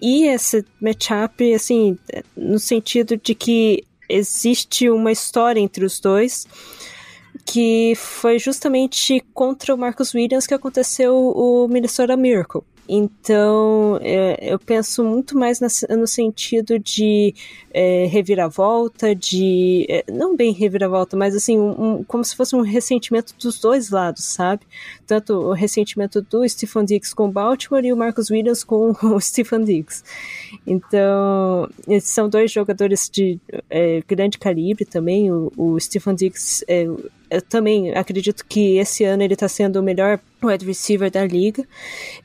E 0.00 0.26
esse 0.26 0.64
matchup, 0.80 1.54
assim, 1.54 1.96
no 2.36 2.58
sentido 2.58 3.16
de 3.16 3.34
que 3.34 3.84
existe 4.08 4.90
uma 4.90 5.12
história 5.12 5.60
entre 5.60 5.84
os 5.84 5.98
dois 6.00 6.46
que 7.46 7.94
foi 7.96 8.38
justamente 8.38 9.22
contra 9.32 9.74
o 9.74 9.78
Marcus 9.78 10.14
Williams 10.14 10.46
que 10.46 10.54
aconteceu 10.54 11.14
o 11.14 11.66
Minnesota 11.68 12.16
Miracle. 12.16 12.62
Então, 12.88 13.98
é, 14.02 14.52
eu 14.52 14.58
penso 14.58 15.02
muito 15.02 15.38
mais 15.38 15.58
no 15.88 16.06
sentido 16.06 16.78
de 16.78 17.34
é, 17.72 18.04
reviravolta, 18.06 19.14
de. 19.14 19.86
É, 19.88 20.04
não 20.12 20.36
bem 20.36 20.52
reviravolta, 20.52 21.16
mas 21.16 21.34
assim, 21.34 21.58
um, 21.58 22.04
como 22.04 22.22
se 22.22 22.36
fosse 22.36 22.54
um 22.54 22.60
ressentimento 22.60 23.34
dos 23.40 23.58
dois 23.58 23.90
lados, 23.90 24.24
sabe? 24.24 24.62
Tanto 25.06 25.32
o 25.34 25.52
ressentimento 25.52 26.20
do 26.20 26.46
Stephen 26.46 26.84
Diggs 26.84 27.14
com 27.14 27.30
Baltimore 27.30 27.84
e 27.84 27.92
o 27.92 27.96
Marcus 27.96 28.30
Williams 28.30 28.62
com 28.62 28.92
o 29.02 29.20
Stephen 29.20 29.64
Diggs. 29.64 30.04
Então, 30.66 31.68
esses 31.88 32.10
são 32.10 32.28
dois 32.28 32.52
jogadores 32.52 33.08
de 33.10 33.40
é, 33.70 34.02
grande 34.06 34.38
calibre 34.38 34.84
também. 34.84 35.32
O, 35.32 35.50
o 35.56 35.80
Stephen 35.80 36.14
Diggs 36.14 36.62
é, 36.68 36.86
eu 37.34 37.42
também 37.42 37.92
acredito 37.94 38.44
que 38.46 38.76
esse 38.78 39.04
ano 39.04 39.22
ele 39.22 39.34
está 39.34 39.48
sendo 39.48 39.80
o 39.80 39.82
melhor 39.82 40.20
wide 40.42 40.64
receiver 40.64 41.10
da 41.10 41.24
liga. 41.24 41.66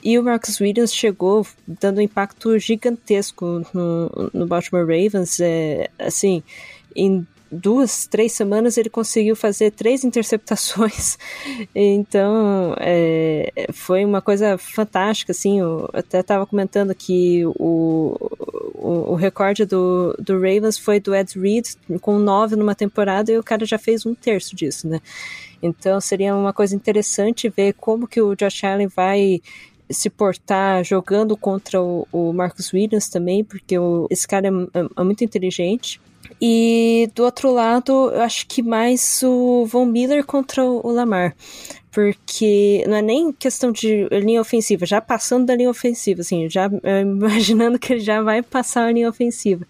E 0.03 0.17
o 0.17 0.23
Marcus 0.23 0.59
Williams 0.59 0.93
chegou 0.93 1.45
dando 1.67 1.97
um 1.97 2.01
impacto 2.01 2.57
gigantesco 2.59 3.63
no, 3.73 4.29
no 4.33 4.45
Baltimore 4.45 4.85
Ravens. 4.85 5.39
É, 5.39 5.89
assim, 5.97 6.43
em 6.95 7.25
duas, 7.51 8.07
três 8.07 8.33
semanas 8.33 8.77
ele 8.77 8.89
conseguiu 8.89 9.35
fazer 9.35 9.71
três 9.71 10.03
interceptações. 10.03 11.17
Então, 11.75 12.75
é, 12.79 13.51
foi 13.71 14.03
uma 14.03 14.21
coisa 14.21 14.57
fantástica, 14.57 15.31
assim, 15.31 15.59
eu 15.59 15.89
até 15.93 16.19
estava 16.19 16.45
comentando 16.45 16.93
que 16.93 17.45
o, 17.45 18.15
o, 18.73 19.11
o, 19.11 19.15
recorde 19.15 19.65
do, 19.65 20.15
do 20.19 20.33
Ravens 20.35 20.77
foi 20.77 20.99
do 20.99 21.15
Ed 21.15 21.39
Reed, 21.39 21.65
com 22.01 22.17
nove 22.17 22.55
numa 22.55 22.75
temporada, 22.75 23.31
e 23.31 23.37
o 23.37 23.43
cara 23.43 23.65
já 23.65 23.77
fez 23.77 24.05
um 24.05 24.13
terço 24.13 24.55
disso, 24.55 24.87
né? 24.87 24.99
Então, 25.61 25.99
seria 25.99 26.35
uma 26.35 26.53
coisa 26.53 26.75
interessante 26.75 27.49
ver 27.49 27.73
como 27.73 28.07
que 28.07 28.21
o 28.21 28.35
Josh 28.35 28.63
Allen 28.63 28.87
vai 28.87 29.41
se 29.89 30.09
portar 30.09 30.83
jogando 30.83 31.35
contra 31.35 31.81
o, 31.81 32.07
o 32.11 32.31
Marcus 32.31 32.71
Williams 32.73 33.09
também, 33.09 33.43
porque 33.43 33.77
o, 33.77 34.07
esse 34.09 34.27
cara 34.27 34.47
é, 34.47 34.79
é, 34.79 34.87
é 34.97 35.03
muito 35.03 35.23
inteligente. 35.23 35.99
E 36.41 37.09
do 37.15 37.23
outro 37.23 37.51
lado, 37.51 37.91
eu 38.11 38.21
acho 38.21 38.45
que 38.47 38.61
mais 38.61 39.21
o 39.23 39.65
Von 39.65 39.85
Miller 39.85 40.25
contra 40.25 40.63
o 40.63 40.91
Lamar. 40.91 41.35
Porque 41.91 42.85
não 42.87 42.97
é 42.97 43.01
nem 43.01 43.31
questão 43.31 43.71
de 43.71 44.07
linha 44.11 44.39
ofensiva, 44.39 44.85
já 44.85 45.01
passando 45.01 45.47
da 45.47 45.55
linha 45.55 45.69
ofensiva, 45.71 46.21
assim, 46.21 46.47
já 46.47 46.69
imaginando 47.01 47.79
que 47.79 47.93
ele 47.93 47.99
já 47.99 48.21
vai 48.21 48.43
passar 48.43 48.85
a 48.85 48.91
linha 48.91 49.09
ofensiva. 49.09 49.65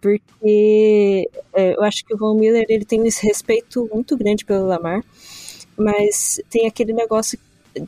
Porque 0.00 1.30
é, 1.54 1.74
eu 1.74 1.82
acho 1.82 2.04
que 2.04 2.14
o 2.14 2.18
Von 2.18 2.34
Miller 2.34 2.66
ele 2.68 2.84
tem 2.84 3.04
esse 3.06 3.26
respeito 3.26 3.88
muito 3.92 4.16
grande 4.16 4.44
pelo 4.44 4.66
Lamar, 4.66 5.02
mas 5.76 6.38
tem 6.50 6.66
aquele 6.66 6.92
negócio 6.92 7.38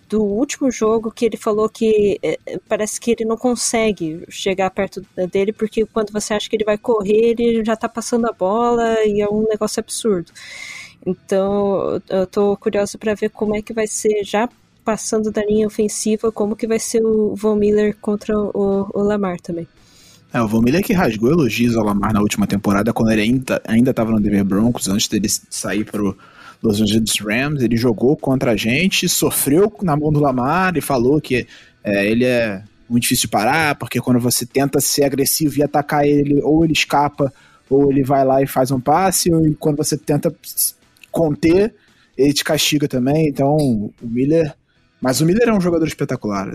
do 0.09 0.23
último 0.23 0.71
jogo 0.71 1.11
que 1.11 1.25
ele 1.25 1.37
falou 1.37 1.69
que 1.69 2.19
é, 2.23 2.39
parece 2.69 3.01
que 3.01 3.11
ele 3.13 3.25
não 3.25 3.37
consegue 3.37 4.25
chegar 4.29 4.71
perto 4.71 5.05
dele 5.31 5.53
porque 5.53 5.85
quando 5.87 6.13
você 6.13 6.35
acha 6.35 6.49
que 6.49 6.57
ele 6.57 6.65
vai 6.65 6.79
correr, 6.79 7.35
ele 7.39 7.65
já 7.65 7.77
tá 7.77 7.89
passando 7.89 8.27
a 8.27 8.33
bola 8.33 8.97
e 9.05 9.21
é 9.21 9.29
um 9.29 9.45
negócio 9.49 9.81
absurdo. 9.81 10.33
Então, 11.05 12.01
eu 12.09 12.27
tô 12.27 12.57
curiosa 12.57 12.99
para 12.99 13.15
ver 13.15 13.31
como 13.31 13.55
é 13.55 13.63
que 13.63 13.73
vai 13.73 13.87
ser 13.87 14.25
já 14.25 14.49
passando 14.85 15.31
da 15.31 15.45
linha 15.45 15.67
ofensiva, 15.67 16.33
como 16.33 16.57
que 16.57 16.67
vai 16.67 16.79
ser 16.79 17.05
o 17.05 17.35
Von 17.35 17.57
Miller 17.57 17.97
contra 18.01 18.37
o, 18.37 18.89
o 18.93 19.03
Lamar 19.03 19.41
também. 19.41 19.67
É, 20.33 20.41
o 20.41 20.49
Von 20.49 20.63
Miller 20.63 20.83
que 20.83 20.93
rasgou 20.93 21.31
elogios 21.31 21.77
ao 21.77 21.85
Lamar 21.85 22.13
na 22.13 22.21
última 22.21 22.47
temporada, 22.47 22.93
quando 22.93 23.11
ele 23.11 23.23
ainda, 23.23 23.63
ainda 23.67 23.95
tava 23.95 24.13
no 24.13 24.21
Denver 24.21 24.45
Broncos, 24.45 24.89
antes 24.89 25.09
dele 25.09 25.29
sair 25.29 25.85
pro, 25.85 26.17
Los 26.67 26.81
Angeles 26.81 27.15
Rams, 27.21 27.63
ele 27.63 27.77
jogou 27.77 28.17
contra 28.17 28.53
a 28.53 28.57
gente, 28.57 29.09
sofreu 29.09 29.73
na 29.83 29.97
mão 29.97 30.13
do 30.13 30.21
Lamar 30.21 30.77
e 30.77 30.81
falou 30.81 31.21
que 31.21 31.47
é, 31.85 32.11
ele 32.11 32.25
é 32.25 32.63
muito 32.89 33.03
difícil 33.03 33.23
de 33.23 33.29
parar, 33.29 33.75
porque 33.77 34.01
quando 34.01 34.19
você 34.19 34.45
tenta 34.45 34.81
ser 34.81 35.05
agressivo 35.05 35.59
e 35.59 35.63
atacar 35.63 36.07
ele, 36.07 36.41
ou 36.43 36.65
ele 36.65 36.73
escapa, 36.73 37.33
ou 37.71 37.91
ele 37.91 38.03
vai 38.03 38.25
lá 38.25 38.43
e 38.43 38.47
faz 38.47 38.71
um 38.71 38.81
passe, 38.81 39.29
e 39.29 39.55
quando 39.55 39.77
você 39.77 39.97
tenta 39.97 40.35
conter, 41.11 41.75
ele 42.17 42.33
te 42.33 42.45
castiga 42.45 42.89
também. 42.89 43.29
Então, 43.29 43.57
o 43.57 43.93
Miller. 44.03 44.55
Mas 45.01 45.21
o 45.21 45.27
Miller 45.27 45.49
é 45.49 45.53
um 45.53 45.61
jogador 45.61 45.87
espetacular. 45.87 46.51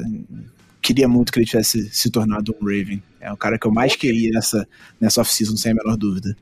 Queria 0.81 1.07
muito 1.07 1.31
que 1.31 1.39
ele 1.39 1.45
tivesse 1.45 1.89
se 1.89 2.09
tornado 2.09 2.55
um 2.59 2.65
Raven. 2.65 3.01
É 3.19 3.31
o 3.31 3.37
cara 3.37 3.57
que 3.57 3.67
eu 3.67 3.71
mais 3.71 3.95
queria 3.95 4.31
nessa, 4.31 4.67
nessa 4.99 5.21
off-season, 5.21 5.55
sem 5.55 5.71
a 5.71 5.75
menor 5.75 5.95
dúvida. 5.95 6.35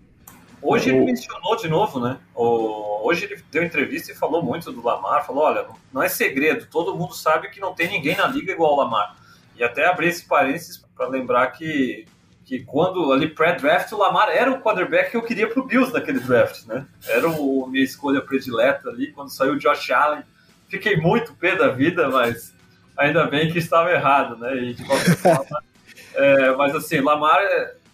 Hoje 0.62 0.90
ele 0.90 1.00
mencionou 1.00 1.56
de 1.56 1.68
novo, 1.68 2.00
né? 2.00 2.20
Hoje 2.36 3.26
ele 3.26 3.44
deu 3.52 3.64
entrevista 3.64 4.12
e 4.12 4.16
falou 4.16 4.44
muito 4.44 4.72
do 4.72 4.84
Lamar. 4.84 5.26
Falou: 5.26 5.44
olha, 5.44 5.66
não 5.92 6.04
é 6.04 6.10
segredo, 6.10 6.68
todo 6.70 6.96
mundo 6.96 7.14
sabe 7.14 7.50
que 7.50 7.60
não 7.60 7.74
tem 7.74 7.90
ninguém 7.90 8.16
na 8.16 8.28
liga 8.28 8.52
igual 8.52 8.74
o 8.74 8.78
Lamar. 8.78 9.16
E 9.56 9.64
até 9.64 9.88
abri 9.88 10.08
esse 10.08 10.26
parênteses 10.26 10.84
para 10.96 11.08
lembrar 11.08 11.48
que, 11.48 12.06
que 12.46 12.64
quando 12.64 13.12
ali 13.12 13.28
pré-draft, 13.28 13.92
o 13.92 13.98
Lamar 13.98 14.30
era 14.30 14.52
o 14.52 14.62
quarterback 14.62 15.12
que 15.12 15.18
eu 15.18 15.24
queria 15.24 15.48
pro 15.48 15.66
Bills 15.66 15.94
naquele 15.94 16.20
draft, 16.20 16.66
né? 16.66 16.86
Era 17.08 17.28
a 17.28 17.68
minha 17.68 17.84
escolha 17.84 18.22
predileta 18.22 18.90
ali. 18.90 19.12
Quando 19.12 19.30
saiu 19.30 19.54
o 19.54 19.60
Josh 19.60 19.92
Allen, 19.92 20.24
fiquei 20.68 20.98
muito 20.98 21.34
pé 21.34 21.56
da 21.56 21.70
vida, 21.70 22.10
mas 22.10 22.54
ainda 22.98 23.26
bem 23.26 23.52
que 23.52 23.60
estava 23.60 23.92
errado, 23.92 24.38
né? 24.38 24.56
E 24.56 24.74
de 24.74 24.86
qualquer 24.86 25.16
forma. 25.16 25.64
É, 26.16 26.52
mas 26.56 26.76
assim, 26.76 27.00
Lamar, 27.00 27.40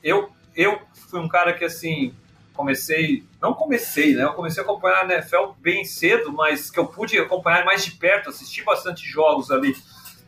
eu, 0.01 0.31
eu 0.55 0.81
fui 1.09 1.19
um 1.19 1.27
cara 1.27 1.53
que 1.53 1.65
assim 1.65 2.13
comecei, 2.55 3.23
não 3.41 3.53
comecei, 3.53 4.15
né? 4.15 4.23
Eu 4.23 4.33
comecei 4.33 4.63
a 4.63 4.65
acompanhar 4.65 5.01
a 5.01 5.13
NFL 5.13 5.51
bem 5.59 5.83
cedo, 5.83 6.31
mas 6.31 6.71
que 6.71 6.79
eu 6.79 6.87
pude 6.87 7.17
acompanhar 7.19 7.65
mais 7.65 7.83
de 7.83 7.91
perto, 7.91 8.29
assisti 8.29 8.63
bastante 8.63 9.05
jogos 9.07 9.51
ali 9.51 9.75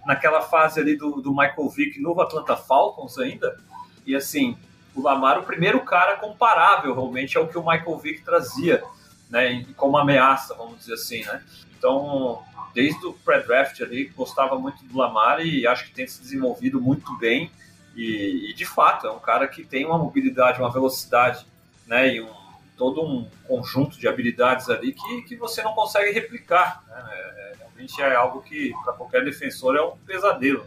naquela 0.06 0.42
fase 0.42 0.80
ali 0.80 0.96
do, 0.96 1.22
do 1.22 1.32
Michael 1.32 1.70
Vick 1.70 2.00
no 2.00 2.20
Atlanta 2.22 2.56
Falcons 2.56 3.18
ainda. 3.18 3.58
E 4.06 4.16
assim, 4.16 4.58
o 4.96 5.02
Lamar, 5.02 5.40
o 5.40 5.44
primeiro 5.44 5.80
cara 5.82 6.18
comparável 6.18 6.94
realmente 6.94 7.38
ao 7.38 7.48
que 7.48 7.58
o 7.58 7.66
Michael 7.66 7.98
Vick 7.98 8.24
trazia, 8.24 8.84
né? 9.30 9.66
Como 9.76 9.98
ameaça, 9.98 10.54
vamos 10.54 10.80
dizer 10.80 10.94
assim, 10.94 11.24
né? 11.24 11.44
Então, 11.78 12.42
desde 12.74 13.06
o 13.06 13.14
pré-draft 13.14 13.82
ali, 13.82 14.06
gostava 14.16 14.58
muito 14.58 14.84
do 14.86 14.98
Lamar 14.98 15.46
e 15.46 15.66
acho 15.66 15.86
que 15.86 15.92
tem 15.92 16.08
se 16.08 16.22
desenvolvido 16.22 16.82
muito 16.82 17.16
bem. 17.18 17.52
E, 17.96 18.52
e, 18.52 18.54
de 18.54 18.66
fato, 18.66 19.08
é 19.08 19.12
um 19.12 19.20
cara 19.20 19.48
que 19.48 19.64
tem 19.64 19.86
uma 19.86 19.98
mobilidade, 19.98 20.60
uma 20.60 20.72
velocidade 20.72 21.46
né, 21.88 22.16
e 22.16 22.22
um, 22.22 22.30
todo 22.78 23.02
um 23.02 23.28
conjunto 23.48 23.98
de 23.98 24.08
habilidades 24.08 24.70
ali 24.70 24.94
que, 24.94 25.22
que 25.24 25.36
você 25.36 25.64
não 25.64 25.74
consegue 25.74 26.12
replicar. 26.12 26.84
Né? 26.88 27.04
É, 27.12 27.54
realmente 27.60 28.02
é 28.02 28.16
algo 28.16 28.42
que, 28.42 28.74
para 28.84 28.94
qualquer 28.94 29.24
defensor, 29.24 29.76
é 29.76 29.82
um 29.82 29.98
pesadelo. 30.06 30.66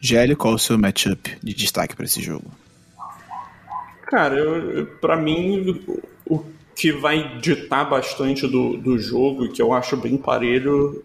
Gélio, 0.00 0.36
qual 0.36 0.54
o 0.54 0.58
seu 0.58 0.78
matchup 0.78 1.38
de 1.42 1.54
destaque 1.54 1.94
para 1.94 2.04
esse 2.04 2.20
jogo? 2.20 2.50
Cara, 4.06 4.36
para 5.00 5.16
mim, 5.16 5.84
o 6.24 6.44
que 6.76 6.92
vai 6.92 7.38
ditar 7.38 7.88
bastante 7.88 8.46
do, 8.46 8.76
do 8.76 8.98
jogo, 8.98 9.48
que 9.48 9.60
eu 9.60 9.72
acho 9.72 9.96
bem 9.96 10.16
parelho, 10.16 11.04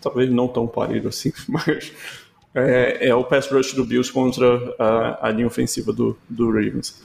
talvez 0.00 0.30
não 0.30 0.48
tão 0.48 0.66
parelho 0.66 1.08
assim, 1.08 1.32
mas 1.48 1.92
é, 2.54 3.08
é 3.08 3.14
o 3.14 3.24
pass 3.24 3.50
rush 3.50 3.72
do 3.72 3.84
Bills 3.84 4.12
contra 4.12 4.46
a, 4.78 5.28
a 5.28 5.30
linha 5.30 5.46
ofensiva 5.46 5.92
do, 5.92 6.16
do 6.28 6.46
Ravens. 6.46 7.02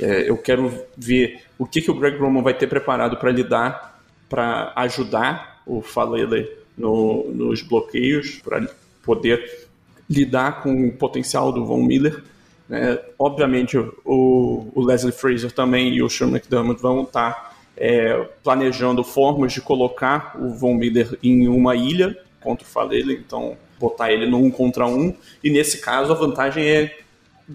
É, 0.00 0.28
eu 0.28 0.36
quero 0.38 0.72
ver 0.96 1.42
o 1.58 1.66
que, 1.66 1.82
que 1.82 1.90
o 1.90 1.94
Greg 1.94 2.16
Roman 2.16 2.42
vai 2.42 2.54
ter 2.54 2.66
preparado 2.66 3.16
para 3.16 3.30
lidar, 3.30 4.00
para 4.28 4.72
ajudar 4.76 5.62
o 5.66 5.82
Falele 5.82 6.48
no, 6.76 7.30
nos 7.30 7.62
bloqueios, 7.62 8.40
para 8.42 8.66
poder 9.02 9.68
lidar 10.08 10.62
com 10.62 10.88
o 10.88 10.92
potencial 10.92 11.52
do 11.52 11.64
Von 11.64 11.82
Miller. 11.82 12.22
Né? 12.68 12.98
Obviamente, 13.18 13.76
o, 13.78 14.70
o, 14.74 14.84
Leslie 14.84 15.12
Fraser 15.12 15.52
também 15.52 15.94
e 15.94 16.02
o 16.02 16.08
Sean 16.08 16.28
McDermott 16.28 16.80
vão 16.80 17.02
estar 17.02 17.56
é, 17.76 18.26
planejando 18.42 19.04
formas 19.04 19.52
de 19.52 19.60
colocar 19.60 20.36
o 20.40 20.50
Von 20.50 20.74
Miller 20.74 21.18
em 21.22 21.46
uma 21.48 21.76
ilha 21.76 22.16
contra 22.40 22.66
o 22.66 22.70
Falele, 22.70 23.14
então 23.14 23.56
botar 23.78 24.12
ele 24.12 24.26
no 24.26 24.38
um 24.38 24.50
contra 24.50 24.86
um, 24.86 25.14
e 25.42 25.50
nesse 25.50 25.78
caso 25.78 26.12
a 26.12 26.14
vantagem 26.14 26.64
é 26.64 26.98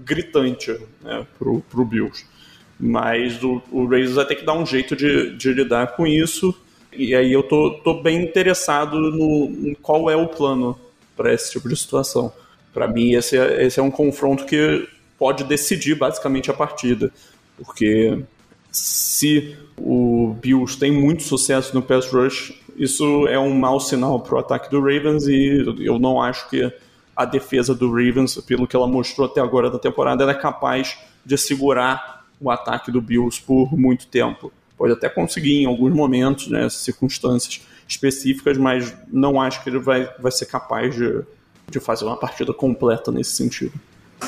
gritante 0.03 0.77
né, 1.01 1.25
pro, 1.37 1.61
pro 1.61 1.85
Bills. 1.85 2.25
Mas 2.79 3.41
o, 3.41 3.61
o 3.71 3.85
Raiders 3.87 4.13
vai 4.13 4.25
ter 4.25 4.35
que 4.35 4.45
dar 4.45 4.53
um 4.53 4.65
jeito 4.65 4.95
de, 4.95 5.35
de 5.35 5.53
lidar 5.53 5.95
com 5.95 6.05
isso, 6.05 6.53
e 6.91 7.15
aí 7.15 7.31
eu 7.31 7.43
tô, 7.43 7.71
tô 7.83 8.01
bem 8.01 8.23
interessado 8.23 8.97
no, 8.99 9.69
em 9.69 9.73
qual 9.75 10.09
é 10.09 10.15
o 10.15 10.27
plano 10.27 10.77
para 11.15 11.33
esse 11.33 11.51
tipo 11.51 11.69
de 11.69 11.75
situação. 11.75 12.31
Para 12.73 12.87
mim, 12.87 13.13
esse 13.13 13.37
é, 13.37 13.65
esse 13.65 13.79
é 13.79 13.83
um 13.83 13.91
confronto 13.91 14.45
que 14.45 14.87
pode 15.17 15.43
decidir 15.45 15.95
basicamente 15.95 16.51
a 16.51 16.53
partida, 16.53 17.11
porque 17.57 18.19
se 18.71 19.55
o 19.77 20.35
Bills 20.41 20.77
tem 20.77 20.91
muito 20.91 21.23
sucesso 21.23 21.73
no 21.73 21.81
pass 21.81 22.11
rush, 22.11 22.53
isso 22.77 23.25
é 23.27 23.39
um 23.39 23.53
mau 23.53 23.79
sinal 23.79 24.19
para 24.19 24.35
o 24.35 24.39
ataque 24.39 24.69
do 24.69 24.79
Ravens 24.79 25.27
e 25.27 25.63
eu 25.79 25.97
não 25.97 26.21
acho 26.21 26.49
que 26.49 26.71
a 27.15 27.25
defesa 27.25 27.73
do 27.73 27.89
Ravens, 27.89 28.35
pelo 28.41 28.67
que 28.67 28.75
ela 28.75 28.87
mostrou 28.87 29.27
até 29.27 29.39
agora 29.39 29.69
da 29.69 29.79
temporada, 29.79 30.29
é 30.29 30.33
capaz 30.33 30.97
de 31.25 31.37
segurar 31.37 32.25
o 32.39 32.51
ataque 32.51 32.91
do 32.91 33.01
Bills 33.01 33.41
por 33.41 33.77
muito 33.77 34.07
tempo. 34.07 34.51
Pode 34.77 34.93
até 34.93 35.07
conseguir 35.07 35.61
em 35.61 35.65
alguns 35.65 35.93
momentos, 35.93 36.47
né, 36.47 36.67
circunstâncias 36.69 37.61
específicas, 37.87 38.57
mas 38.57 38.93
não 39.11 39.39
acho 39.39 39.63
que 39.63 39.69
ele 39.69 39.79
vai, 39.79 40.09
vai 40.19 40.31
ser 40.31 40.45
capaz 40.47 40.93
de, 40.93 41.21
de 41.69 41.79
fazer 41.79 42.03
uma 42.05 42.17
partida 42.17 42.53
completa 42.53 43.11
nesse 43.11 43.31
sentido. 43.31 43.73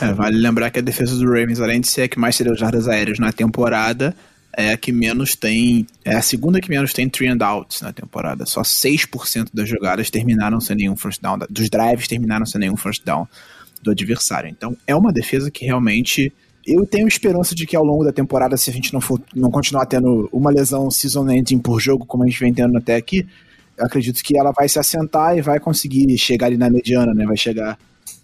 É, 0.01 0.13
vale 0.13 0.37
lembrar 0.37 0.69
que 0.69 0.79
a 0.79 0.81
defesa 0.81 1.15
do 1.17 1.25
Ravens, 1.25 1.59
além 1.59 1.81
de 1.81 1.87
ser 1.87 2.03
a 2.03 2.07
que 2.07 2.19
mais 2.19 2.35
seria 2.35 2.53
jardas 2.55 2.87
aéreas 2.87 3.19
na 3.19 3.31
temporada, 3.31 4.15
é 4.57 4.73
a 4.73 4.77
que 4.77 4.91
menos 4.91 5.35
tem. 5.35 5.85
É 6.03 6.15
a 6.15 6.21
segunda 6.21 6.59
que 6.59 6.67
menos 6.67 6.91
tem 6.91 7.07
three 7.07 7.27
and 7.27 7.37
outs 7.45 7.81
na 7.81 7.93
temporada. 7.93 8.43
Só 8.47 8.63
6% 8.63 9.49
das 9.53 9.69
jogadas 9.69 10.09
terminaram 10.09 10.59
sem 10.59 10.75
nenhum 10.75 10.95
first 10.95 11.21
down. 11.21 11.37
Dos 11.47 11.69
drives 11.69 12.07
terminaram 12.07 12.45
sem 12.45 12.59
nenhum 12.59 12.75
first 12.75 13.05
down 13.05 13.27
do 13.83 13.91
adversário. 13.91 14.49
Então 14.49 14.75
é 14.87 14.95
uma 14.95 15.13
defesa 15.13 15.51
que 15.51 15.63
realmente. 15.63 16.33
Eu 16.65 16.85
tenho 16.85 17.07
esperança 17.07 17.55
de 17.55 17.65
que 17.65 17.77
ao 17.77 17.83
longo 17.85 18.03
da 18.03 18.11
temporada, 18.11 18.57
se 18.57 18.69
a 18.69 18.73
gente 18.73 18.91
não, 18.91 18.99
for, 18.99 19.21
não 19.33 19.49
continuar 19.49 19.85
tendo 19.85 20.27
uma 20.33 20.51
lesão 20.51 20.91
season 20.91 21.29
ending 21.29 21.59
por 21.59 21.79
jogo, 21.79 22.05
como 22.05 22.23
a 22.23 22.27
gente 22.27 22.41
vem 22.41 22.53
tendo 22.53 22.77
até 22.77 22.97
aqui, 22.97 23.25
eu 23.77 23.85
acredito 23.85 24.21
que 24.21 24.37
ela 24.37 24.51
vai 24.51 24.67
se 24.67 24.77
assentar 24.77 25.37
e 25.37 25.41
vai 25.41 25.61
conseguir 25.61 26.17
chegar 26.17 26.47
ali 26.47 26.57
na 26.57 26.69
mediana, 26.69 27.13
né? 27.13 27.25
Vai 27.25 27.37
chegar 27.37 27.79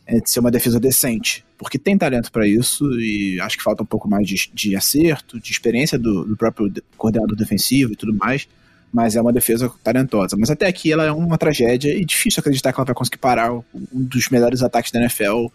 é, 0.06 0.20
de 0.20 0.30
ser 0.30 0.42
uma 0.42 0.52
defesa 0.52 0.78
decente, 0.78 1.46
porque 1.64 1.80
tem 1.80 1.98
talento 1.98 2.32
para 2.32 2.48
isso 2.48 2.86
e 3.00 3.40
acho 3.42 3.58
que 3.58 3.64
falta 3.64 3.82
um 3.82 3.86
pouco 3.86 4.08
mais 4.08 4.28
de, 4.28 4.52
de 4.54 4.76
acerto, 4.76 5.40
de 5.40 5.52
experiência 5.52 5.98
do, 5.98 6.26
do, 6.26 6.38
próprio 6.38 6.72
coordenador 6.98 7.36
defensivo 7.36 7.94
e 7.94 7.96
tudo 7.96 8.14
mais, 8.14 8.48
mas 8.92 9.16
é 9.16 9.22
uma 9.22 9.34
defesa 9.34 9.72
talentosa. 9.84 10.38
Mas 10.38 10.52
até 10.52 10.68
aqui 10.68 10.92
ela 10.92 11.06
é 11.06 11.12
uma 11.12 11.38
tragédia 11.38 11.96
e 11.96 12.06
difícil 12.06 12.42
acreditar 12.42 12.72
que 12.72 12.80
ela 12.80 12.86
vai 12.86 12.94
conseguir 12.94 13.18
parar 13.18 13.52
um 13.54 13.64
dos 13.92 14.30
melhores 14.30 14.62
ataques 14.62 14.92
da 14.92 15.00
NFL, 15.00 15.48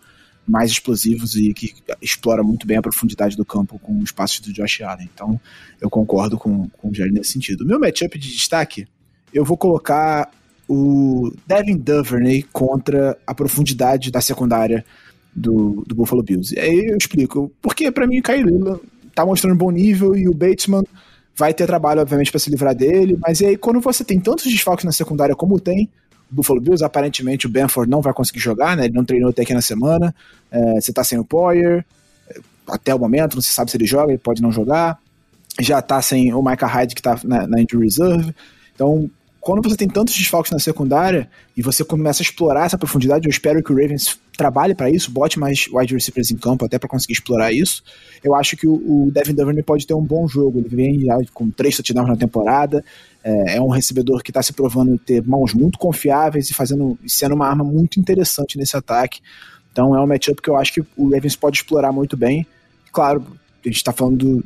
mais 0.47 0.71
explosivos 0.71 1.37
e 1.37 1.53
que 1.53 1.75
explora 2.01 2.43
muito 2.43 2.67
bem 2.67 2.79
a 2.79 2.83
profundidade 2.83 3.37
do 3.37 3.45
campo 3.45 3.79
com 3.79 3.99
os 3.99 4.11
passos 4.11 4.41
do 4.41 4.53
Josh 4.53 4.81
Allen. 4.81 5.09
Então 5.15 5.41
eu 5.81 5.91
concordo 5.91 6.39
com, 6.39 6.69
com 6.71 6.89
o 6.89 6.95
Jerry 6.95 7.13
nesse 7.13 7.33
sentido. 7.33 7.67
Meu 7.67 7.79
matchup 7.79 8.19
de 8.19 8.33
destaque, 8.33 8.89
eu 9.33 9.45
vou 9.45 9.57
colocar 9.57 10.31
o 10.69 11.33
Devin 11.47 11.77
Duvernay 11.77 12.43
contra 12.53 13.17
a 13.27 13.35
profundidade 13.35 14.11
da 14.11 14.21
secundária 14.21 14.85
do, 15.35 15.85
do 15.87 15.95
Buffalo 15.95 16.23
Bills. 16.23 16.55
E 16.55 16.61
aí 16.61 16.87
eu 16.87 16.97
explico. 16.97 17.51
Porque 17.61 17.91
para 17.91 18.07
mim 18.07 18.21
o 18.21 18.33
Lila 18.33 18.81
tá 19.15 19.25
mostrando 19.25 19.57
bom 19.57 19.71
nível 19.71 20.17
e 20.17 20.29
o 20.29 20.35
Batesman 20.35 20.85
vai 21.37 21.55
ter 21.55 21.67
trabalho, 21.67 22.01
obviamente, 22.01 22.31
para 22.31 22.41
se 22.41 22.51
livrar 22.51 22.75
dele. 22.75 23.17
Mas 23.21 23.41
e 23.41 23.47
aí, 23.47 23.57
quando 23.57 23.81
você 23.81 24.05
tem 24.05 24.19
tantos 24.19 24.45
desfalques 24.45 24.85
na 24.85 24.93
secundária 24.93 25.37
como 25.37 25.61
tem, 25.61 25.89
o 26.31 26.35
Buffalo 26.35 26.61
Bills, 26.61 26.85
aparentemente 26.85 27.47
o 27.47 27.49
Benford 27.49 27.89
não 27.89 28.03
vai 28.03 28.13
conseguir 28.13 28.41
jogar, 28.41 28.77
né? 28.77 28.87
Ele 28.87 28.95
não 28.95 29.05
treinou 29.05 29.31
até 29.31 29.43
aqui 29.43 29.55
na 29.55 29.63
semana. 29.63 30.15
É, 30.51 30.81
você 30.81 30.93
tá 30.93 31.05
sem 31.05 31.19
o 31.19 31.25
Poyer, 31.25 31.85
é, 32.29 32.41
até 32.67 32.95
o 32.95 32.99
momento, 32.99 33.37
não 33.37 33.43
se 33.43 33.53
sabe 33.53 33.71
se 33.71 33.77
ele 33.77 33.87
joga, 33.87 34.11
ele 34.11 34.19
pode 34.19 34.43
não 34.43 34.51
jogar. 34.51 34.99
Já 35.61 35.81
tá 35.81 36.03
sem 36.03 36.35
o 36.35 36.43
Micah 36.43 36.67
Hyde, 36.67 36.95
que 36.95 37.03
tá 37.03 37.19
na, 37.25 37.47
na 37.47 37.61
injury 37.61 37.85
reserve. 37.85 38.35
Então, 38.75 39.09
quando 39.41 39.63
você 39.63 39.77
tem 39.77 39.89
tantos 39.89 40.15
desfalques 40.15 40.51
na 40.53 40.59
secundária 40.59 41.31
e 41.57 41.63
você 41.63 41.85
começa 41.85 42.23
a 42.23 42.25
explorar 42.25 42.67
essa 42.67 42.77
profundidade, 42.77 43.27
eu 43.27 43.31
espero 43.31 43.63
que 43.63 43.73
o 43.73 43.77
Ravens 43.77 44.19
trabalhe 44.37 44.75
para 44.75 44.91
isso, 44.91 45.11
bote 45.11 45.39
mais 45.39 45.69
wide 45.73 45.95
receivers 45.95 46.31
em 46.31 46.37
campo 46.37 46.65
até 46.65 46.79
para 46.79 46.89
conseguir 46.89 47.15
explorar 47.15 47.53
isso. 47.53 47.83
Eu 48.23 48.35
acho 48.35 48.57
que 48.57 48.67
o, 48.67 49.11
Devin 49.13 49.35
Duvernay 49.35 49.63
pode 49.63 49.87
ter 49.87 49.95
um 49.95 50.03
bom 50.03 50.27
jogo. 50.29 50.59
Ele 50.59 50.69
vem 50.69 51.07
com 51.33 51.51
três 51.51 51.77
touchdowns 51.77 52.09
na 52.09 52.17
temporada. 52.17 52.85
É, 53.23 53.57
é 53.57 53.61
um 53.61 53.69
recebedor 53.69 54.23
que 54.23 54.31
está 54.31 54.43
se 54.43 54.53
provando 54.53 54.99
ter 54.99 55.25
mãos 55.25 55.55
muito 55.55 55.79
confiáveis 55.79 56.51
e 56.51 56.55
fazendo 56.55 56.99
sendo 57.07 57.35
uma 57.35 57.47
arma 57.47 57.65
muito 57.65 57.99
interessante 57.99 58.59
nesse 58.59 58.77
ataque. 58.77 59.21
Então 59.73 59.95
é 59.95 60.01
um 60.01 60.07
matchup 60.07 60.43
que 60.43 60.51
eu 60.51 60.57
acho 60.57 60.73
que 60.73 60.81
o 60.97 61.11
Ravens 61.11 61.37
pode 61.37 61.59
explorar 61.59 61.93
muito 61.93 62.17
bem. 62.17 62.47
Claro, 62.93 63.25
a 63.65 63.69
gente 63.69 63.77
está 63.77 63.93
falando 63.93 64.17
do, 64.17 64.45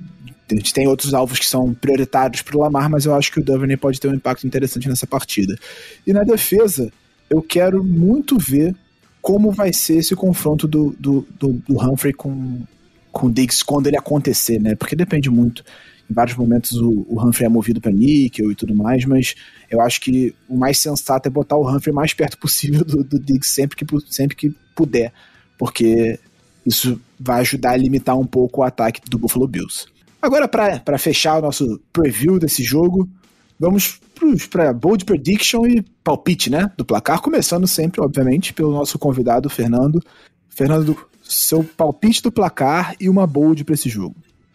a 0.51 0.55
gente 0.55 0.75
tem 0.75 0.87
outros 0.87 1.15
alvos 1.15 1.39
que 1.39 1.47
são 1.47 1.73
prioritários 1.73 2.43
para 2.43 2.57
o 2.57 2.61
Lamar, 2.61 2.91
mas 2.91 3.05
eu 3.05 3.15
acho 3.15 3.31
que 3.33 3.41
o 3.41 3.45
Duvernay 3.45 3.77
pode 3.77 4.01
ter 4.01 4.09
um 4.09 4.15
impacto 4.15 4.47
interessante 4.47 4.89
nessa 4.89 5.07
partida. 5.07 5.57
E 6.07 6.13
na 6.13 6.23
defesa, 6.23 6.93
eu 7.31 7.41
quero 7.41 7.83
muito 7.83 8.39
ver 8.39 8.75
como 9.21 9.53
vai 9.53 9.73
ser 9.73 9.99
esse 9.99 10.15
confronto 10.17 10.67
do, 10.67 10.95
do, 10.99 11.27
do, 11.39 11.53
do 11.53 11.81
Humphrey 11.81 12.13
com, 12.13 12.63
com 13.13 13.29
o 13.29 13.33
Diggs 13.33 13.65
quando 13.65 13.87
ele 13.87 13.97
acontecer, 13.97 14.61
né? 14.61 14.75
Porque 14.75 14.97
depende 14.97 15.31
muito. 15.31 15.65
Em 16.11 16.13
vários 16.13 16.37
momentos 16.37 16.73
o, 16.73 17.07
o 17.09 17.25
Humphrey 17.25 17.47
é 17.47 17.49
movido 17.49 17.81
para 17.81 17.93
níquel 17.93 18.51
e 18.51 18.55
tudo 18.55 18.75
mais, 18.75 19.05
mas 19.05 19.35
eu 19.71 19.81
acho 19.81 20.01
que 20.01 20.35
o 20.49 20.57
mais 20.57 20.79
sensato 20.79 21.29
é 21.29 21.31
botar 21.31 21.57
o 21.57 21.67
Humphrey 21.67 21.95
mais 21.95 22.13
perto 22.13 22.37
possível 22.37 22.85
do, 22.85 23.05
do 23.05 23.19
Diggs 23.19 23.55
sempre 23.55 23.77
que, 23.77 23.87
sempre 24.11 24.37
que 24.37 24.55
puder, 24.75 25.13
porque 25.57 26.19
isso 26.67 27.01
vai 27.19 27.41
ajudar 27.41 27.71
a 27.71 27.77
limitar 27.77 28.19
um 28.19 28.27
pouco 28.27 28.61
o 28.61 28.65
ataque 28.65 29.01
do 29.09 29.19
Buffalo 29.19 29.47
Bills. 29.47 29.87
Agora, 30.23 30.47
para 30.47 30.99
fechar 30.99 31.39
o 31.39 31.43
nosso 31.43 31.81
preview 31.93 32.39
desse 32.39 32.63
jogo, 32.63 33.09
vamos 33.59 34.01
para 34.49 34.73
bold 34.73 35.05
prediction 35.05 35.67
e 35.67 35.83
palpite, 36.05 36.49
né? 36.49 36.71
Do 36.77 36.85
placar, 36.85 37.21
começando 37.21 37.67
sempre, 37.67 38.01
obviamente, 38.01 38.55
pelo 38.55 38.71
nosso 38.71 39.01
convidado, 39.01 39.51
Fernando. 39.51 40.01
Fernando, 40.49 40.97
seu 41.23 41.65
palpite 41.65 42.23
do 42.23 42.31
placar 42.31 42.95
e 43.01 43.09
uma 43.09 43.27
bold 43.27 43.65
para 43.65 43.75
esse 43.75 43.89
jogo. 43.89 44.15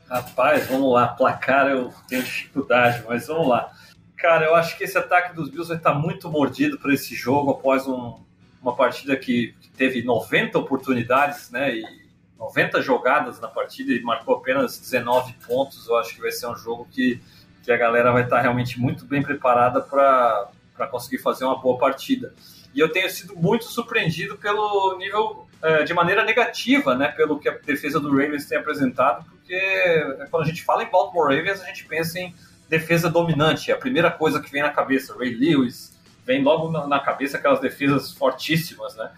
Rapaz, 0.09 0.67
vamos 0.67 0.93
lá. 0.93 1.09
Placar 1.09 1.67
eu 1.67 1.93
tenho 2.07 2.23
dificuldade, 2.23 3.03
mas 3.05 3.27
vamos 3.27 3.49
lá. 3.49 3.69
Cara, 4.15 4.45
eu 4.45 4.55
acho 4.55 4.77
que 4.77 4.85
esse 4.85 4.97
ataque 4.97 5.35
dos 5.35 5.49
Bills 5.49 5.67
vai 5.67 5.77
estar 5.77 5.93
muito 5.93 6.29
mordido 6.31 6.79
para 6.79 6.93
esse 6.93 7.13
jogo 7.13 7.51
após 7.51 7.85
um, 7.85 8.15
uma 8.61 8.73
partida 8.73 9.17
que, 9.17 9.53
que, 9.59 9.69
teve 9.71 10.01
90 10.01 10.57
oportunidades, 10.57 11.51
né? 11.51 11.75
E 11.75 12.06
90 12.39 12.81
jogadas 12.81 13.39
na 13.39 13.47
partida 13.47 13.91
e 13.91 14.01
marcou 14.01 14.35
apenas 14.35 14.77
19 14.79 15.33
pontos. 15.45 15.87
Eu 15.87 15.97
acho 15.97 16.15
que 16.15 16.21
vai 16.21 16.31
ser 16.31 16.47
um 16.47 16.55
jogo 16.55 16.87
que, 16.91 17.21
que 17.63 17.71
a 17.71 17.77
galera 17.77 18.11
vai 18.11 18.23
estar 18.23 18.41
realmente 18.41 18.79
muito 18.79 19.05
bem 19.05 19.21
preparada 19.21 19.81
para 19.81 20.87
conseguir 20.91 21.17
fazer 21.17 21.45
uma 21.45 21.59
boa 21.59 21.77
partida. 21.77 22.33
E 22.73 22.79
eu 22.79 22.89
tenho 22.89 23.09
sido 23.09 23.35
muito 23.35 23.65
surpreendido 23.65 24.37
pelo 24.37 24.95
nível 24.97 25.47
é, 25.61 25.83
de 25.83 25.93
maneira 25.93 26.23
negativa, 26.23 26.93
né, 26.93 27.07
pelo 27.07 27.39
que 27.39 27.49
a 27.49 27.57
defesa 27.57 27.99
do 27.99 28.11
Ravens 28.11 28.45
tem 28.45 28.57
apresentado, 28.57 29.25
porque 29.25 30.27
quando 30.29 30.43
a 30.43 30.45
gente 30.45 30.63
fala 30.63 30.83
em 30.83 30.89
Baltimore 30.89 31.35
Ravens, 31.35 31.61
a 31.61 31.65
gente 31.65 31.85
pensa 31.85 32.19
em 32.19 32.35
defesa 32.69 33.09
dominante. 33.09 33.71
É 33.71 33.73
a 33.73 33.77
primeira 33.77 34.11
coisa 34.11 34.39
que 34.39 34.51
vem 34.51 34.61
na 34.61 34.69
cabeça, 34.69 35.17
Ray 35.17 35.33
Lewis, 35.33 35.97
vem 36.25 36.43
logo 36.43 36.69
na 36.69 36.99
cabeça 36.99 37.37
aquelas 37.37 37.59
defesas 37.59 38.11
fortíssimas, 38.11 38.95
né? 38.95 39.09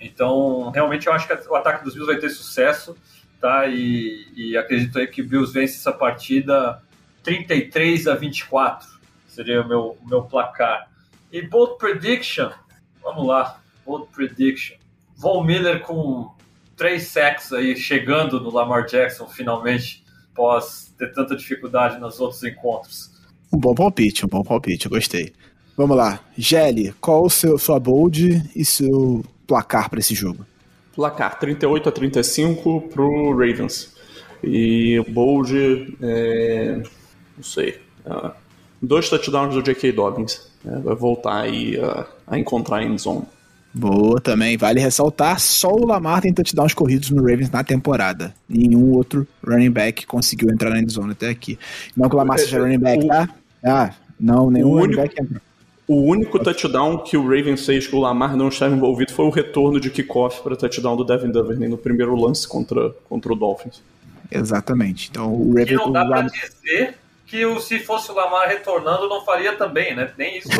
Então, 0.00 0.70
realmente 0.70 1.06
eu 1.06 1.12
acho 1.12 1.28
que 1.28 1.48
o 1.48 1.54
ataque 1.54 1.84
dos 1.84 1.94
Bills 1.94 2.10
vai 2.10 2.20
ter 2.20 2.30
sucesso, 2.30 2.96
tá? 3.40 3.66
E, 3.66 4.26
e 4.34 4.56
acredito 4.56 4.98
aí 4.98 5.06
que 5.06 5.20
o 5.20 5.28
Bills 5.28 5.52
vence 5.52 5.76
essa 5.76 5.92
partida 5.92 6.82
33 7.22 8.06
a 8.08 8.14
24. 8.14 8.88
Seria 9.28 9.60
o 9.60 9.68
meu, 9.68 9.98
o 10.00 10.08
meu 10.08 10.22
placar. 10.22 10.88
E 11.30 11.42
bold 11.42 11.78
prediction, 11.78 12.50
vamos 13.02 13.26
lá, 13.26 13.60
bold 13.84 14.08
prediction. 14.12 14.76
Von 15.16 15.44
Miller 15.44 15.82
com 15.82 16.34
três 16.76 17.08
sacks 17.08 17.52
aí 17.52 17.76
chegando 17.76 18.40
no 18.40 18.50
Lamar 18.50 18.86
Jackson 18.86 19.26
finalmente, 19.28 20.02
após 20.32 20.94
ter 20.98 21.12
tanta 21.12 21.36
dificuldade 21.36 22.00
nos 22.00 22.18
outros 22.18 22.42
encontros. 22.42 23.10
Um 23.52 23.58
bom 23.58 23.74
palpite, 23.74 24.24
um 24.24 24.28
bom 24.28 24.42
palpite, 24.42 24.88
gostei. 24.88 25.32
Vamos 25.76 25.96
lá, 25.96 26.20
Gelli, 26.36 26.92
qual 27.00 27.24
o 27.24 27.30
seu 27.30 27.58
sua 27.58 27.78
bold 27.78 28.50
e 28.56 28.64
seu 28.64 29.22
placar 29.50 29.90
para 29.90 29.98
esse 29.98 30.14
jogo? 30.14 30.46
Placar 30.94 31.36
38 31.40 31.88
a 31.88 31.92
35 31.92 32.82
pro 32.82 33.30
Ravens. 33.32 33.92
E 34.44 34.96
o 35.00 35.10
Bold, 35.10 35.96
é, 36.00 36.80
não 37.36 37.42
sei, 37.42 37.80
uh, 38.06 38.30
dois 38.80 39.08
touchdowns 39.08 39.52
do 39.52 39.60
J.K. 39.60 39.90
Dobbins. 39.90 40.48
Né, 40.64 40.80
vai 40.84 40.94
voltar 40.94 41.40
aí 41.42 41.76
a, 41.80 42.06
a 42.28 42.38
encontrar 42.38 42.84
em 42.84 42.96
zone. 42.96 43.24
Boa 43.74 44.20
também. 44.20 44.56
Vale 44.56 44.80
ressaltar, 44.80 45.40
só 45.40 45.72
o 45.72 45.84
Lamar 45.84 46.22
tem 46.22 46.32
touchdowns 46.32 46.72
corridos 46.72 47.10
no 47.10 47.22
Ravens 47.22 47.50
na 47.50 47.64
temporada. 47.64 48.32
Nenhum 48.48 48.92
outro 48.92 49.26
running 49.44 49.70
back 49.70 50.06
conseguiu 50.06 50.48
entrar 50.50 50.70
na 50.70 50.80
endzone 50.80 51.12
até 51.12 51.28
aqui. 51.28 51.58
Não 51.96 52.08
que 52.08 52.14
o 52.14 52.18
Lamar 52.18 52.38
seja 52.38 52.60
running 52.60 52.78
back, 52.78 53.04
tá? 53.06 53.28
Ah, 53.64 53.94
não, 54.18 54.48
nenhum 54.48 54.78
running 54.78 54.96
back 54.96 55.20
entrou. 55.20 55.40
O 55.90 56.02
único 56.02 56.38
touchdown 56.38 56.98
que 56.98 57.16
o 57.16 57.22
Ravens 57.24 57.66
fez 57.66 57.88
que 57.88 57.96
o 57.96 57.98
Lamar 57.98 58.36
não 58.36 58.46
estava 58.46 58.72
envolvido 58.72 59.12
foi 59.12 59.24
o 59.24 59.28
retorno 59.28 59.80
de 59.80 59.90
kickoff 59.90 60.40
para 60.40 60.54
touchdown 60.54 60.94
do 60.94 61.02
Devin 61.04 61.32
Duvernay 61.32 61.68
no 61.68 61.76
primeiro 61.76 62.14
lance 62.14 62.46
contra, 62.46 62.90
contra 63.08 63.32
o 63.32 63.34
Dolphins. 63.34 63.82
Exatamente. 64.30 65.08
Então 65.10 65.34
o 65.34 65.48
Ravens. 65.48 65.80
não 65.80 65.90
dá 65.90 66.06
para 66.06 66.22
dizer 66.28 66.94
que 67.26 67.44
o, 67.44 67.58
se 67.58 67.80
fosse 67.80 68.08
o 68.12 68.14
Lamar 68.14 68.46
retornando, 68.46 69.08
não 69.08 69.24
faria 69.24 69.56
também, 69.56 69.96
né? 69.96 70.12
Nem 70.16 70.38
isso. 70.38 70.48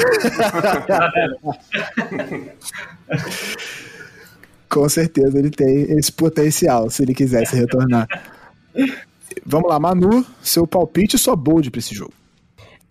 Com 4.68 4.89
certeza 4.89 5.39
ele 5.39 5.51
tem 5.51 5.97
esse 5.97 6.11
potencial, 6.11 6.91
se 6.91 7.05
ele 7.05 7.14
quisesse 7.14 7.55
retornar. 7.55 8.09
Vamos 9.47 9.70
lá, 9.70 9.78
Manu, 9.78 10.26
seu 10.43 10.66
palpite 10.66 11.14
e 11.14 11.18
sua 11.20 11.37
bold 11.37 11.70
para 11.70 11.78
esse 11.78 11.95
jogo. 11.95 12.14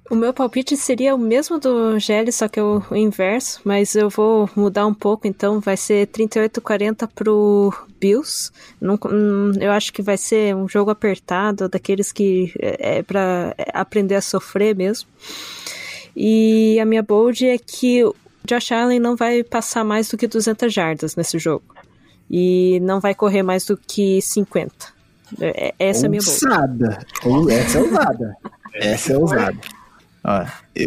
O 0.10 0.16
meu 0.16 0.34
palpite 0.34 0.76
seria 0.76 1.14
o 1.14 1.20
mesmo 1.20 1.60
do 1.60 2.00
Gelli, 2.00 2.32
só 2.32 2.48
que 2.48 2.60
é 2.60 2.64
o 2.64 2.82
inverso, 2.92 3.62
mas 3.64 3.94
eu 3.94 4.10
vou 4.10 4.50
mudar 4.56 4.88
um 4.88 4.94
pouco, 4.94 5.28
então 5.28 5.60
vai 5.60 5.78
ser 5.78 6.08
38-40 6.08 7.08
pro 7.14 7.72
Bills. 8.00 8.52
Não, 8.82 8.98
hum, 9.06 9.52
eu 9.62 9.72
acho 9.72 9.94
que 9.94 10.02
vai 10.02 10.18
ser 10.18 10.56
um 10.56 10.68
jogo 10.68 10.90
apertado, 10.90 11.70
daqueles 11.70 12.12
que 12.12 12.52
é, 12.60 12.98
é 12.98 13.04
para 13.04 13.54
aprender 13.72 14.16
a 14.16 14.22
sofrer 14.22 14.76
mesmo. 14.76 15.08
E 16.16 16.80
a 16.80 16.86
minha 16.86 17.04
bold 17.04 17.46
é 17.46 17.60
que 17.60 18.04
o 18.04 18.16
Josh 18.46 18.72
Allen 18.72 19.00
não 19.00 19.16
vai 19.16 19.44
passar 19.44 19.84
mais 19.84 20.10
do 20.10 20.18
que 20.18 20.26
200 20.26 20.74
jardas 20.74 21.16
nesse 21.16 21.38
jogo. 21.38 21.66
E 22.32 22.80
não 22.82 23.00
vai 23.00 23.14
correr 23.14 23.44
mais 23.44 23.64
do 23.66 23.78
que 23.78 24.20
50. 24.24 24.74
É, 25.40 25.76
essa 25.78 26.06
é 26.06 26.08
a 26.08 26.10
minha 26.10 26.22
bold. 27.24 27.54
Essa 27.54 27.78
é 27.78 27.82
ousada. 27.82 28.38
Essa 28.74 29.14
é 29.14 29.18
ousada. 29.18 29.79
Ó, 30.30 30.46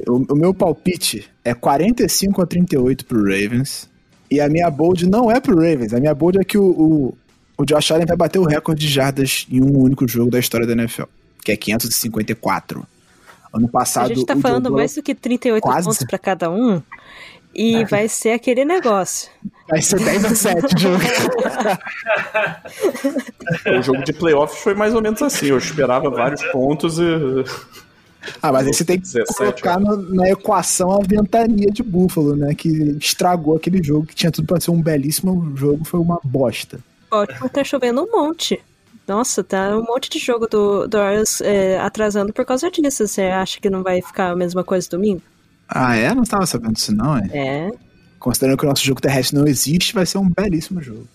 o, 0.09 0.32
o, 0.34 0.36
meu 0.36 0.55
palpite 0.55 1.28
é 1.45 1.53
45 1.53 2.43
a 2.43 2.47
38 2.47 3.05
pro 3.05 3.24
Ravens. 3.24 3.90
E 4.30 4.40
a 4.40 4.49
minha 4.49 4.70
bold 4.70 5.09
não 5.09 5.30
é 5.30 5.40
pro 5.40 5.57
Ravens. 5.57 5.93
A 5.93 5.99
minha 5.99 6.14
bold 6.14 6.38
é 6.40 6.45
que 6.45 6.57
o, 6.57 6.64
o, 6.64 7.18
o 7.59 7.64
Josh 7.64 7.90
Allen 7.90 8.07
vai 8.07 8.16
bater 8.16 8.38
o 8.38 8.45
recorde 8.45 8.86
de 8.86 8.88
jardas 8.88 9.47
em 9.51 9.61
um 9.61 9.80
único 9.80 10.07
jogo 10.07 10.30
da 10.30 10.38
história 10.38 10.64
da 10.64 10.74
NFL, 10.74 11.03
que 11.45 11.51
é 11.51 11.57
554. 11.57 12.86
Ano 13.53 13.68
passado. 13.68 14.12
A 14.12 14.14
gente 14.14 14.24
tá 14.24 14.36
falando 14.36 14.68
Joe 14.68 14.76
mais 14.76 14.95
do 14.95 15.03
que 15.03 15.14
38 15.14 15.62
quase... 15.62 15.86
pontos 15.86 16.05
para 16.05 16.18
cada 16.18 16.49
um. 16.49 16.80
E 17.55 17.76
é. 17.76 17.84
vai 17.84 18.09
ser 18.09 18.30
aquele 18.30 18.64
negócio. 18.64 19.28
Vai 19.68 19.82
ser 19.82 20.01
10 20.01 20.24
a 20.24 20.34
7 20.34 20.74
o 20.74 20.78
jogo. 20.78 21.05
o 23.78 23.82
jogo 23.82 24.05
de 24.05 24.12
playoffs 24.14 24.62
foi 24.62 24.72
mais 24.74 24.95
ou 24.95 25.03
menos 25.03 25.20
assim. 25.20 25.49
Eu 25.49 25.59
esperava 25.59 26.09
vários 26.09 26.43
pontos 26.45 26.99
e. 26.99 27.03
Ah, 28.41 28.53
mas 28.53 28.66
aí 28.66 28.73
você 28.73 28.85
tem 28.85 28.97
que 28.99 29.03
17, 29.03 29.35
colocar 29.35 29.81
no, 29.81 29.97
na 30.14 30.29
equação 30.31 30.93
a 30.93 31.01
ventania 31.05 31.70
de 31.70 31.83
Buffalo, 31.83 32.37
né? 32.37 32.55
Que 32.55 32.68
estragou 33.01 33.57
aquele 33.57 33.83
jogo, 33.83 34.07
que 34.07 34.14
tinha 34.14 34.31
tudo 34.31 34.47
pra 34.47 34.61
ser 34.61 34.70
um 34.70 34.81
belíssimo 34.81 35.57
jogo, 35.57 35.85
foi 35.85 36.01
uma 36.01 36.20
bosta. 36.23 36.79
Ótimo, 37.11 37.49
tá 37.49 37.62
chovendo 37.62 38.03
um 38.03 38.11
monte. 38.11 38.61
Nossa, 39.07 39.43
tá 39.43 39.77
um 39.77 39.85
monte 39.85 40.09
de 40.09 40.18
jogo 40.18 40.47
do, 40.47 40.87
do 40.87 40.97
Orioles 40.97 41.41
é, 41.41 41.79
atrasando 41.79 42.33
por 42.33 42.45
causa 42.45 42.70
disso. 42.70 43.07
Você 43.07 43.23
acha 43.23 43.61
que 43.61 43.68
não 43.68 43.83
vai 43.83 44.01
ficar 44.01 44.31
a 44.31 44.37
mesma 44.37 44.62
coisa 44.62 44.89
domingo? 44.89 45.23
Ah, 45.68 45.97
é? 45.97 46.14
Não 46.14 46.23
estava 46.23 46.47
sabendo 46.47 46.75
disso, 46.75 46.95
não, 46.95 47.16
é? 47.16 47.29
É. 47.33 47.70
Considerando 48.18 48.59
que 48.59 48.64
o 48.64 48.68
nosso 48.68 48.85
jogo 48.85 49.01
terrestre 49.01 49.37
não 49.37 49.47
existe, 49.47 49.93
vai 49.93 50.07
ser 50.07 50.18
um 50.18 50.29
belíssimo 50.29 50.81
jogo. 50.81 51.09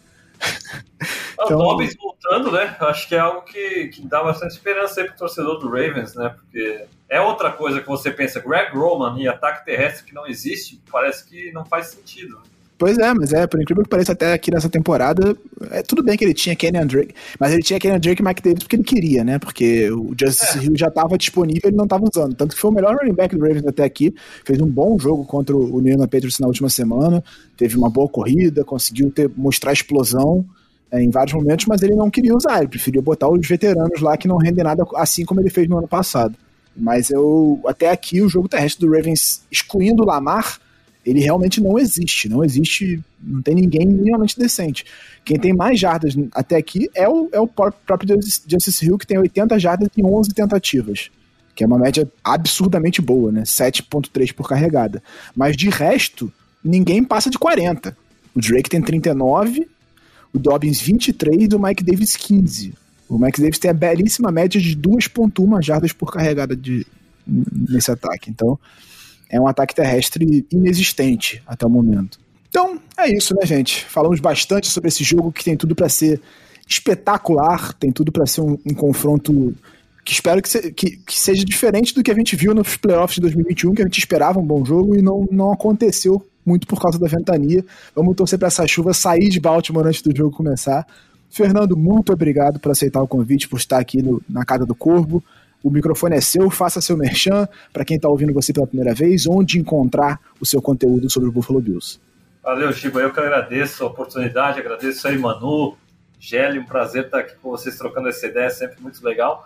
Então... 1.34 1.58
O 1.58 1.76
Dobbs 1.76 1.96
voltando, 1.96 2.52
né? 2.52 2.76
Acho 2.80 3.08
que 3.08 3.16
é 3.16 3.20
algo 3.20 3.42
que, 3.42 3.88
que 3.88 4.02
dá 4.08 4.24
bastante 4.24 4.52
esperança 4.52 5.02
aí 5.02 5.08
pro 5.08 5.18
torcedor 5.18 5.60
do 5.60 5.70
Ravens, 5.70 6.16
né? 6.16 6.30
Porque 6.30 6.86
é 7.10 7.22
outra 7.22 7.52
coisa 7.52 7.82
que 7.82 7.88
você 7.88 8.12
pensa, 8.12 8.40
Greg 8.40 8.76
Roman 8.76 9.20
e 9.20 9.28
ataque 9.28 9.66
terrestre 9.66 10.06
que 10.06 10.14
não 10.14 10.28
existe, 10.28 10.82
parece 10.92 11.28
que 11.28 11.52
não 11.52 11.66
faz 11.66 11.88
sentido. 11.88 12.42
Pois 12.78 12.96
é, 13.00 13.12
mas 13.12 13.34
é, 13.34 13.48
por 13.48 13.60
incrível 13.60 13.84
que 13.84 13.90
pareça, 13.90 14.12
até 14.12 14.34
aqui 14.34 14.52
nessa 14.52 14.70
temporada, 14.70 15.36
é 15.72 15.82
tudo 15.82 16.04
bem 16.04 16.16
que 16.16 16.24
ele 16.24 16.34
tinha 16.34 16.56
Kenny 16.56 16.86
Drake, 16.86 17.14
mas 17.40 17.52
ele 17.52 17.64
tinha 17.64 17.80
Kenny 17.80 17.98
Drake 17.98 18.22
e 18.22 18.26
Mike 18.26 18.42
Davis 18.44 18.60
porque 18.60 18.76
ele 18.76 18.84
queria, 18.84 19.24
né? 19.24 19.40
Porque 19.40 19.90
o 19.90 20.14
Justice 20.20 20.60
é. 20.60 20.64
Hill 20.64 20.78
já 20.78 20.88
estava 20.88 21.18
disponível 21.18 21.62
e 21.66 21.68
ele 21.70 21.76
não 21.76 21.86
estava 21.86 22.04
usando. 22.04 22.36
Tanto 22.36 22.54
que 22.54 22.62
foi 22.62 22.70
o 22.70 22.74
melhor 22.74 22.96
running 22.96 23.16
back 23.16 23.36
do 23.36 23.42
Ravens 23.42 23.66
até 23.66 23.84
aqui. 23.84 24.14
Fez 24.46 24.62
um 24.62 24.68
bom 24.68 24.98
jogo 25.00 25.26
contra 25.26 25.58
o 25.58 25.82
New 25.82 25.92
England 25.92 26.08
Patriots 26.08 26.38
na 26.38 26.46
última 26.46 26.70
semana. 26.70 27.24
Teve 27.58 27.76
uma 27.76 27.90
boa 27.90 28.08
corrida, 28.08 28.64
conseguiu 28.64 29.10
ter, 29.10 29.28
mostrar 29.36 29.74
explosão 29.74 30.46
é, 30.92 31.02
em 31.02 31.10
vários 31.10 31.34
momentos, 31.34 31.66
mas 31.66 31.82
ele 31.82 31.96
não 31.96 32.12
queria 32.12 32.36
usar. 32.36 32.60
Ele 32.60 32.68
preferiu 32.68 33.02
botar 33.02 33.28
os 33.28 33.48
veteranos 33.48 34.00
lá 34.02 34.16
que 34.18 34.28
não 34.28 34.38
rendem 34.38 34.64
nada, 34.64 34.86
assim 34.98 35.26
como 35.26 35.40
ele 35.40 35.50
fez 35.50 35.68
no 35.68 35.80
ano 35.80 35.88
passado. 35.88 36.36
Mas 36.76 37.10
eu 37.10 37.60
até 37.66 37.90
aqui 37.90 38.22
o 38.22 38.30
jogo 38.30 38.48
terrestre 38.48 38.86
do 38.86 38.94
Ravens, 38.94 39.42
excluindo 39.52 40.04
o 40.04 40.06
Lamar, 40.06 40.60
ele 41.08 41.22
realmente 41.22 41.62
não 41.62 41.80
existe. 41.80 42.28
Não 42.28 42.44
existe, 42.44 43.02
não 43.24 43.42
tem 43.42 43.56
ninguém 43.56 43.88
minimamente 43.88 44.38
decente. 44.38 44.84
Quem 45.24 45.40
tem 45.40 45.54
mais 45.54 45.80
jardas 45.80 46.16
até 46.34 46.58
aqui 46.58 46.90
é 46.94 47.08
o, 47.08 47.30
é 47.32 47.40
o 47.40 47.48
próprio 47.48 48.20
Justice 48.22 48.86
Hill, 48.86 48.98
que 48.98 49.08
tem 49.08 49.18
80 49.18 49.58
jardas 49.58 49.88
em 49.96 50.06
11 50.06 50.34
tentativas. 50.34 51.10
Que 51.56 51.64
é 51.64 51.68
uma 51.68 51.80
média 51.80 52.12
absurdamente 52.22 53.02
boa, 53.02 53.32
né? 53.32 53.44
7,3 53.44 54.34
por 54.34 54.50
carregada. 54.50 55.02
Mas 55.34 55.56
de 55.56 55.70
resto, 55.70 56.32
ninguém 56.62 57.02
passa 57.06 57.30
de 57.30 57.40
40. 57.40 57.96
O 58.36 58.42
Drake 58.42 58.70
tem 58.70 58.82
39, 58.82 59.66
o 60.34 60.38
Dobbins 60.38 60.82
23 60.82 61.48
e 61.50 61.56
o 61.56 61.60
Mike 61.60 61.86
Davis 61.86 62.18
15. 62.18 62.74
O 63.08 63.18
Mike 63.18 63.40
Davis 63.40 63.60
tem 63.60 63.72
a 63.72 63.74
belíssima 63.74 64.30
média 64.30 64.60
de 64.60 64.76
2,1 64.76 65.64
jardas 65.64 65.94
por 65.94 66.12
carregada 66.12 66.54
de, 66.54 66.86
nesse 67.26 67.90
ataque. 67.90 68.30
Então, 68.30 68.60
é 69.30 69.40
um 69.40 69.48
ataque 69.48 69.76
terrestre 69.76 70.46
inexistente 70.52 71.42
até 71.46 71.66
o 71.66 71.70
momento. 71.70 72.20
Então, 72.50 72.80
é 72.98 73.10
isso, 73.12 73.36
né, 73.36 73.46
gente? 73.46 73.86
Falamos 73.86 74.20
bastante 74.20 74.68
sobre 74.68 74.88
esse 74.88 75.04
jogo 75.04 75.32
que 75.32 75.44
tem 75.44 75.56
tudo 75.56 75.76
para 75.76 75.90
ser 75.90 76.22
espetacular, 76.68 77.74
tem 77.74 77.92
tudo 77.92 78.12
para 78.12 78.26
ser 78.26 78.42
um, 78.42 78.58
um, 78.66 78.74
confronto 78.74 79.56
que 80.04 80.14
espero 80.14 80.42
que, 80.42 80.50
se, 80.50 80.72
que, 80.72 80.98
que, 80.98 81.20
seja 81.20 81.44
diferente 81.44 81.94
do 81.94 82.02
que 82.02 82.12
a 82.12 82.14
gente 82.14 82.36
viu 82.36 82.54
nos 82.54 82.78
playoffs 82.78 83.16
de 83.16 83.22
2021, 83.22 83.74
que 83.74 83.82
a 83.82 83.86
gente 83.86 84.00
esperava 84.00 84.40
um 84.40 84.46
bom 84.46 84.64
jogo 84.64 84.96
e 84.96 85.02
não, 85.02 85.28
não 85.32 85.52
aconteceu 85.52 86.26
muito 86.46 86.66
por 86.66 86.82
causa 86.82 86.98
da 86.98 87.08
ventania. 87.08 87.64
Vamos 87.94 88.16
torcer 88.16 88.40
para 88.40 88.48
essa 88.48 88.66
chuva 88.66 88.94
sair 88.94 89.30
de 89.30 89.40
Baltimore 89.40 89.86
antes 89.86 90.02
do 90.02 90.16
jogo 90.16 90.32
começar. 90.32 90.88
Fernando, 91.30 91.76
muito 91.76 92.14
obrigado 92.14 92.60
por 92.60 92.72
aceitar 92.72 93.02
o 93.02 93.08
convite, 93.08 93.50
por 93.50 93.60
estar 93.60 93.80
aqui 93.80 94.02
no, 94.02 94.22
na 94.30 94.46
Casa 94.46 94.66
do 94.66 94.74
Corvo. 94.74 95.22
O 95.64 95.70
microfone 95.70 96.16
é 96.16 96.22
seu, 96.22 96.50
faça 96.50 96.80
seu 96.80 96.96
merchan 96.96 97.48
para 97.74 97.84
quem 97.84 97.98
está 97.98 98.08
ouvindo 98.08 98.34
você 98.34 98.54
pela 98.54 98.68
primeira 98.68 98.94
vez, 98.94 99.26
onde 99.28 99.60
encontrar 99.60 100.20
o 100.40 100.46
seu 100.46 100.62
conteúdo 100.62 101.10
sobre 101.10 101.30
o 101.30 101.32
Buffalo 101.32 101.60
Bills. 101.60 102.00
Valeu, 102.44 102.72
Chico. 102.72 103.00
Eu 103.00 103.12
que 103.12 103.20
agradeço 103.20 103.84
a 103.84 103.88
oportunidade, 103.88 104.60
agradeço 104.60 105.08
aí, 105.08 105.18
Manu, 105.18 105.76
Gelli, 106.20 106.60
um 106.60 106.66
prazer 106.66 107.06
estar 107.06 107.20
aqui 107.20 107.36
com 107.36 107.50
vocês 107.50 107.78
trocando 107.78 108.08
essa 108.08 108.26
ideia, 108.26 108.50
sempre 108.50 108.82
muito 108.82 109.04
legal. 109.04 109.46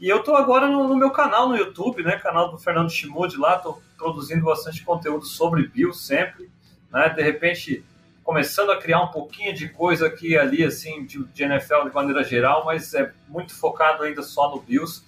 E 0.00 0.08
eu 0.08 0.18
estou 0.18 0.36
agora 0.36 0.68
no, 0.68 0.86
no, 0.86 0.94
meu 0.94 1.10
canal 1.10 1.48
no 1.48 1.56
YouTube, 1.56 2.02
né? 2.02 2.18
Canal 2.18 2.50
do 2.50 2.58
Fernando 2.58 2.90
Chimude 2.90 3.38
lá, 3.38 3.56
estou 3.56 3.82
produzindo 3.96 4.44
bastante 4.44 4.84
conteúdo 4.84 5.24
sobre 5.24 5.66
Bills 5.66 6.04
sempre. 6.04 6.50
Né? 6.92 7.08
De 7.08 7.22
repente, 7.22 7.82
começando 8.22 8.70
a 8.70 8.76
criar 8.76 9.00
um 9.00 9.08
pouquinho 9.08 9.54
de 9.54 9.68
coisa 9.70 10.06
aqui 10.06 10.36
ali, 10.36 10.62
assim, 10.62 11.06
de, 11.06 11.24
de 11.24 11.42
NFL 11.42 11.88
de 11.88 11.94
maneira 11.94 12.22
geral, 12.22 12.64
mas 12.64 12.92
é 12.92 13.12
muito 13.26 13.54
focado 13.54 14.02
ainda 14.02 14.22
só 14.22 14.54
no 14.54 14.60
Bills 14.60 15.02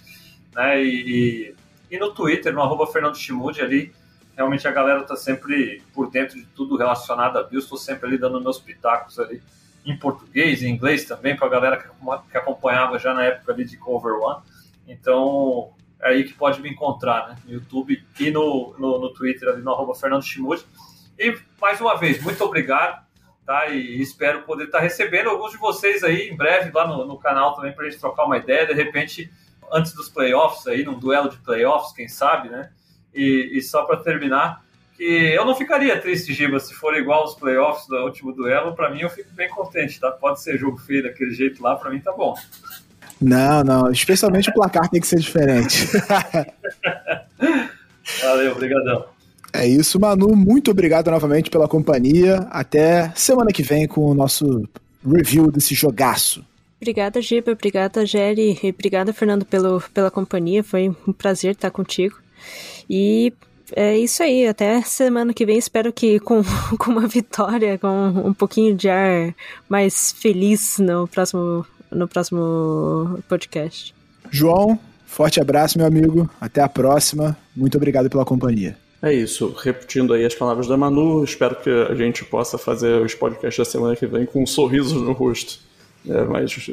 né? 0.58 0.82
E, 0.82 1.54
e 1.88 1.98
no 1.98 2.12
Twitter, 2.12 2.52
no 2.52 2.60
arroba 2.60 2.84
Fernando 2.88 3.16
Chimude 3.16 3.62
ali, 3.62 3.92
realmente 4.36 4.66
a 4.66 4.72
galera 4.72 5.04
tá 5.04 5.14
sempre 5.14 5.80
por 5.94 6.10
dentro 6.10 6.36
de 6.36 6.44
tudo 6.46 6.76
relacionado 6.76 7.38
a 7.38 7.44
Bills, 7.44 7.64
estou 7.64 7.78
sempre 7.78 8.08
ali 8.08 8.18
dando 8.18 8.40
meus 8.40 8.58
pitacos 8.58 9.20
ali 9.20 9.40
em 9.86 9.96
português, 9.96 10.60
em 10.64 10.70
inglês 10.70 11.04
também, 11.04 11.36
para 11.36 11.46
a 11.46 11.50
galera 11.50 11.76
que, 11.76 12.36
acompanhava 12.36 12.98
já 12.98 13.14
na 13.14 13.22
época 13.22 13.52
ali 13.52 13.64
de 13.64 13.76
Cover 13.76 14.14
One. 14.14 14.42
Então, 14.88 15.70
é 16.00 16.08
aí 16.08 16.24
que 16.24 16.34
pode 16.34 16.60
me 16.60 16.68
encontrar, 16.68 17.28
né? 17.28 17.36
No 17.44 17.52
YouTube 17.52 18.04
e 18.18 18.30
no, 18.32 18.74
no, 18.78 18.98
no 18.98 19.14
Twitter 19.14 19.48
ali 19.48 19.62
no 19.62 19.72
arroba 19.72 19.94
Fernando 19.94 20.24
Chimude. 20.24 20.66
E, 21.16 21.38
mais 21.60 21.80
uma 21.80 21.96
vez, 21.96 22.20
muito 22.20 22.42
obrigado, 22.44 23.00
tá? 23.46 23.68
E 23.68 24.00
espero 24.02 24.42
poder 24.42 24.64
estar 24.64 24.78
tá 24.78 24.84
recebendo 24.84 25.30
alguns 25.30 25.52
de 25.52 25.58
vocês 25.58 26.02
aí 26.02 26.28
em 26.28 26.36
breve 26.36 26.72
lá 26.72 26.84
no, 26.84 27.06
no 27.06 27.16
canal 27.16 27.54
também 27.54 27.72
para 27.72 27.86
a 27.86 27.90
gente 27.90 28.00
trocar 28.00 28.24
uma 28.24 28.36
ideia, 28.36 28.66
de 28.66 28.74
repente 28.74 29.30
antes 29.72 29.92
dos 29.92 30.08
playoffs 30.08 30.66
aí, 30.66 30.84
num 30.84 30.98
duelo 30.98 31.30
de 31.30 31.38
playoffs, 31.38 31.92
quem 31.92 32.08
sabe, 32.08 32.48
né? 32.48 32.70
E, 33.14 33.50
e 33.54 33.62
só 33.62 33.84
para 33.84 33.96
terminar, 33.98 34.62
que 34.96 35.04
eu 35.04 35.44
não 35.44 35.54
ficaria 35.54 36.00
triste, 36.00 36.34
Giba, 36.34 36.58
se 36.58 36.74
for 36.74 36.96
igual 36.96 37.22
aos 37.22 37.34
playoffs 37.34 37.86
do 37.86 37.96
último 37.96 38.32
duelo, 38.32 38.74
para 38.74 38.90
mim 38.90 39.02
eu 39.02 39.10
fico 39.10 39.30
bem 39.32 39.48
contente, 39.48 40.00
tá? 40.00 40.10
Pode 40.10 40.42
ser 40.42 40.58
jogo 40.58 40.76
feio 40.76 41.04
daquele 41.04 41.32
jeito 41.32 41.62
lá, 41.62 41.76
para 41.76 41.90
mim 41.90 42.00
tá 42.00 42.12
bom. 42.12 42.34
Não, 43.20 43.62
não, 43.64 43.90
especialmente 43.90 44.50
o 44.50 44.54
placar 44.54 44.88
tem 44.88 45.00
que 45.00 45.06
ser 45.06 45.18
diferente. 45.18 45.86
Valeu, 48.22 48.52
obrigadão. 48.52 49.06
É 49.52 49.66
isso, 49.66 49.98
Manu. 49.98 50.36
Muito 50.36 50.70
obrigado 50.70 51.10
novamente 51.10 51.50
pela 51.50 51.66
companhia. 51.66 52.46
Até 52.50 53.12
semana 53.14 53.50
que 53.52 53.62
vem 53.62 53.86
com 53.86 54.02
o 54.06 54.14
nosso 54.14 54.68
review 55.04 55.50
desse 55.50 55.74
jogaço. 55.74 56.44
Obrigada, 56.80 57.20
Giba. 57.20 57.52
Obrigada, 57.52 58.06
Jerry. 58.06 58.58
E 58.62 58.70
obrigada, 58.70 59.12
Fernando, 59.12 59.44
pelo, 59.44 59.82
pela 59.92 60.10
companhia. 60.10 60.62
Foi 60.62 60.88
um 61.06 61.12
prazer 61.12 61.52
estar 61.52 61.70
contigo. 61.70 62.16
E 62.88 63.32
é 63.74 63.98
isso 63.98 64.22
aí. 64.22 64.46
Até 64.46 64.80
semana 64.82 65.34
que 65.34 65.44
vem. 65.44 65.58
Espero 65.58 65.92
que 65.92 66.20
com, 66.20 66.42
com 66.78 66.90
uma 66.90 67.06
vitória, 67.06 67.76
com 67.78 68.08
um 68.24 68.32
pouquinho 68.32 68.74
de 68.74 68.88
ar 68.88 69.34
mais 69.68 70.12
feliz 70.12 70.78
no 70.78 71.08
próximo, 71.08 71.66
no 71.90 72.06
próximo 72.06 73.18
podcast. 73.28 73.94
João, 74.30 74.78
forte 75.04 75.40
abraço, 75.40 75.78
meu 75.78 75.86
amigo. 75.86 76.30
Até 76.40 76.62
a 76.62 76.68
próxima. 76.68 77.36
Muito 77.56 77.76
obrigado 77.76 78.08
pela 78.08 78.24
companhia. 78.24 78.76
É 79.00 79.12
isso, 79.12 79.54
repetindo 79.62 80.12
aí 80.12 80.24
as 80.24 80.34
palavras 80.34 80.66
da 80.66 80.76
Manu, 80.76 81.22
espero 81.22 81.54
que 81.54 81.70
a 81.70 81.94
gente 81.94 82.24
possa 82.24 82.58
fazer 82.58 83.00
os 83.00 83.14
podcasts 83.14 83.56
da 83.56 83.64
semana 83.64 83.94
que 83.94 84.04
vem 84.08 84.26
com 84.26 84.42
um 84.42 84.46
sorriso 84.46 84.98
no 84.98 85.12
rosto. 85.12 85.60
É, 86.08 86.24
mas 86.24 86.70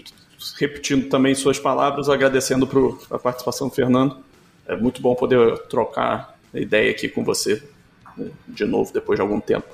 repetindo 0.59 1.09
também 1.09 1.35
suas 1.35 1.59
palavras, 1.59 2.09
agradecendo 2.09 2.65
por 2.65 3.01
a 3.09 3.17
participação 3.17 3.67
do 3.67 3.73
Fernando. 3.73 4.17
É 4.67 4.75
muito 4.75 5.01
bom 5.01 5.15
poder 5.15 5.57
trocar 5.69 6.37
ideia 6.53 6.89
aqui 6.91 7.07
com 7.07 7.23
você 7.23 7.61
né, 8.17 8.29
de 8.47 8.65
novo 8.65 8.91
depois 8.93 9.17
de 9.17 9.21
algum 9.21 9.39
tempo. 9.39 9.67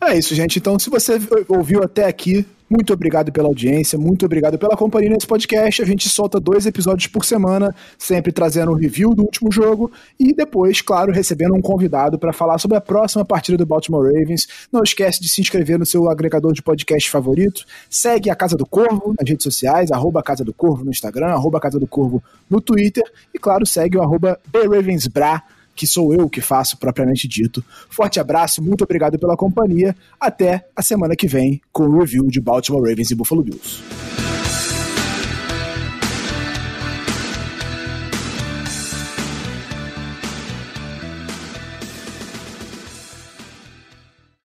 É 0.00 0.16
isso, 0.16 0.34
gente. 0.34 0.58
Então, 0.58 0.78
se 0.78 0.90
você 0.90 1.18
ouviu 1.48 1.82
até 1.82 2.06
aqui, 2.06 2.46
muito 2.74 2.92
obrigado 2.92 3.30
pela 3.30 3.46
audiência, 3.46 3.96
muito 3.96 4.26
obrigado 4.26 4.58
pela 4.58 4.76
companhia 4.76 5.10
nesse 5.10 5.26
podcast. 5.26 5.80
A 5.80 5.84
gente 5.84 6.08
solta 6.08 6.40
dois 6.40 6.66
episódios 6.66 7.06
por 7.06 7.24
semana, 7.24 7.72
sempre 7.96 8.32
trazendo 8.32 8.72
um 8.72 8.74
review 8.74 9.14
do 9.14 9.22
último 9.22 9.52
jogo 9.52 9.92
e 10.18 10.34
depois, 10.34 10.80
claro, 10.80 11.12
recebendo 11.12 11.54
um 11.54 11.60
convidado 11.60 12.18
para 12.18 12.32
falar 12.32 12.58
sobre 12.58 12.76
a 12.76 12.80
próxima 12.80 13.24
partida 13.24 13.56
do 13.56 13.64
Baltimore 13.64 14.04
Ravens. 14.04 14.48
Não 14.72 14.82
esquece 14.82 15.20
de 15.20 15.28
se 15.28 15.40
inscrever 15.40 15.78
no 15.78 15.86
seu 15.86 16.10
agregador 16.10 16.52
de 16.52 16.62
podcast 16.62 17.08
favorito. 17.08 17.64
Segue 17.88 18.28
a 18.28 18.34
Casa 18.34 18.56
do 18.56 18.66
Corvo 18.66 19.14
nas 19.16 19.28
redes 19.28 19.44
sociais, 19.44 19.92
arroba 19.92 20.20
Casa 20.20 20.42
do 20.42 20.52
Corvo 20.52 20.84
no 20.84 20.90
Instagram, 20.90 21.28
arroba 21.28 21.60
Casa 21.60 21.78
do 21.78 21.86
Corvo 21.86 22.20
no 22.50 22.60
Twitter 22.60 23.04
e, 23.32 23.38
claro, 23.38 23.64
segue 23.64 23.96
o 23.96 24.02
arroba 24.02 24.36
BRavensBra 24.50 25.42
que 25.74 25.86
sou 25.86 26.14
eu 26.14 26.28
que 26.28 26.40
faço 26.40 26.76
propriamente 26.76 27.26
dito. 27.26 27.64
Forte 27.88 28.20
abraço, 28.20 28.62
muito 28.62 28.84
obrigado 28.84 29.18
pela 29.18 29.36
companhia. 29.36 29.94
Até 30.20 30.66
a 30.74 30.82
semana 30.82 31.16
que 31.16 31.26
vem 31.26 31.60
com 31.72 31.84
o 31.84 31.98
review 31.98 32.26
de 32.28 32.40
Baltimore 32.40 32.88
Ravens 32.88 33.10
e 33.10 33.14
Buffalo 33.14 33.42
Bills. 33.42 33.82